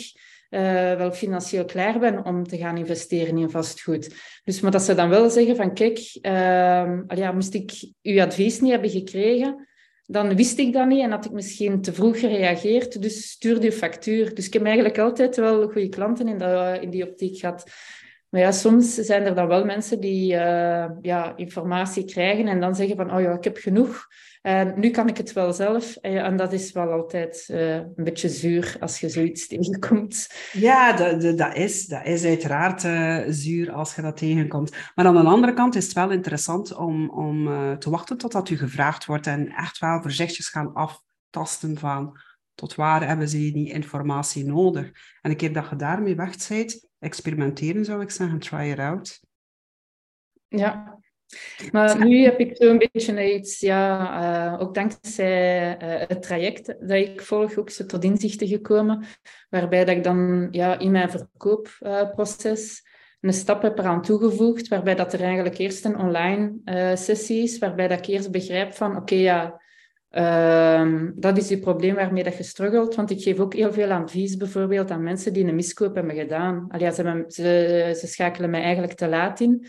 uh, 0.49 0.93
wel 0.93 1.11
financieel 1.11 1.65
klaar 1.65 1.99
ben 1.99 2.25
om 2.25 2.47
te 2.47 2.57
gaan 2.57 2.77
investeren 2.77 3.37
in 3.37 3.49
vastgoed. 3.49 4.15
Dus 4.43 4.59
maar 4.59 4.71
dat 4.71 4.81
ze 4.81 4.95
dan 4.95 5.09
wel 5.09 5.29
zeggen 5.29 5.55
van 5.55 5.73
kijk, 5.73 5.97
uh, 6.21 7.01
ja, 7.07 7.31
moest 7.31 7.53
ik 7.53 7.71
uw 8.01 8.21
advies 8.21 8.59
niet 8.59 8.71
hebben 8.71 8.89
gekregen, 8.89 9.67
dan 10.11 10.35
wist 10.35 10.57
ik 10.57 10.73
dat 10.73 10.87
niet 10.87 11.01
en 11.01 11.11
had 11.11 11.25
ik 11.25 11.31
misschien 11.31 11.81
te 11.81 11.93
vroeg 11.93 12.19
gereageerd. 12.19 13.01
Dus 13.01 13.29
stuurde 13.29 13.65
je 13.65 13.71
factuur. 13.71 14.35
Dus 14.35 14.45
ik 14.45 14.53
heb 14.53 14.63
eigenlijk 14.63 14.97
altijd 14.97 15.35
wel 15.35 15.69
goede 15.69 15.89
klanten 15.89 16.27
in, 16.27 16.37
dat, 16.37 16.81
in 16.81 16.89
die 16.89 17.09
optiek 17.09 17.37
gehad. 17.37 17.63
Maar 18.29 18.41
ja, 18.41 18.51
soms 18.51 18.93
zijn 18.93 19.25
er 19.25 19.35
dan 19.35 19.47
wel 19.47 19.65
mensen 19.65 19.99
die 19.99 20.33
uh, 20.33 20.85
ja, 21.01 21.33
informatie 21.35 22.05
krijgen 22.05 22.47
en 22.47 22.59
dan 22.59 22.75
zeggen 22.75 22.95
van, 22.95 23.13
oh 23.13 23.21
ja, 23.21 23.31
ik 23.31 23.43
heb 23.43 23.57
genoeg. 23.57 24.07
En 24.41 24.73
nu 24.79 24.89
kan 24.89 25.07
ik 25.07 25.17
het 25.17 25.33
wel 25.33 25.53
zelf. 25.53 25.95
En 25.95 26.37
dat 26.37 26.53
is 26.53 26.71
wel 26.71 26.91
altijd 26.91 27.47
uh, 27.51 27.75
een 27.75 28.03
beetje 28.03 28.29
zuur 28.29 28.75
als 28.79 28.99
je 28.99 29.09
zoiets 29.09 29.47
tegenkomt. 29.47 30.27
Ja, 30.51 30.93
dat, 30.93 31.37
dat, 31.37 31.55
is, 31.55 31.85
dat 31.85 32.05
is 32.05 32.25
uiteraard 32.25 32.83
uh, 32.83 33.23
zuur 33.27 33.71
als 33.71 33.95
je 33.95 34.01
dat 34.01 34.17
tegenkomt. 34.17 34.71
Maar 34.95 35.05
aan 35.05 35.13
de 35.13 35.23
andere 35.23 35.53
kant 35.53 35.75
is 35.75 35.83
het 35.83 35.93
wel 35.93 36.11
interessant 36.11 36.75
om, 36.75 37.09
om 37.09 37.45
te 37.79 37.89
wachten 37.89 38.17
totdat 38.17 38.49
u 38.49 38.57
gevraagd 38.57 39.05
wordt 39.05 39.27
en 39.27 39.49
echt 39.49 39.79
wel 39.79 40.01
voorzichtig 40.01 40.45
gaan 40.45 40.73
aftasten 40.73 41.77
van 41.77 42.17
tot 42.59 42.75
waar 42.75 43.07
hebben 43.07 43.29
ze 43.29 43.37
die 43.37 43.71
informatie 43.71 44.45
nodig. 44.45 44.91
En 45.21 45.31
een 45.31 45.37
keer 45.37 45.53
dat 45.53 45.69
je 45.69 45.75
daarmee 45.75 46.15
weg 46.15 46.47
bent, 46.47 46.88
experimenteren 46.99 47.85
zou 47.85 48.01
ik 48.01 48.09
zeggen, 48.09 48.39
try 48.39 48.71
it 48.71 48.79
out. 48.79 49.19
Ja, 50.47 50.99
maar 51.71 52.05
nu 52.05 52.23
heb 52.23 52.39
ik 52.39 52.55
zo'n 52.55 52.77
beetje 52.77 53.33
iets, 53.33 53.59
ja, 53.59 54.53
uh, 54.53 54.61
ook 54.61 54.73
dankzij 54.73 55.77
uh, 55.81 56.07
het 56.07 56.21
traject 56.21 56.65
dat 56.65 56.91
ik 56.91 57.21
volg, 57.21 57.57
ook 57.57 57.69
zo 57.69 57.85
tot 57.85 58.03
inzichten 58.03 58.47
gekomen, 58.47 59.05
waarbij 59.49 59.85
dat 59.85 59.95
ik 59.95 60.03
dan 60.03 60.47
ja, 60.51 60.79
in 60.79 60.91
mijn 60.91 61.09
verkoopproces 61.09 62.87
een 63.19 63.33
stap 63.33 63.61
heb 63.61 63.77
eraan 63.77 64.01
toegevoegd, 64.01 64.67
waarbij 64.67 64.95
dat 64.95 65.13
er 65.13 65.21
eigenlijk 65.21 65.57
eerst 65.57 65.85
een 65.85 65.97
online 65.97 66.53
sessie 66.95 67.43
is, 67.43 67.57
waarbij 67.57 67.87
dat 67.87 67.99
ik 67.99 68.05
eerst 68.05 68.31
begrijp 68.31 68.73
van, 68.73 68.97
oké, 68.97 69.15
ja, 69.15 69.61
uh, 70.11 71.03
dat 71.15 71.37
is 71.37 71.47
je 71.47 71.59
probleem 71.59 71.95
waarmee 71.95 72.23
dat 72.23 72.37
je 72.37 72.43
struggelt. 72.43 72.95
Want 72.95 73.09
ik 73.09 73.21
geef 73.21 73.39
ook 73.39 73.53
heel 73.53 73.73
veel 73.73 73.91
advies 73.91 74.37
bijvoorbeeld 74.37 74.91
aan 74.91 75.03
mensen 75.03 75.33
die 75.33 75.45
een 75.45 75.55
miskoop 75.55 75.95
hebben 75.95 76.15
gedaan. 76.15 76.65
Allee, 76.69 76.91
ze, 76.91 77.93
ze, 77.97 78.07
schakelen 78.07 78.49
mij 78.49 78.61
eigenlijk 78.61 78.93
te 78.93 79.07
laat 79.07 79.39
in. 79.39 79.67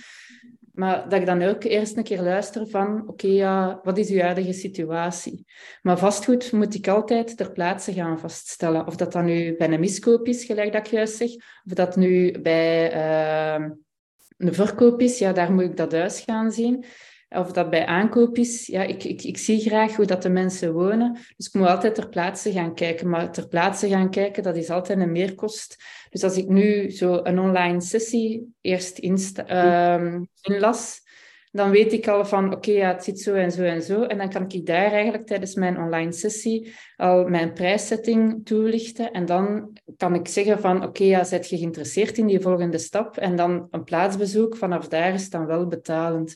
Maar 0.73 1.09
dat 1.09 1.21
ik 1.21 1.27
dan 1.27 1.43
ook 1.43 1.65
eerst 1.65 1.97
een 1.97 2.03
keer 2.03 2.21
luister 2.21 2.67
van, 2.69 3.09
oké, 3.09 3.27
ja, 3.27 3.81
wat 3.83 3.99
is 3.99 4.11
uw 4.11 4.21
huidige 4.21 4.53
situatie? 4.53 5.47
Maar 5.83 5.99
vastgoed 5.99 6.53
moet 6.53 6.75
ik 6.75 6.89
altijd 6.89 7.37
ter 7.37 7.53
plaatse 7.53 7.93
gaan 7.93 8.19
vaststellen. 8.19 8.87
Of 8.87 8.97
dat 8.97 9.13
dan 9.13 9.25
nu 9.25 9.57
bij 9.57 9.73
een 9.73 9.81
miskoop 9.81 10.27
is, 10.27 10.45
gelijk 10.45 10.73
dat 10.73 10.87
ik 10.87 10.93
juist 10.93 11.17
zeg, 11.17 11.35
of 11.65 11.73
dat 11.73 11.97
nu 11.97 12.41
bij 12.41 12.95
uh, 12.95 13.69
een 14.37 14.55
verkoop 14.55 15.01
is, 15.01 15.19
ja, 15.19 15.33
daar 15.33 15.53
moet 15.53 15.65
ik 15.65 15.77
dat 15.77 15.93
huis 15.93 16.21
gaan 16.21 16.53
zien. 16.53 16.85
Of 17.37 17.53
dat 17.53 17.71
bij 17.71 17.87
aankoop 17.87 18.37
is, 18.37 18.67
ja, 18.67 18.83
ik, 18.83 19.05
ik, 19.05 19.23
ik 19.23 19.39
zie 19.39 19.61
graag 19.61 19.97
hoe 19.97 20.05
dat 20.05 20.23
de 20.23 20.29
mensen 20.29 20.73
wonen. 20.73 21.13
Dus 21.37 21.47
ik 21.47 21.55
moet 21.55 21.69
altijd 21.69 21.95
ter 21.95 22.09
plaatse 22.09 22.53
gaan 22.53 22.75
kijken. 22.75 23.09
Maar 23.09 23.33
ter 23.33 23.49
plaatse 23.49 23.89
gaan 23.89 24.11
kijken, 24.11 24.43
dat 24.43 24.57
is 24.57 24.71
altijd 24.71 24.99
een 24.99 25.13
meerkost. 25.13 25.85
Dus 26.11 26.23
als 26.23 26.37
ik 26.37 26.49
nu 26.49 26.91
zo 26.91 27.21
een 27.23 27.39
online 27.39 27.81
sessie 27.81 28.55
eerst 28.61 28.99
uh, 29.03 30.17
inlas, 30.41 31.01
dan 31.53 31.71
weet 31.71 31.93
ik 31.93 32.09
al 32.09 32.25
van, 32.25 32.55
oké, 32.55 32.71
ja, 32.71 32.93
het 32.93 33.05
zit 33.05 33.21
zo 33.21 33.35
en 33.35 33.53
zo 33.53 33.63
en 33.63 33.83
zo. 33.83 34.03
En 34.03 34.19
dan 34.19 34.31
kan 34.31 34.45
ik 34.49 34.67
daar 34.67 34.93
eigenlijk 34.93 35.27
tijdens 35.27 35.55
mijn 35.55 35.79
online 35.79 36.13
sessie 36.13 36.75
al 36.97 37.29
mijn 37.29 37.53
prijssetting 37.53 38.47
toelichten. 38.47 39.11
En 39.13 39.27
dan 39.27 39.77
kan 39.97 40.15
ik 40.15 40.29
zeggen 40.29 40.61
van, 40.61 40.85
oké, 40.85 41.05
ja, 41.05 41.25
zet 41.25 41.49
je 41.49 41.57
geïnteresseerd 41.57 42.19
in 42.19 42.27
die 42.27 42.41
volgende 42.41 42.79
stap? 42.79 43.17
En 43.17 43.37
dan 43.37 43.69
een 43.71 43.85
plaatsbezoek, 43.85 44.57
vanaf 44.57 44.89
daar 44.89 45.15
is 45.15 45.31
dan 45.31 45.47
wel 45.47 45.67
betalend. 45.67 46.35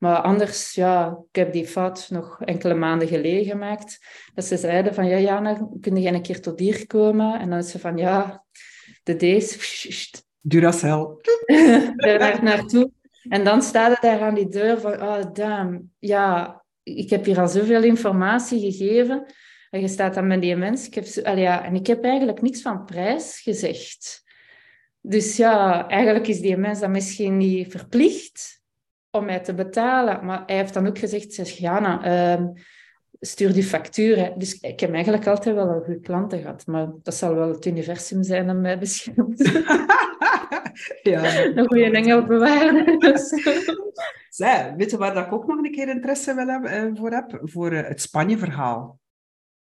Maar 0.00 0.20
anders, 0.20 0.74
ja, 0.74 1.18
ik 1.28 1.36
heb 1.36 1.52
die 1.52 1.66
fout 1.66 2.10
nog 2.10 2.42
enkele 2.42 2.74
maanden 2.74 3.08
geleden 3.08 3.44
gemaakt. 3.44 3.98
Dat 4.34 4.44
ze 4.44 4.56
zeiden 4.56 4.94
van, 4.94 5.06
ja, 5.06 5.18
Jana, 5.18 5.68
kun 5.80 5.96
je 5.96 6.12
een 6.12 6.22
keer 6.22 6.40
tot 6.40 6.58
hier 6.58 6.86
komen? 6.86 7.40
En 7.40 7.50
dan 7.50 7.58
is 7.58 7.70
ze 7.70 7.78
van, 7.78 7.96
ja, 7.96 8.44
de 9.02 9.16
deze... 9.16 9.58
Duracell. 10.40 11.06
daar 11.96 12.42
naartoe. 12.42 12.90
En 13.28 13.44
dan 13.44 13.62
staat 13.62 13.90
het 13.90 14.00
daar 14.00 14.20
aan 14.20 14.34
die 14.34 14.48
deur 14.48 14.80
van, 14.80 15.02
oh, 15.02 15.32
damn, 15.32 15.92
ja, 15.98 16.62
ik 16.82 17.10
heb 17.10 17.24
hier 17.24 17.40
al 17.40 17.48
zoveel 17.48 17.82
informatie 17.82 18.72
gegeven. 18.72 19.26
En 19.70 19.80
je 19.80 19.88
staat 19.88 20.14
dan 20.14 20.26
met 20.26 20.40
die 20.40 20.56
mens. 20.56 20.86
Ik 20.86 20.94
heb, 20.94 21.06
ja, 21.36 21.64
en 21.64 21.74
ik 21.74 21.86
heb 21.86 22.04
eigenlijk 22.04 22.42
niks 22.42 22.62
van 22.62 22.84
prijs 22.84 23.40
gezegd. 23.40 24.22
Dus 25.00 25.36
ja, 25.36 25.88
eigenlijk 25.88 26.26
is 26.26 26.40
die 26.40 26.56
mens 26.56 26.80
dan 26.80 26.90
misschien 26.90 27.36
niet 27.36 27.70
verplicht 27.70 28.59
om 29.10 29.24
mij 29.24 29.40
te 29.40 29.54
betalen. 29.54 30.24
Maar 30.24 30.42
hij 30.46 30.56
heeft 30.56 30.74
dan 30.74 30.86
ook 30.86 30.98
gezegd, 30.98 31.34
zeg 31.34 31.48
Jana, 31.48 32.36
uh, 32.38 32.46
stuur 33.20 33.52
die 33.52 33.62
facturen. 33.62 34.38
Dus 34.38 34.60
ik 34.60 34.80
heb 34.80 34.92
eigenlijk 34.92 35.26
altijd 35.26 35.54
wel 35.54 35.68
een 35.68 35.82
goede 35.82 36.00
klanten 36.00 36.40
gehad. 36.40 36.66
Maar 36.66 36.88
dat 37.02 37.14
zal 37.14 37.34
wel 37.34 37.48
het 37.48 37.66
universum 37.66 38.22
zijn 38.22 38.46
dat 38.46 38.56
mij 38.56 38.78
beschermt. 38.78 39.50
ja. 41.02 41.44
Een 41.44 41.66
goede 41.66 41.90
engel 41.90 42.24
bewaren. 42.24 42.98
Zij, 44.30 44.74
weet 44.76 44.90
je 44.90 44.96
waar 44.96 45.16
ik 45.26 45.32
ook 45.32 45.46
nog 45.46 45.58
een 45.58 45.70
keer 45.70 45.88
interesse 45.88 46.34
wel 46.34 46.46
heb, 46.46 46.64
uh, 46.64 46.90
voor 46.94 47.10
heb? 47.10 47.40
Voor 47.42 47.72
uh, 47.72 47.86
het 47.86 48.00
Spanje-verhaal. 48.00 48.98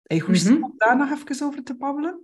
Hey, 0.03 0.19
hoe 0.19 0.51
mm 0.51 0.65
om 0.65 0.75
daar 0.77 0.97
nog 0.97 1.11
even 1.11 1.47
over 1.47 1.63
te 1.63 1.77
babbelen? 1.77 2.21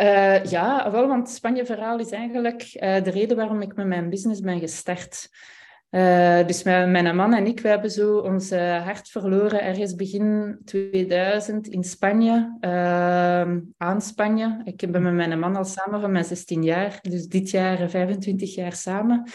Uh, 0.00 0.44
ja, 0.44 0.90
wel, 0.90 1.08
want 1.08 1.26
het 1.26 1.36
Spanje-verhaal 1.36 1.98
is 1.98 2.10
eigenlijk 2.10 2.62
uh, 2.62 3.02
de 3.02 3.10
reden 3.10 3.36
waarom 3.36 3.60
ik 3.62 3.74
met 3.74 3.86
mijn 3.86 4.10
business 4.10 4.40
ben 4.40 4.58
gestart. 4.58 5.28
Uh, 5.90 6.46
dus 6.46 6.62
mijn, 6.62 7.16
man 7.16 7.34
en 7.34 7.46
ik, 7.46 7.60
we 7.60 7.68
hebben 7.68 7.90
zo 7.90 8.18
ons 8.18 8.50
hart 8.50 9.08
verloren 9.08 9.62
ergens 9.62 9.94
begin 9.94 10.58
2000 10.64 11.68
in 11.68 11.84
Spanje, 11.84 12.56
uh, 12.60 13.56
aan 13.76 14.00
Spanje. 14.00 14.60
Ik 14.64 14.90
ben 14.90 15.02
met 15.02 15.14
mijn 15.14 15.38
man 15.38 15.56
al 15.56 15.64
samen 15.64 16.00
van 16.00 16.12
mijn 16.12 16.24
16 16.24 16.62
jaar, 16.62 16.98
dus 17.02 17.26
dit 17.26 17.50
jaar 17.50 17.90
25 17.90 18.54
jaar 18.54 18.72
samen. 18.72 19.30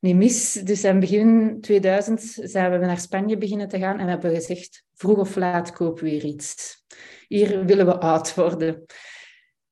Niet 0.00 0.16
mis. 0.16 0.52
Dus 0.52 0.84
in 0.84 1.00
begin 1.00 1.58
2000 1.60 2.20
zijn 2.42 2.70
we 2.70 2.86
naar 2.86 2.98
Spanje 2.98 3.38
beginnen 3.38 3.68
te 3.68 3.78
gaan 3.78 3.98
en 3.98 4.08
hebben 4.08 4.34
gezegd, 4.34 4.84
vroeg 4.94 5.18
of 5.18 5.36
laat 5.36 5.72
kopen 5.72 6.04
we 6.04 6.10
weer 6.10 6.24
iets. 6.24 6.84
Hier 7.28 7.64
willen 7.64 7.86
we 7.86 8.00
oud 8.00 8.34
worden. 8.34 8.84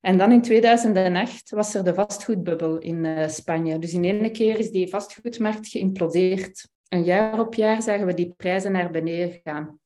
En 0.01 0.19
dan 0.19 0.33
in 0.33 0.43
2008 0.43 1.51
was 1.51 1.75
er 1.75 1.85
de 1.85 1.95
vastgoedbubbel 1.95 2.79
in 2.79 3.05
uh, 3.05 3.29
Spanje. 3.29 3.79
Dus 3.79 3.93
in 3.93 4.05
één 4.05 4.33
keer 4.33 4.59
is 4.59 4.71
die 4.71 4.89
vastgoedmarkt 4.89 5.69
geïmplodeerd. 5.69 6.69
Een 6.89 7.05
jaar 7.05 7.41
op 7.41 7.55
jaar 7.55 7.83
zagen 7.83 8.07
we 8.07 8.15
die 8.15 8.35
prijzen 8.37 8.73
naar 8.73 8.91
beneden 8.91 9.41
gaan. 9.45 9.79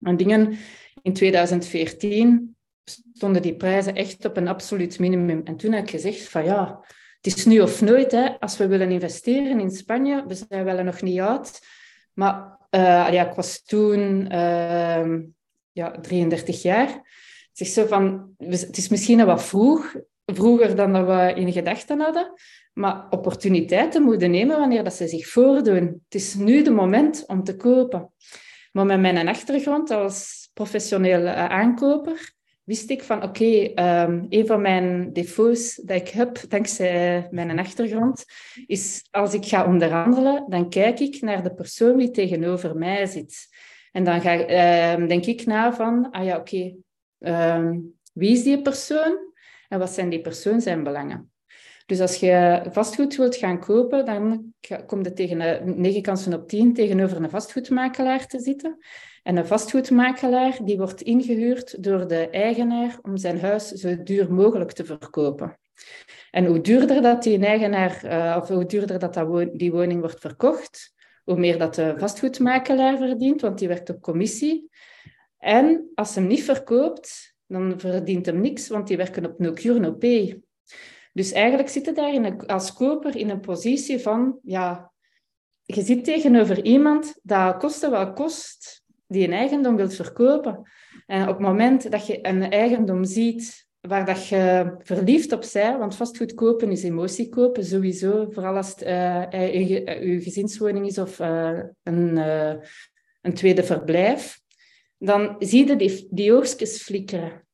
En 0.00 0.16
dingen 0.16 0.58
in 1.02 1.12
2014 1.12 2.56
stonden 3.14 3.42
die 3.42 3.56
prijzen 3.56 3.94
echt 3.94 4.24
op 4.24 4.36
een 4.36 4.48
absoluut 4.48 4.98
minimum. 4.98 5.40
En 5.44 5.56
toen 5.56 5.72
heb 5.72 5.84
ik 5.84 5.90
gezegd 5.90 6.28
van 6.28 6.44
ja, 6.44 6.84
het 7.20 7.26
is 7.36 7.44
nu 7.44 7.60
of 7.60 7.80
nooit. 7.80 8.12
Hè. 8.12 8.40
Als 8.40 8.56
we 8.56 8.66
willen 8.66 8.90
investeren 8.90 9.60
in 9.60 9.70
Spanje, 9.70 10.24
we 10.26 10.34
zijn 10.34 10.64
wel 10.64 10.84
nog 10.84 11.02
niet 11.02 11.20
oud. 11.20 11.60
Maar 12.12 12.58
uh, 12.70 13.08
ja, 13.12 13.28
ik 13.28 13.34
was 13.34 13.62
toen 13.62 14.34
uh, 14.34 15.18
ja, 15.72 15.90
33 16.00 16.62
jaar 16.62 17.02
zeg 17.52 17.68
zo 17.68 17.86
van, 17.86 18.34
het 18.38 18.76
is 18.76 18.88
misschien 18.88 19.24
wat 19.24 19.44
vroeg, 19.44 19.94
vroeger 20.26 20.76
dan 20.76 20.92
dat 20.92 21.06
we 21.06 21.40
in 21.40 21.52
gedachten 21.52 22.00
hadden, 22.00 22.32
maar 22.72 23.06
opportuniteiten 23.10 24.02
moeten 24.02 24.30
nemen 24.30 24.58
wanneer 24.58 24.84
dat 24.84 24.94
ze 24.94 25.08
zich 25.08 25.28
voordoen. 25.28 26.02
Het 26.04 26.14
is 26.14 26.34
nu 26.34 26.62
de 26.62 26.70
moment 26.70 27.24
om 27.26 27.44
te 27.44 27.56
kopen. 27.56 28.12
Maar 28.72 28.86
met 28.86 29.00
mijn 29.00 29.28
achtergrond 29.28 29.90
als 29.90 30.50
professioneel 30.52 31.26
eh, 31.26 31.44
aankoper 31.44 32.32
wist 32.64 32.90
ik 32.90 33.02
van 33.02 33.22
oké, 33.22 33.72
um, 33.74 34.26
een 34.28 34.46
van 34.46 34.60
mijn 34.60 35.12
defo's 35.12 35.74
dat 35.74 35.96
ik 35.96 36.08
heb 36.08 36.40
dankzij 36.48 37.28
mijn 37.30 37.58
achtergrond 37.58 38.24
is 38.66 39.06
als 39.10 39.34
ik 39.34 39.44
ga 39.44 39.66
onderhandelen, 39.66 40.44
dan 40.48 40.70
kijk 40.70 41.00
ik 41.00 41.20
naar 41.20 41.42
de 41.42 41.54
persoon 41.54 41.96
die 41.96 42.10
tegenover 42.10 42.76
mij 42.76 43.06
zit. 43.06 43.48
En 43.92 44.04
dan 44.04 44.20
ga, 44.20 44.34
uh, 44.40 45.08
denk 45.08 45.26
ik 45.26 45.46
na 45.46 45.72
van, 45.72 46.10
ah 46.10 46.24
ja, 46.24 46.36
oké, 46.36 46.74
Ehm, 47.22 47.78
wie 48.12 48.32
is 48.32 48.42
die 48.42 48.62
persoon 48.62 49.18
en 49.68 49.78
wat 49.78 49.90
zijn 49.90 50.08
die 50.08 50.20
persoon 50.20 50.60
zijn 50.60 50.82
belangen? 50.82 51.30
Dus 51.86 52.00
als 52.00 52.16
je 52.16 52.62
vastgoed 52.70 53.16
wilt 53.16 53.36
gaan 53.36 53.60
kopen, 53.60 54.04
dan 54.04 54.52
komt 54.86 55.04
het 55.06 55.16
tegen 55.16 55.62
9 55.80 56.02
kansen 56.02 56.34
op 56.34 56.48
10 56.48 56.74
tegenover 56.74 57.22
een 57.22 57.30
vastgoedmakelaar 57.30 58.26
te 58.26 58.40
zitten. 58.40 58.78
En 59.22 59.36
een 59.36 59.46
vastgoedmakelaar 59.46 60.58
die 60.64 60.76
wordt 60.76 61.02
ingehuurd 61.02 61.82
door 61.82 62.08
de 62.08 62.28
eigenaar 62.30 62.98
om 63.02 63.16
zijn 63.16 63.40
huis 63.40 63.68
zo 63.68 64.02
duur 64.02 64.32
mogelijk 64.32 64.72
te 64.72 64.84
verkopen. 64.84 65.58
En 66.30 66.46
hoe 66.46 66.60
duurder 66.60 67.02
dat 67.02 67.22
die 67.22 67.46
eigenaar, 67.46 68.00
uh, 68.04 68.36
of 68.40 68.48
hoe 68.48 68.66
duurder 68.66 68.98
dat 68.98 69.24
die 69.52 69.72
woning 69.72 70.00
wordt 70.00 70.20
verkocht, 70.20 70.94
hoe 71.24 71.36
meer 71.36 71.58
dat 71.58 71.74
de 71.74 71.94
vastgoedmakelaar 71.96 72.96
verdient, 72.96 73.40
want 73.40 73.58
die 73.58 73.68
werkt 73.68 73.90
op 73.90 74.00
commissie. 74.00 74.70
En 75.42 75.90
als 75.94 76.12
ze 76.12 76.18
hem 76.18 76.28
niet 76.28 76.44
verkoopt, 76.44 77.34
dan 77.46 77.74
verdient 77.80 78.26
hem 78.26 78.40
niks, 78.40 78.68
want 78.68 78.86
die 78.86 78.96
werken 78.96 79.26
op 79.26 79.38
no 79.38 79.52
cure, 79.52 79.78
no 79.78 79.92
pay. 79.92 80.40
Dus 81.12 81.32
eigenlijk 81.32 81.68
zit 81.68 81.84
je 81.84 81.92
daar 81.92 82.14
in 82.14 82.46
als 82.46 82.72
koper 82.72 83.16
in 83.16 83.30
een 83.30 83.40
positie 83.40 83.98
van, 83.98 84.38
ja, 84.42 84.92
je 85.64 85.82
zit 85.82 86.04
tegenover 86.04 86.64
iemand 86.64 87.18
dat 87.22 87.56
kosten 87.56 87.90
wat 87.90 88.12
kost, 88.12 88.82
die 89.06 89.26
een 89.26 89.32
eigendom 89.32 89.76
wilt 89.76 89.94
verkopen. 89.94 90.62
En 91.06 91.22
op 91.22 91.28
het 91.28 91.46
moment 91.46 91.90
dat 91.90 92.06
je 92.06 92.18
een 92.26 92.50
eigendom 92.50 93.04
ziet 93.04 93.66
waar 93.80 94.06
dat 94.06 94.26
je 94.26 94.74
verliefd 94.78 95.32
op 95.32 95.44
bent, 95.52 95.78
want 95.78 95.94
vastgoed 95.94 96.34
kopen 96.34 96.70
is 96.70 96.82
emotie 96.82 97.28
kopen, 97.28 97.64
sowieso, 97.64 98.26
vooral 98.30 98.56
als 98.56 98.70
het 98.70 98.82
uh, 98.82 99.68
je, 99.68 100.20
gezinswoning 100.22 100.86
is 100.86 100.98
of 100.98 101.18
een, 101.18 102.16
een 103.22 103.34
tweede 103.34 103.62
verblijf 103.62 104.41
dan 105.04 105.36
zie 105.38 105.66
je 105.66 105.76
die, 105.76 106.08
die 106.10 106.32
oogstjes 106.32 106.82
flikkeren. 106.82 107.44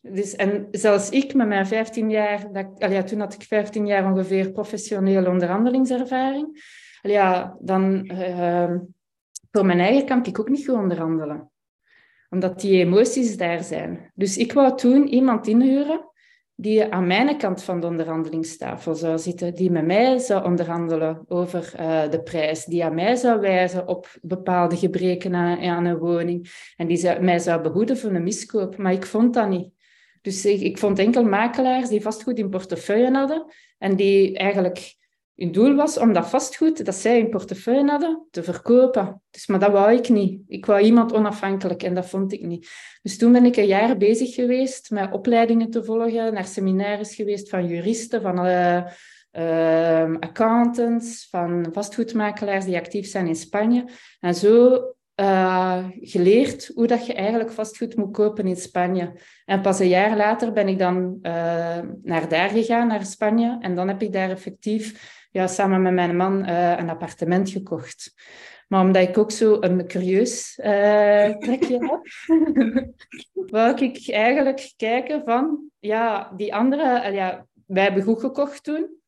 Dus, 0.00 0.36
en 0.36 0.68
zelfs 0.70 1.10
ik 1.10 1.34
met 1.34 1.48
mijn 1.48 1.66
15 1.66 2.10
jaar, 2.10 2.52
dat, 2.52 2.66
ja, 2.78 3.02
toen 3.02 3.20
had 3.20 3.34
ik 3.34 3.42
15 3.42 3.86
jaar 3.86 4.12
ongeveer 4.12 4.52
professionele 4.52 5.28
onderhandelingservaring. 5.28 6.76
Ja, 7.02 7.56
dan 7.60 8.10
uh, 8.12 8.74
voor 9.50 9.66
mijn 9.66 9.80
eigen 9.80 10.06
kan 10.06 10.24
ik 10.24 10.40
ook 10.40 10.48
niet 10.48 10.66
goed 10.66 10.74
onderhandelen. 10.74 11.50
Omdat 12.30 12.60
die 12.60 12.84
emoties 12.84 13.36
daar 13.36 13.62
zijn. 13.62 14.12
Dus 14.14 14.36
ik 14.36 14.52
wou 14.52 14.76
toen 14.76 15.06
iemand 15.06 15.46
inhuren 15.46 16.10
die 16.60 16.92
aan 16.92 17.06
mijn 17.06 17.38
kant 17.38 17.62
van 17.62 17.80
de 17.80 17.86
onderhandelingstafel 17.86 18.94
zou 18.94 19.18
zitten, 19.18 19.54
die 19.54 19.70
met 19.70 19.86
mij 19.86 20.18
zou 20.18 20.44
onderhandelen 20.44 21.24
over 21.28 21.72
uh, 21.80 22.10
de 22.10 22.22
prijs, 22.22 22.64
die 22.64 22.84
aan 22.84 22.94
mij 22.94 23.16
zou 23.16 23.40
wijzen 23.40 23.88
op 23.88 24.16
bepaalde 24.22 24.76
gebreken 24.76 25.34
aan, 25.34 25.84
een 25.84 25.98
woning 25.98 26.50
en 26.76 26.86
die 26.86 27.20
mij 27.20 27.38
zou 27.38 27.62
behoeden 27.62 27.98
voor 27.98 28.10
een 28.10 28.22
miskoop. 28.22 28.76
Maar 28.76 28.92
ik 28.92 29.06
vond 29.06 29.34
dat 29.34 29.48
niet. 29.48 29.70
Dus 30.22 30.44
ik, 30.44 30.60
ik 30.60 30.78
vond 30.78 30.98
enkel 30.98 31.24
makelaars 31.24 31.88
die 31.88 32.02
vastgoed 32.02 32.38
in 32.38 32.50
portefeuille 32.50 33.10
hadden 33.10 33.52
en 33.78 33.96
die 33.96 34.38
eigenlijk 34.38 34.97
hun 35.38 35.52
doel 35.52 35.74
was 35.74 35.98
om 35.98 36.12
dat 36.12 36.28
vastgoed 36.28 36.84
dat 36.84 36.94
zij 36.94 37.18
in 37.18 37.30
portefeuille 37.30 37.90
hadden 37.90 38.26
te 38.30 38.42
verkopen. 38.42 39.22
Dus, 39.30 39.46
maar 39.46 39.58
dat 39.58 39.72
wou 39.72 39.92
ik 39.92 40.08
niet. 40.08 40.40
Ik 40.46 40.66
wou 40.66 40.80
iemand 40.80 41.12
onafhankelijk 41.12 41.82
en 41.82 41.94
dat 41.94 42.06
vond 42.06 42.32
ik 42.32 42.42
niet. 42.42 42.68
Dus 43.02 43.18
toen 43.18 43.32
ben 43.32 43.44
ik 43.44 43.56
een 43.56 43.66
jaar 43.66 43.96
bezig 43.96 44.34
geweest 44.34 44.90
met 44.90 45.12
opleidingen 45.12 45.70
te 45.70 45.84
volgen, 45.84 46.34
naar 46.34 46.44
seminaires 46.44 47.14
geweest 47.14 47.48
van 47.48 47.66
juristen, 47.66 48.22
van 48.22 48.46
uh, 48.46 48.82
uh, 49.32 50.16
accountants, 50.20 51.28
van 51.30 51.66
vastgoedmakelaars 51.72 52.64
die 52.64 52.76
actief 52.76 53.06
zijn 53.06 53.26
in 53.26 53.36
Spanje. 53.36 53.84
En 54.20 54.34
zo 54.34 54.82
uh, 55.20 55.84
geleerd 56.00 56.70
hoe 56.74 56.86
dat 56.86 57.06
je 57.06 57.14
eigenlijk 57.14 57.50
vastgoed 57.50 57.96
moet 57.96 58.12
kopen 58.12 58.46
in 58.46 58.56
Spanje. 58.56 59.12
En 59.44 59.60
pas 59.60 59.78
een 59.78 59.88
jaar 59.88 60.16
later 60.16 60.52
ben 60.52 60.68
ik 60.68 60.78
dan 60.78 61.18
uh, 61.22 61.78
naar 62.02 62.28
daar 62.28 62.48
gegaan, 62.48 62.86
naar 62.86 63.04
Spanje. 63.04 63.56
En 63.60 63.74
dan 63.74 63.88
heb 63.88 64.02
ik 64.02 64.12
daar 64.12 64.30
effectief 64.30 65.16
ja, 65.30 65.46
samen 65.46 65.82
met 65.82 65.92
mijn 65.92 66.16
man 66.16 66.48
uh, 66.48 66.78
een 66.78 66.90
appartement 66.90 67.50
gekocht. 67.50 68.14
Maar 68.68 68.80
omdat 68.80 69.08
ik 69.08 69.18
ook 69.18 69.30
zo 69.30 69.56
een 69.60 69.86
curieus 69.86 70.54
trekje 71.44 71.78
heb, 71.78 72.00
wou 73.50 73.84
ik 73.84 74.10
eigenlijk 74.10 74.72
kijken 74.76 75.22
van, 75.24 75.70
ja, 75.78 76.32
die 76.36 76.54
andere, 76.54 77.12
ja, 77.12 77.46
wij 77.66 77.82
hebben 77.82 78.02
goed 78.02 78.20
gekocht 78.20 78.64
toen, 78.64 78.98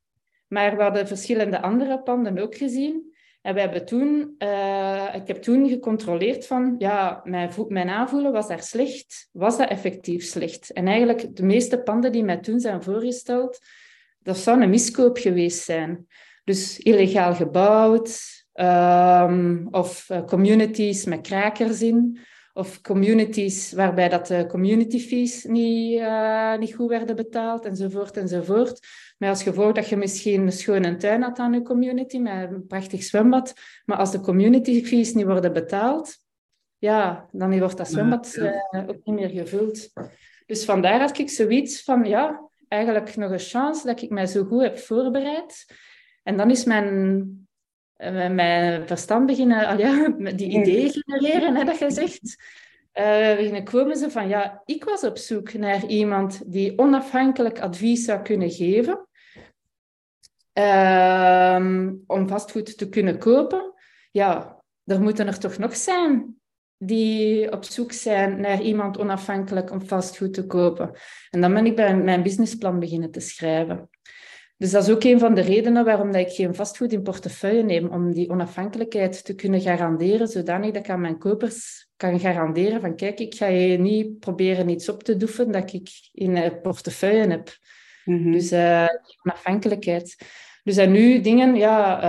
maar 0.49 0.77
we 0.77 0.83
hadden 0.83 1.07
verschillende 1.07 1.63
andere 1.63 2.03
panden 2.03 2.39
ook 2.39 2.57
gezien. 2.57 3.11
En 3.43 3.55
we 3.55 3.61
hebben 3.61 3.87
toen, 3.87 4.35
uh, 4.39 5.15
ik 5.15 5.27
heb 5.27 5.37
toen 5.43 5.69
gecontroleerd 5.69 6.47
van, 6.47 6.75
ja, 6.79 7.21
mijn, 7.25 7.51
mijn 7.69 7.89
aanvoelen 7.89 8.33
was 8.33 8.49
daar 8.49 8.63
slecht. 8.63 9.29
Was 9.33 9.59
dat 9.59 9.69
effectief 9.69 10.25
slecht? 10.25 10.73
En 10.73 10.87
eigenlijk 10.87 11.37
de 11.37 11.43
meeste 11.43 11.83
panden 11.83 12.13
die 12.13 12.25
mij 12.25 12.37
toen 12.37 12.61
zijn 12.61 12.83
voorgesteld, 12.83 13.59
dat 14.23 14.39
zou 14.39 14.63
een 14.63 14.71
miskoop 14.71 15.19
geweest 15.19 15.65
zijn. 15.65 16.07
Dus 16.45 16.79
illegaal 16.79 17.35
gebouwd, 17.35 18.21
um, 18.55 19.69
of 19.71 20.09
uh, 20.11 20.25
communities 20.25 21.05
met 21.05 21.21
krakers 21.21 21.83
in, 21.83 22.19
of 22.53 22.81
communities 22.81 23.73
waarbij 23.73 24.09
dat 24.09 24.27
de 24.27 24.47
community 24.47 24.99
fees 24.99 25.45
niet, 25.45 26.01
uh, 26.01 26.59
niet 26.59 26.75
goed 26.75 26.89
werden 26.89 27.17
betaald, 27.17 27.65
enzovoort, 27.65 28.17
enzovoort. 28.17 28.87
Maar 29.19 29.29
als 29.29 29.43
gevolg 29.43 29.73
dat 29.73 29.89
je 29.89 29.97
misschien 29.97 30.41
een 30.41 30.53
schone 30.53 30.97
tuin 30.97 31.23
had 31.23 31.39
aan 31.39 31.53
je 31.53 31.63
community, 31.63 32.19
met 32.19 32.51
een 32.51 32.67
prachtig 32.67 33.03
zwembad, 33.03 33.55
maar 33.85 33.99
als 33.99 34.11
de 34.11 34.21
community 34.21 34.85
fees 34.85 35.15
niet 35.15 35.27
worden 35.27 35.53
betaald, 35.53 36.17
ja, 36.79 37.29
dan 37.33 37.59
wordt 37.59 37.77
dat 37.77 37.91
zwembad 37.91 38.35
uh, 38.37 38.89
ook 38.89 39.01
niet 39.05 39.15
meer 39.15 39.29
gevuld. 39.29 39.91
Dus 40.47 40.65
vandaar 40.65 41.01
had 41.01 41.19
ik 41.19 41.31
zoiets 41.31 41.83
van, 41.83 42.05
ja, 42.05 42.50
eigenlijk 42.71 43.17
nog 43.17 43.31
een 43.31 43.39
chance 43.39 43.87
dat 43.87 44.03
ik 44.03 44.11
mij 44.11 44.27
zo 44.27 44.45
goed 44.45 44.63
heb 44.63 44.79
voorbereid. 44.79 45.67
En 46.23 46.37
dan 46.37 46.51
is 46.51 46.65
mijn, 46.65 46.89
uh, 47.99 48.31
mijn 48.31 48.87
verstand 48.87 49.27
beginnen, 49.27 49.67
al 49.67 49.79
ja, 49.79 50.09
die 50.37 50.49
ideeën 50.49 50.91
genereren, 50.91 51.57
hè, 51.57 51.65
dat 51.65 51.79
je 51.79 51.91
zegt. 51.91 52.45
Uh, 52.95 53.37
beginnen 53.37 53.65
komen 53.65 53.97
ze 53.97 54.11
van, 54.11 54.29
ja, 54.29 54.63
ik 54.65 54.85
was 54.85 55.05
op 55.05 55.19
zoek 55.19 55.53
naar 55.53 55.87
iemand 55.87 56.53
die 56.53 56.79
onafhankelijk 56.79 57.61
advies 57.61 58.05
zou 58.05 58.23
kunnen 58.23 58.51
geven. 58.51 59.09
Ehm, 60.53 61.95
om 62.07 62.29
vastgoed 62.29 62.79
te 62.79 62.89
kunnen 62.89 63.19
kopen. 63.19 63.73
Ja, 64.11 64.63
er 64.85 65.01
moeten 65.01 65.27
er 65.27 65.39
toch 65.39 65.59
nog 65.59 65.77
zijn 65.77 66.40
die 66.83 67.53
op 67.53 67.65
zoek 67.65 67.93
zijn 67.93 68.41
naar 68.41 68.63
iemand 68.63 68.99
onafhankelijk 68.99 69.71
om 69.71 69.87
vastgoed 69.87 70.35
te 70.35 70.47
kopen. 70.47 70.91
En 71.31 71.41
dan 71.41 71.55
ben 71.55 71.67
ik 71.67 71.77
bij 71.77 71.97
mijn 71.97 72.23
businessplan 72.23 72.79
beginnen 72.79 73.11
te 73.11 73.21
schrijven. 73.21 73.89
Dus 74.57 74.71
dat 74.71 74.83
is 74.83 74.91
ook 74.91 75.05
een 75.05 75.19
van 75.19 75.35
de 75.35 75.41
redenen 75.41 75.85
waarom 75.85 76.13
dat 76.13 76.21
ik 76.21 76.33
geen 76.33 76.55
vastgoed 76.55 76.93
in 76.93 77.03
portefeuille 77.03 77.63
neem, 77.63 77.89
om 77.89 78.13
die 78.13 78.31
onafhankelijkheid 78.31 79.25
te 79.25 79.35
kunnen 79.35 79.61
garanderen, 79.61 80.29
zodanig 80.29 80.71
dat 80.73 80.85
ik 80.85 80.91
aan 80.91 81.01
mijn 81.01 81.19
kopers 81.19 81.89
kan 81.97 82.21
garanderen 82.21 82.81
van 82.81 82.97
kijk, 82.97 83.21
ik 83.21 83.35
ga 83.35 83.47
je 83.47 83.79
niet 83.79 84.19
proberen 84.19 84.69
iets 84.69 84.89
op 84.89 85.03
te 85.03 85.17
doeven 85.17 85.53
dat 85.53 85.73
ik 85.73 85.91
in 86.13 86.61
portefeuille 86.63 87.27
heb. 87.27 87.49
Mhm. 88.05 88.33
Dus 88.33 88.53
uh, 88.53 88.89
onafhankelijkheid. 89.23 90.17
Dus 90.71 90.79
en 90.79 90.93
nu 90.93 91.21
dingen, 91.21 91.55
ja, 91.55 92.03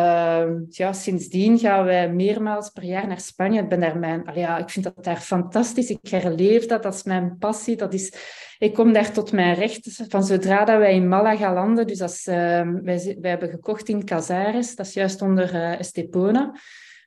uh, 0.45 0.53
ja, 0.69 0.93
sindsdien 0.93 1.59
gaan 1.59 1.85
wij 1.85 2.11
meermaals 2.13 2.69
per 2.69 2.83
jaar 2.83 3.07
naar 3.07 3.19
Spanje. 3.19 3.61
Ik 3.61 3.69
ben 3.69 3.79
daar 3.79 3.97
mijn, 3.97 4.23
ja, 4.33 4.57
ik 4.57 4.69
vind 4.69 4.85
dat 4.85 5.03
daar 5.03 5.17
fantastisch. 5.17 5.89
Ik 5.89 6.07
herleef 6.09 6.65
dat, 6.65 6.83
dat 6.83 6.93
is 6.93 7.03
mijn 7.03 7.37
passie. 7.37 7.75
Dat 7.75 7.93
is, 7.93 8.13
ik 8.57 8.73
kom 8.73 8.93
daar 8.93 9.11
tot 9.11 9.31
mijn 9.31 9.55
recht 9.55 10.03
van 10.07 10.23
zodra 10.23 10.65
dat 10.65 10.77
wij 10.77 10.95
in 10.95 11.07
Malaga 11.07 11.53
landen. 11.53 11.87
Dus 11.87 12.01
als, 12.01 12.27
uh, 12.27 12.35
wij, 12.83 13.17
wij 13.21 13.29
hebben 13.29 13.49
gekocht 13.49 13.89
in 13.89 14.05
Casares, 14.05 14.75
dat 14.75 14.85
is 14.85 14.93
juist 14.93 15.21
onder 15.21 15.53
uh, 15.53 15.79
Estepona 15.79 16.53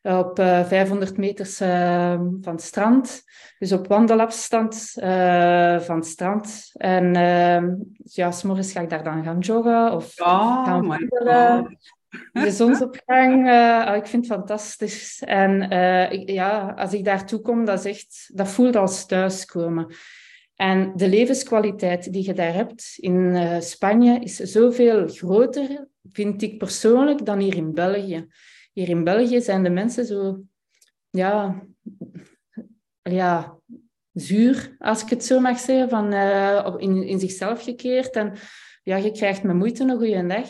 op 0.04 0.38
uh, 0.38 0.60
eh, 0.60 0.66
500 0.66 1.16
meters 1.16 1.60
uh, 1.60 2.20
van 2.40 2.52
het 2.52 2.62
strand. 2.62 3.22
Dus 3.58 3.72
op 3.72 3.86
wandelafstand 3.86 4.94
uh, 4.96 5.80
van 5.80 5.96
het 5.96 6.06
strand. 6.06 6.70
En 6.72 7.16
ehm, 7.16 7.74
ja, 8.02 8.30
s'morgens 8.30 8.72
ga 8.72 8.80
ik 8.80 8.90
daar 8.90 9.04
dan 9.04 9.24
gaan 9.24 9.38
joggen 9.38 9.92
of 9.92 10.20
oh, 10.20 10.64
gaan 10.64 10.86
wandelen. 10.86 11.78
De 12.32 12.50
zonsopgang, 12.50 13.48
oh, 13.88 13.96
ik 13.96 14.06
vind 14.06 14.28
het 14.28 14.34
fantastisch. 14.34 15.22
En 15.22 15.70
ik, 16.10 16.30
ja, 16.30 16.74
als 16.76 16.92
ik 16.92 17.04
daartoe 17.04 17.40
kom, 17.40 17.64
dat, 17.64 17.84
is 17.84 17.84
echt, 17.84 18.30
dat 18.32 18.48
voelt 18.48 18.76
als 18.76 19.06
thuiskomen. 19.06 19.94
En 20.54 20.92
de 20.96 21.08
levenskwaliteit 21.08 22.12
die 22.12 22.26
je 22.26 22.32
daar 22.32 22.54
hebt 22.54 22.94
in 22.96 23.36
Spanje 23.62 24.18
is 24.18 24.36
zoveel 24.36 25.08
groter, 25.08 25.88
vind 26.12 26.42
ik 26.42 26.58
persoonlijk, 26.58 27.26
dan 27.26 27.38
hier 27.38 27.56
in 27.56 27.72
België 27.72 28.28
hier 28.74 28.88
in 28.88 29.04
België 29.04 29.40
zijn 29.40 29.62
de 29.62 29.70
mensen 29.70 30.04
zo, 30.04 30.40
ja, 31.10 31.62
ja 33.02 33.58
zuur, 34.12 34.76
als 34.78 35.02
ik 35.02 35.08
het 35.08 35.24
zo 35.24 35.40
mag 35.40 35.58
zeggen, 35.58 35.88
van, 35.88 36.12
uh, 36.12 36.74
in, 36.76 37.02
in 37.02 37.20
zichzelf 37.20 37.62
gekeerd. 37.62 38.16
En 38.16 38.32
ja, 38.82 38.96
je 38.96 39.10
krijgt 39.10 39.42
met 39.42 39.56
moeite 39.56 39.82
een 39.82 39.96
goede 39.96 40.26
dag. 40.26 40.48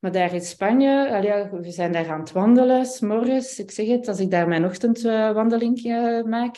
Maar 0.00 0.12
daar 0.12 0.34
in 0.34 0.40
Spanje, 0.40 1.50
we 1.60 1.70
zijn 1.70 1.92
daar 1.92 2.10
aan 2.10 2.20
het 2.20 2.32
wandelen, 2.32 2.86
s'morgens. 2.86 3.58
Ik 3.58 3.70
zeg 3.70 3.86
het, 3.86 4.08
als 4.08 4.20
ik 4.20 4.30
daar 4.30 4.48
mijn 4.48 4.64
ochtendwandeling 4.64 5.84
uh, 5.84 6.22
maak, 6.22 6.56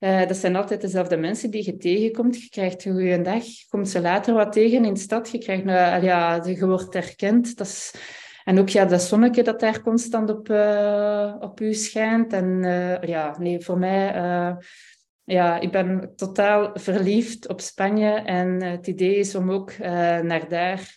uh, 0.00 0.26
dat 0.26 0.36
zijn 0.36 0.56
altijd 0.56 0.80
dezelfde 0.80 1.16
mensen 1.16 1.50
die 1.50 1.64
je 1.64 1.76
tegenkomt. 1.76 2.42
Je 2.42 2.48
krijgt 2.48 2.84
een 2.84 2.92
goede 2.92 3.20
dag. 3.20 3.44
Komt 3.68 3.88
ze 3.88 4.00
later 4.00 4.34
wat 4.34 4.52
tegen 4.52 4.84
in 4.84 4.94
de 4.94 5.00
stad. 5.00 5.30
Je, 5.30 5.38
krijgt, 5.38 5.64
ja, 6.04 6.42
je 6.44 6.66
wordt 6.66 6.94
herkend. 6.94 7.56
Dat 7.56 7.66
is, 7.66 7.94
en 8.48 8.58
ook 8.58 8.68
ja, 8.68 8.84
dat 8.84 9.02
zonnetje 9.02 9.42
dat 9.42 9.60
daar 9.60 9.82
constant 9.82 10.30
op, 10.30 10.48
uh, 10.48 11.34
op 11.40 11.60
u 11.60 11.74
schijnt. 11.74 12.32
En 12.32 12.62
uh, 12.62 13.02
ja, 13.02 13.38
nee, 13.38 13.60
voor 13.60 13.78
mij... 13.78 14.16
Uh, 14.16 14.56
ja, 15.24 15.60
ik 15.60 15.72
ben 15.72 16.12
totaal 16.16 16.70
verliefd 16.74 17.48
op 17.48 17.60
Spanje. 17.60 18.10
En 18.10 18.62
het 18.62 18.86
idee 18.86 19.16
is 19.16 19.34
om 19.34 19.50
ook 19.50 19.78
naar 19.78 20.48
daar 20.48 20.92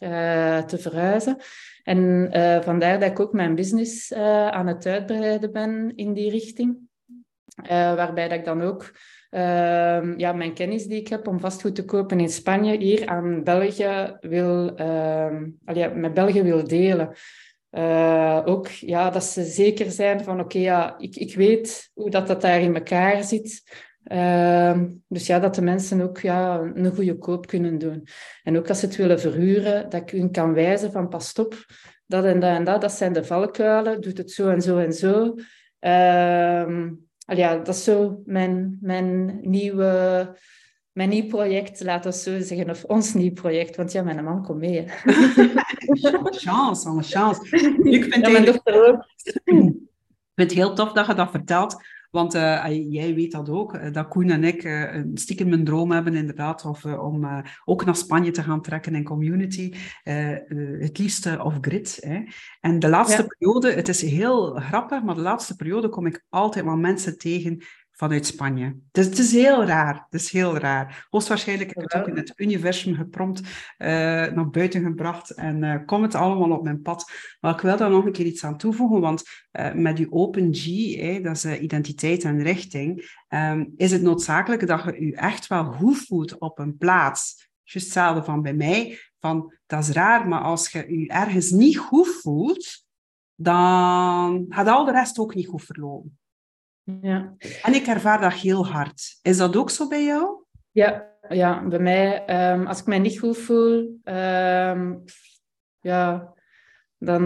te 0.65 0.77
verhuizen. 0.77 1.37
En 1.83 2.29
vandaar 2.63 2.99
dat 2.99 3.09
ik 3.09 3.19
ook 3.19 3.33
mijn 3.33 3.55
business 3.55 4.13
aan 4.13 4.67
het 4.67 4.85
uitbreiden 4.85 5.51
ben 5.51 5.93
in 5.95 6.13
die 6.13 6.29
richting. 6.29 6.77
Waarbij 7.67 8.27
dat 8.27 8.37
ik 8.37 8.45
dan 8.45 8.61
ook 8.61 8.91
uh, 9.31 10.17
ja, 10.17 10.33
mijn 10.33 10.53
kennis 10.53 10.85
die 10.85 10.99
ik 10.99 11.07
heb 11.07 11.27
om 11.27 11.39
vastgoed 11.39 11.75
te 11.75 11.85
kopen 11.85 12.19
in 12.19 12.29
Spanje 12.29 12.77
hier 12.77 13.07
aan 13.07 13.43
België 13.43 14.17
wil, 14.19 14.79
uh, 14.79 15.41
ja, 15.65 15.87
met 15.93 16.13
België 16.13 16.43
wil 16.43 16.67
delen. 16.67 17.13
Uh, 17.71 18.41
ook 18.45 18.67
ja, 18.67 19.09
dat 19.09 19.23
ze 19.23 19.43
zeker 19.43 19.91
zijn 19.91 20.23
van 20.23 20.39
oké, 20.39 20.57
ja, 20.57 20.97
ik, 20.97 21.15
ik 21.15 21.35
weet 21.35 21.91
hoe 21.93 22.09
dat, 22.09 22.27
dat 22.27 22.41
daar 22.41 22.61
in 22.61 22.75
elkaar 22.75 23.23
zit. 23.23 23.63
Uh, 24.11 24.81
dus 25.07 25.27
ja, 25.27 25.39
dat 25.39 25.55
de 25.55 25.61
mensen 25.61 26.01
ook 26.01 26.19
ja, 26.19 26.59
een 26.73 26.95
goede 26.95 27.17
koop 27.17 27.47
kunnen 27.47 27.77
doen. 27.77 28.07
En 28.43 28.57
ook 28.57 28.69
als 28.69 28.79
ze 28.79 28.85
het 28.85 28.95
willen 28.95 29.19
verhuren, 29.19 29.89
dat 29.89 30.01
ik 30.01 30.09
hun 30.09 30.31
kan 30.31 30.53
wijzen 30.53 30.91
van 30.91 31.07
pas 31.07 31.33
op, 31.33 31.65
dat 32.05 32.25
en 32.25 32.39
dat 32.39 32.55
en 32.55 32.63
dat, 32.63 32.81
dat 32.81 32.91
zijn 32.91 33.13
de 33.13 33.23
valkuilen, 33.23 34.01
doet 34.01 34.17
het 34.17 34.31
zo 34.31 34.49
en 34.49 34.61
zo 34.61 34.77
en 34.77 34.93
zo. 34.93 35.35
Uh, 35.79 36.87
ja, 37.25 37.57
dat 37.57 37.67
is 37.67 37.83
zo 37.83 38.21
mijn, 38.25 38.77
mijn, 38.81 39.39
nieuwe, 39.41 40.37
mijn 40.91 41.09
nieuw 41.09 41.27
project, 41.27 41.83
laten 41.83 42.11
we 42.11 42.17
zo 42.17 42.39
zeggen. 42.39 42.69
Of 42.69 42.83
ons 42.83 43.13
nieuw 43.13 43.33
project, 43.33 43.75
want 43.75 43.91
ja, 43.91 44.03
mijn 44.03 44.23
man 44.23 44.43
komt 44.43 44.59
mee. 44.59 44.85
chance, 46.45 46.89
een 46.89 47.03
chance. 47.03 47.41
Ik 47.83 48.03
vind, 48.03 48.27
ja, 48.27 48.37
ik 48.37 48.61
vind 50.35 50.49
het 50.49 50.51
heel 50.51 50.73
tof 50.73 50.91
dat 50.91 51.07
je 51.07 51.13
dat 51.13 51.31
vertelt. 51.31 51.83
Want 52.11 52.35
uh, 52.35 52.65
jij 52.89 53.15
weet 53.15 53.31
dat 53.31 53.49
ook, 53.49 53.73
uh, 53.73 53.91
dat 53.91 54.07
Koen 54.07 54.29
en 54.29 54.43
ik 54.43 54.63
uh, 54.63 55.01
stiekem 55.13 55.49
mijn 55.49 55.63
droom 55.63 55.91
hebben 55.91 56.15
inderdaad 56.15 56.65
of, 56.65 56.85
om 56.85 57.43
ook 57.65 57.85
naar 57.85 57.95
Spanje 57.95 58.31
te 58.31 58.43
gaan 58.43 58.61
trekken 58.61 58.95
in 58.95 59.03
community. 59.03 59.73
het 60.03 60.97
liefst 60.97 61.39
off-grid. 61.39 62.07
En 62.61 62.79
de 62.79 62.89
laatste 62.89 63.27
periode, 63.27 63.71
het 63.71 63.87
is 63.87 64.01
heel 64.01 64.55
grappig, 64.55 65.03
maar 65.03 65.15
de 65.15 65.21
laatste 65.21 65.55
periode 65.55 65.89
kom 65.89 66.05
ik 66.05 66.25
altijd 66.29 66.65
wel 66.65 66.77
mensen 66.77 67.17
tegen 67.17 67.63
vanuit 68.01 68.25
Spanje. 68.25 68.75
Dus 68.91 69.05
het 69.05 69.17
is 69.17 69.31
heel 69.31 69.65
raar. 69.65 70.07
Het 70.09 70.21
is 70.21 70.31
heel 70.31 70.57
raar. 70.57 71.07
Hoogstwaarschijnlijk 71.09 71.75
heb 71.75 71.83
ik 71.83 71.91
het 71.91 72.01
ook 72.01 72.07
in 72.07 72.17
het 72.17 72.33
universum 72.35 72.95
geprompt, 72.95 73.39
uh, 73.39 73.87
naar 74.27 74.49
buiten 74.49 74.83
gebracht 74.83 75.29
en 75.29 75.63
uh, 75.63 75.75
komt 75.85 76.03
het 76.03 76.15
allemaal 76.15 76.57
op 76.57 76.63
mijn 76.63 76.81
pad. 76.81 77.11
Maar 77.39 77.53
ik 77.53 77.61
wil 77.61 77.77
daar 77.77 77.89
nog 77.89 78.05
een 78.05 78.11
keer 78.11 78.25
iets 78.25 78.43
aan 78.43 78.57
toevoegen, 78.57 78.99
want 78.99 79.23
uh, 79.51 79.73
met 79.73 79.97
die 79.97 80.11
Open 80.11 80.53
G, 80.53 80.65
dat 81.21 81.35
is 81.35 81.45
identiteit 81.45 82.23
en 82.23 82.41
richting, 82.41 83.15
um, 83.29 83.73
is 83.75 83.91
het 83.91 84.01
noodzakelijk 84.01 84.67
dat 84.67 84.83
je 84.83 85.05
je 85.05 85.15
echt 85.15 85.47
wel 85.47 85.63
goed 85.63 85.97
voelt 85.97 86.37
op 86.39 86.59
een 86.59 86.77
plaats. 86.77 87.49
Just 87.63 87.85
hetzelfde 87.85 88.23
van 88.23 88.41
bij 88.41 88.53
mij, 88.53 88.99
van 89.19 89.53
dat 89.65 89.79
is 89.79 89.89
raar, 89.89 90.27
maar 90.27 90.41
als 90.41 90.69
je 90.69 90.99
je 90.99 91.07
ergens 91.07 91.49
niet 91.49 91.77
goed 91.77 92.07
voelt, 92.07 92.85
dan 93.35 94.45
gaat 94.49 94.67
al 94.67 94.85
de 94.85 94.91
rest 94.91 95.19
ook 95.19 95.35
niet 95.35 95.47
goed 95.47 95.63
verlopen. 95.63 96.19
Ja. 96.83 97.35
En 97.61 97.73
ik 97.73 97.85
ervaar 97.87 98.21
dat 98.21 98.33
heel 98.33 98.67
hard. 98.67 99.19
Is 99.21 99.37
dat 99.37 99.55
ook 99.55 99.69
zo 99.69 99.87
bij 99.87 100.03
jou? 100.03 100.43
Ja, 100.71 101.15
ja 101.29 101.67
bij 101.67 101.79
mij, 101.79 102.29
um, 102.53 102.67
als 102.67 102.79
ik 102.79 102.85
mij 102.85 102.99
niet 102.99 103.19
goed 103.19 103.37
voel, 103.37 103.99
um, 104.03 105.03
ja, 105.79 106.33
dan 106.97 107.21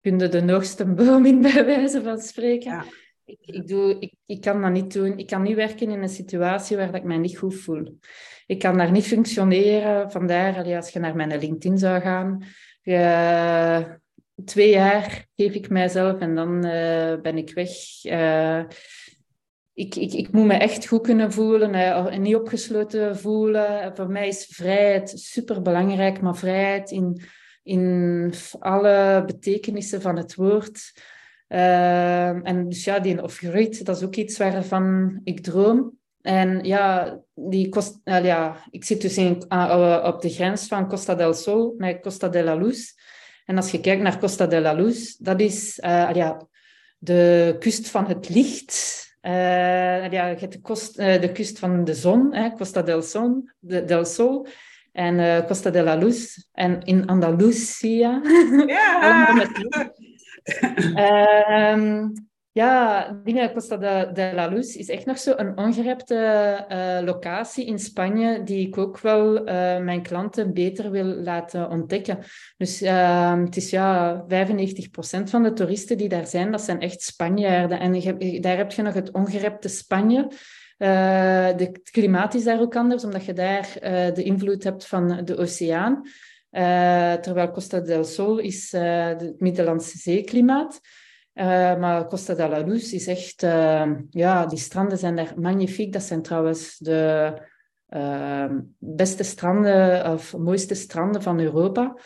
kun 0.00 0.18
je 0.18 0.28
de 0.28 0.52
hoogste 0.52 0.86
boom 0.86 1.26
in 1.26 1.40
bij 1.52 1.64
wijze 1.64 2.02
van 2.02 2.18
spreken. 2.18 2.70
Ja. 2.70 2.84
Ik, 3.24 3.38
ik, 3.40 3.68
doe, 3.68 3.98
ik, 3.98 4.14
ik 4.26 4.40
kan 4.40 4.62
dat 4.62 4.70
niet 4.70 4.92
doen. 4.92 5.18
Ik 5.18 5.26
kan 5.26 5.42
niet 5.42 5.56
werken 5.56 5.90
in 5.90 6.02
een 6.02 6.08
situatie 6.08 6.76
waar 6.76 6.94
ik 6.94 7.04
mij 7.04 7.18
niet 7.18 7.38
goed 7.38 7.54
voel. 7.54 7.98
Ik 8.46 8.58
kan 8.58 8.76
daar 8.76 8.90
niet 8.90 9.06
functioneren. 9.06 10.10
Vandaar, 10.10 10.76
als 10.76 10.90
je 10.90 10.98
naar 10.98 11.16
mijn 11.16 11.38
LinkedIn 11.38 11.78
zou 11.78 12.00
gaan, 12.00 12.44
je, 12.82 13.99
twee 14.44 14.70
jaar 14.70 15.26
geef 15.36 15.54
ik 15.54 15.68
mijzelf 15.68 16.20
en 16.20 16.34
dan 16.34 16.66
uh, 16.66 17.20
ben 17.20 17.36
ik 17.36 17.54
weg. 17.54 17.70
Uh, 18.04 18.62
ik, 19.72 19.94
ik, 19.94 20.12
ik 20.12 20.32
moet 20.32 20.46
me 20.46 20.54
echt 20.54 20.86
goed 20.86 21.02
kunnen 21.02 21.32
voelen 21.32 21.74
uh, 21.74 22.14
en 22.14 22.22
niet 22.22 22.34
opgesloten 22.34 23.18
voelen. 23.18 23.96
Voor 23.96 24.10
mij 24.10 24.28
is 24.28 24.46
vrijheid 24.50 25.10
super 25.10 25.62
belangrijk, 25.62 26.20
maar 26.20 26.36
vrijheid 26.36 26.90
in, 26.90 27.22
in 27.62 28.32
alle 28.58 29.22
betekenissen 29.26 30.00
van 30.00 30.16
het 30.16 30.34
woord. 30.34 30.92
en 31.46 32.68
dus 32.68 32.84
ja, 32.84 32.98
die 32.98 33.22
off-grid, 33.22 33.84
dat 33.84 33.96
is 33.96 34.02
ook 34.02 34.16
iets 34.16 34.38
waarvan 34.38 35.20
ik 35.24 35.40
droom. 35.40 35.98
En 36.22 36.64
ja, 36.64 37.18
die 37.34 37.68
kost, 37.68 38.00
ja 38.04 38.56
ik 38.70 38.84
zit 38.84 39.00
dus 39.00 39.16
in, 39.16 39.34
op 40.04 40.20
de 40.20 40.30
grens 40.30 40.66
van 40.66 40.88
Costa 40.88 41.14
del 41.14 41.34
Sol 41.34 41.74
met 41.76 42.00
Costa 42.00 42.28
de 42.28 42.42
la 42.42 42.54
Luz. 42.54 42.92
En 43.44 43.56
als 43.56 43.70
je 43.70 43.80
kijkt 43.80 44.02
naar 44.02 44.18
Costa 44.18 44.46
de 44.46 44.60
la 44.60 44.72
Luz, 44.72 45.16
dat 45.16 45.40
is 45.40 45.78
uh, 45.84 46.10
ja, 46.12 46.46
de 46.98 47.56
kust 47.58 47.88
van 47.88 48.06
het 48.06 48.28
licht. 48.28 49.08
Uh, 49.22 50.10
ja, 50.10 50.26
je 50.26 50.36
hebt 50.38 50.52
de, 50.52 50.60
kost, 50.60 50.98
uh, 50.98 51.20
de 51.20 51.32
kust 51.32 51.58
van 51.58 51.84
de 51.84 51.94
zon, 51.94 52.34
hè, 52.34 52.50
Costa 52.50 52.82
del, 52.82 53.02
Son, 53.02 53.52
de, 53.58 53.84
del 53.84 54.04
Sol. 54.04 54.46
En 54.92 55.44
Costa 55.46 55.70
de 55.70 55.82
la 55.82 55.94
Luz. 55.94 56.36
En 56.52 56.80
in 56.82 57.06
Andalusia. 57.06 58.20
Ja! 58.66 59.48
Ja, 62.60 63.20
dingen 63.24 63.52
Costa 63.52 63.76
de, 63.76 64.10
de 64.12 64.30
la 64.34 64.46
Luz 64.46 64.74
is 64.74 64.88
echt 64.88 65.06
nog 65.06 65.18
zo 65.18 65.32
een 65.36 65.58
ongerepte 65.58 66.14
uh, 66.68 67.06
locatie 67.06 67.66
in 67.66 67.78
Spanje 67.78 68.42
die 68.42 68.66
ik 68.66 68.78
ook 68.78 68.98
wel 68.98 69.38
uh, 69.38 69.44
mijn 69.78 70.02
klanten 70.02 70.52
beter 70.52 70.90
wil 70.90 71.04
laten 71.04 71.70
ontdekken. 71.70 72.18
Dus 72.56 72.82
uh, 72.82 73.40
het 73.44 73.56
is 73.56 73.70
ja, 73.70 74.24
95% 74.24 74.26
van 75.24 75.42
de 75.42 75.52
toeristen 75.52 75.98
die 75.98 76.08
daar 76.08 76.26
zijn, 76.26 76.50
dat 76.50 76.60
zijn 76.60 76.80
echt 76.80 77.02
Spanjaarden. 77.02 77.80
En 77.80 77.92
daar 78.40 78.56
heb 78.56 78.72
je 78.72 78.82
nog 78.82 78.94
het 78.94 79.10
ongerepte 79.10 79.68
Spanje. 79.68 80.28
het 80.76 81.90
klimaat 81.90 82.34
is 82.34 82.44
daar 82.44 82.60
ook 82.60 82.76
anders, 82.76 83.04
omdat 83.04 83.24
je 83.24 83.32
daar 83.32 83.68
de 84.14 84.22
invloed 84.22 84.64
hebt 84.64 84.86
van 84.86 85.24
de 85.24 85.36
oceaan. 85.36 86.02
terwijl 87.20 87.50
Costa 87.50 87.80
del 87.80 88.04
Sol 88.04 88.38
is 88.38 88.72
het 88.72 89.40
Middellandse 89.40 89.98
zeeklimaat. 89.98 90.80
Uh, 91.40 91.76
maar 91.78 92.06
Costa 92.06 92.34
de 92.34 92.48
la 92.48 92.60
Luz 92.60 92.92
is 92.92 93.06
echt... 93.06 93.42
Uh, 93.42 93.90
ja, 94.10 94.46
die 94.46 94.58
stranden 94.58 94.98
zijn 94.98 95.16
daar 95.16 95.32
magnifiek. 95.36 95.92
Dat 95.92 96.02
zijn 96.02 96.22
trouwens 96.22 96.78
de 96.78 97.32
uh, 97.88 98.50
beste 98.78 99.22
stranden 99.22 100.12
of 100.12 100.36
mooiste 100.36 100.74
stranden 100.74 101.22
van 101.22 101.40
Europa. 101.40 101.96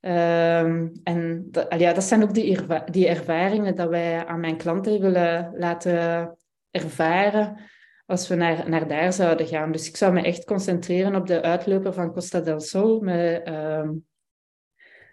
En 0.00 1.46
dat, 1.50 1.74
ja, 1.78 1.92
dat 1.92 2.04
zijn 2.04 2.22
ook 2.22 2.34
die, 2.34 2.58
die 2.90 3.08
ervaringen 3.08 3.76
dat 3.76 3.88
wij 3.88 4.26
aan 4.26 4.40
mijn 4.40 4.56
klanten 4.56 5.00
willen 5.00 5.52
laten 5.56 6.36
ervaren 6.70 7.56
als 8.06 8.28
we 8.28 8.34
naar, 8.34 8.68
naar 8.68 8.88
daar 8.88 9.12
zouden 9.12 9.46
gaan. 9.46 9.72
Dus 9.72 9.88
ik 9.88 9.96
zou 9.96 10.12
me 10.12 10.22
echt 10.22 10.44
concentreren 10.44 11.14
op 11.14 11.26
de 11.26 11.42
uitloper 11.42 11.92
van 11.92 12.12
Costa 12.12 12.40
del 12.40 12.60
Sol 12.60 13.00
met 13.00 13.44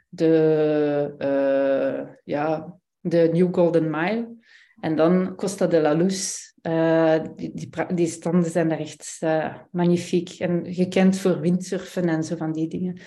de... 0.10 1.14
Eh, 1.18 2.14
ja, 2.24 2.80
de 3.10 3.30
New 3.34 3.56
Golden 3.56 3.90
Mile. 3.90 4.36
En 4.80 4.96
dan 4.96 5.36
Costa 5.36 5.68
de 5.68 5.82
la 5.82 5.94
Luz. 5.94 6.46
Uh, 6.62 7.16
die, 7.36 7.52
die, 7.54 7.70
die, 7.94 8.08
standen 8.08 8.52
zijn 8.52 8.70
daar 8.70 8.80
echt 8.80 9.18
uh, 9.24 9.56
magnifiek. 9.72 10.30
En 10.30 10.74
gekend 10.74 11.20
voor 11.20 11.40
windsurfen 11.40 12.10
en 12.10 12.24
zo 12.24 12.36
van 12.36 12.52
die 12.52 12.68
dingen. 12.68 13.00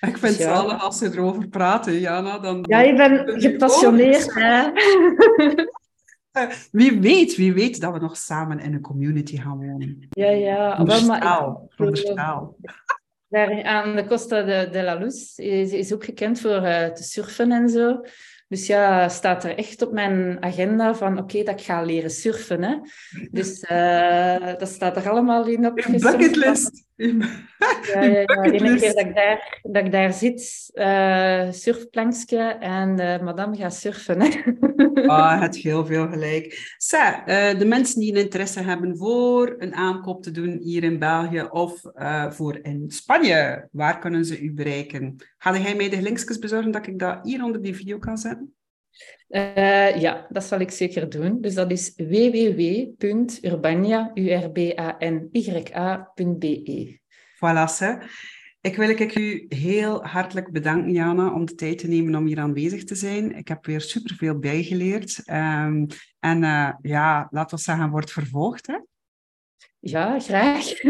Ik 0.00 0.18
vind 0.18 0.36
dus, 0.36 0.38
ja. 0.38 0.68
het 0.68 0.80
als 0.80 0.98
ze 0.98 1.06
erover 1.06 1.48
praten, 1.48 2.00
Jana. 2.00 2.38
Dan, 2.38 2.64
ja, 2.68 2.80
je 2.80 2.94
bent 2.94 3.42
gepassioneerd, 3.42 4.34
hè? 4.34 4.70
Wie 6.70 7.00
weet, 7.00 7.36
wie 7.36 7.52
weet 7.52 7.80
dat 7.80 7.92
we 7.92 7.98
nog 7.98 8.16
samen 8.16 8.58
in 8.58 8.74
een 8.74 8.80
community 8.80 9.36
gaan 9.36 9.58
wonen. 9.58 10.06
Ja, 10.10 10.30
ja. 10.30 10.84
Daar 13.28 13.62
aan 13.62 13.96
de 13.96 14.06
Costa 14.06 14.42
de, 14.42 14.68
de 14.70 14.82
la 14.82 14.94
Luz 14.94 15.38
is, 15.38 15.72
is 15.72 15.92
ook 15.92 16.04
gekend 16.04 16.40
voor 16.40 16.62
uh, 16.62 16.86
te 16.86 17.02
surfen 17.02 17.52
en 17.52 17.68
zo. 17.68 18.00
Dus 18.48 18.66
ja, 18.66 19.08
staat 19.08 19.44
er 19.44 19.56
echt 19.56 19.82
op 19.82 19.92
mijn 19.92 20.36
agenda 20.40 20.94
van 20.94 21.18
oké, 21.18 21.42
dat 21.42 21.60
ik 21.60 21.66
ga 21.66 21.82
leren 21.82 22.10
surfen. 22.10 22.62
Hè? 22.62 22.76
Dus 23.30 23.64
uh, 23.70 24.58
dat 24.58 24.68
staat 24.68 24.96
er 24.96 25.10
allemaal 25.10 25.46
in 25.46 25.66
op. 25.66 25.74
bucketlist. 25.74 26.84
Ja, 27.92 28.02
ja, 28.02 28.18
ja. 28.18 28.42
De 28.42 28.50
ene 28.50 28.76
keer 28.76 28.94
dat 28.94 29.06
ik 29.06 29.14
daar, 29.14 29.60
dat 29.62 29.84
ik 29.84 29.92
daar 29.92 30.12
zit, 30.12 30.70
uh, 30.74 31.50
surfplankje 31.50 32.38
en 32.60 33.00
uh, 33.00 33.22
madame 33.22 33.56
gaat 33.56 33.74
surfen. 33.74 34.20
Hè? 34.20 34.28
Ah, 35.06 35.40
het 35.40 35.56
heel 35.56 35.86
veel 35.86 36.08
gelijk. 36.08 36.74
Sa, 36.76 37.24
de 37.52 37.64
mensen 37.64 38.00
die 38.00 38.12
een 38.12 38.20
interesse 38.20 38.60
hebben 38.60 38.96
voor 38.96 39.54
een 39.58 39.74
aankoop 39.74 40.22
te 40.22 40.30
doen 40.30 40.58
hier 40.62 40.84
in 40.84 40.98
België 40.98 41.42
of 41.42 41.80
voor 42.28 42.58
in 42.62 42.84
Spanje, 42.88 43.68
waar 43.72 43.98
kunnen 43.98 44.24
ze 44.24 44.40
u 44.40 44.52
bereiken? 44.52 45.16
Ga 45.38 45.58
jij 45.58 45.74
mij 45.74 45.88
de 45.88 46.02
linkjes 46.02 46.38
bezorgen 46.38 46.70
dat 46.70 46.86
ik 46.86 46.98
dat 46.98 47.18
hier 47.22 47.44
onder 47.44 47.62
die 47.62 47.74
video 47.74 47.98
kan 47.98 48.18
zetten? 48.18 48.35
Uh, 49.28 50.00
ja, 50.00 50.26
dat 50.28 50.44
zal 50.44 50.60
ik 50.60 50.70
zeker 50.70 51.08
doen. 51.08 51.40
Dus 51.40 51.54
dat 51.54 51.70
is 51.70 51.92
www.urbania.be. 51.96 52.94
Voilà. 57.36 57.64
Ik 58.60 58.76
wil 58.76 58.88
ik 58.88 59.14
u 59.14 59.46
heel 59.48 60.04
hartelijk 60.04 60.52
bedanken, 60.52 60.92
Jana, 60.92 61.32
om 61.32 61.44
de 61.44 61.54
tijd 61.54 61.78
te 61.78 61.88
nemen 61.88 62.14
om 62.14 62.26
hier 62.26 62.38
aanwezig 62.38 62.84
te 62.84 62.94
zijn. 62.94 63.36
Ik 63.36 63.48
heb 63.48 63.66
weer 63.66 63.80
superveel 63.80 64.38
bijgeleerd. 64.38 65.22
Um, 65.30 65.86
en 66.20 66.42
uh, 66.42 66.72
ja, 66.82 67.28
laten 67.30 67.56
we 67.56 67.62
zeggen, 67.62 67.90
wordt 67.90 68.12
vervolgd. 68.12 68.66
Hè? 68.66 68.78
Ja, 69.90 70.18
graag. 70.18 70.82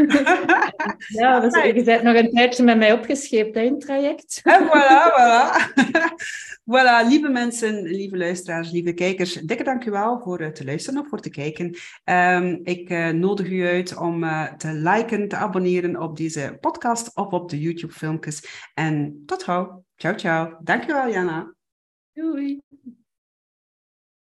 ja, 1.21 1.41
dus 1.41 1.63
je 1.63 1.83
bent 1.85 2.03
nog 2.03 2.15
een 2.15 2.31
tijdje 2.31 2.63
met 2.63 2.79
mij 2.79 2.93
opgescheept 2.93 3.57
in 3.57 3.73
het 3.73 3.81
traject. 3.81 4.41
En 4.45 4.67
voilà, 4.67 5.13
voilà. 5.13 5.75
voilà, 6.73 7.09
lieve 7.09 7.29
mensen, 7.29 7.83
lieve 7.83 8.17
luisteraars, 8.17 8.71
lieve 8.71 8.93
kijkers, 8.93 9.35
dikke 9.35 9.65
dankjewel 9.65 10.21
voor 10.25 10.41
uh, 10.41 10.49
te 10.49 10.65
luisteren 10.65 11.01
of 11.01 11.09
voor 11.09 11.21
te 11.21 11.31
kijken. 11.31 11.77
Um, 12.05 12.61
ik 12.63 12.91
uh, 12.91 13.09
nodig 13.09 13.51
u 13.51 13.67
uit 13.67 13.97
om 13.97 14.25
uh, 14.25 14.53
te 14.53 14.73
liken, 14.73 15.29
te 15.29 15.37
abonneren 15.37 16.01
op 16.01 16.17
deze 16.17 16.57
podcast 16.61 17.17
of 17.17 17.33
op 17.33 17.51
de 17.51 17.61
YouTube-filmpjes. 17.61 18.69
En 18.75 19.23
tot 19.27 19.43
gauw. 19.43 19.85
Ciao, 19.97 20.15
ciao. 20.15 20.57
Dankjewel, 20.63 21.11
Jana. 21.11 21.55
Doei. 22.13 22.66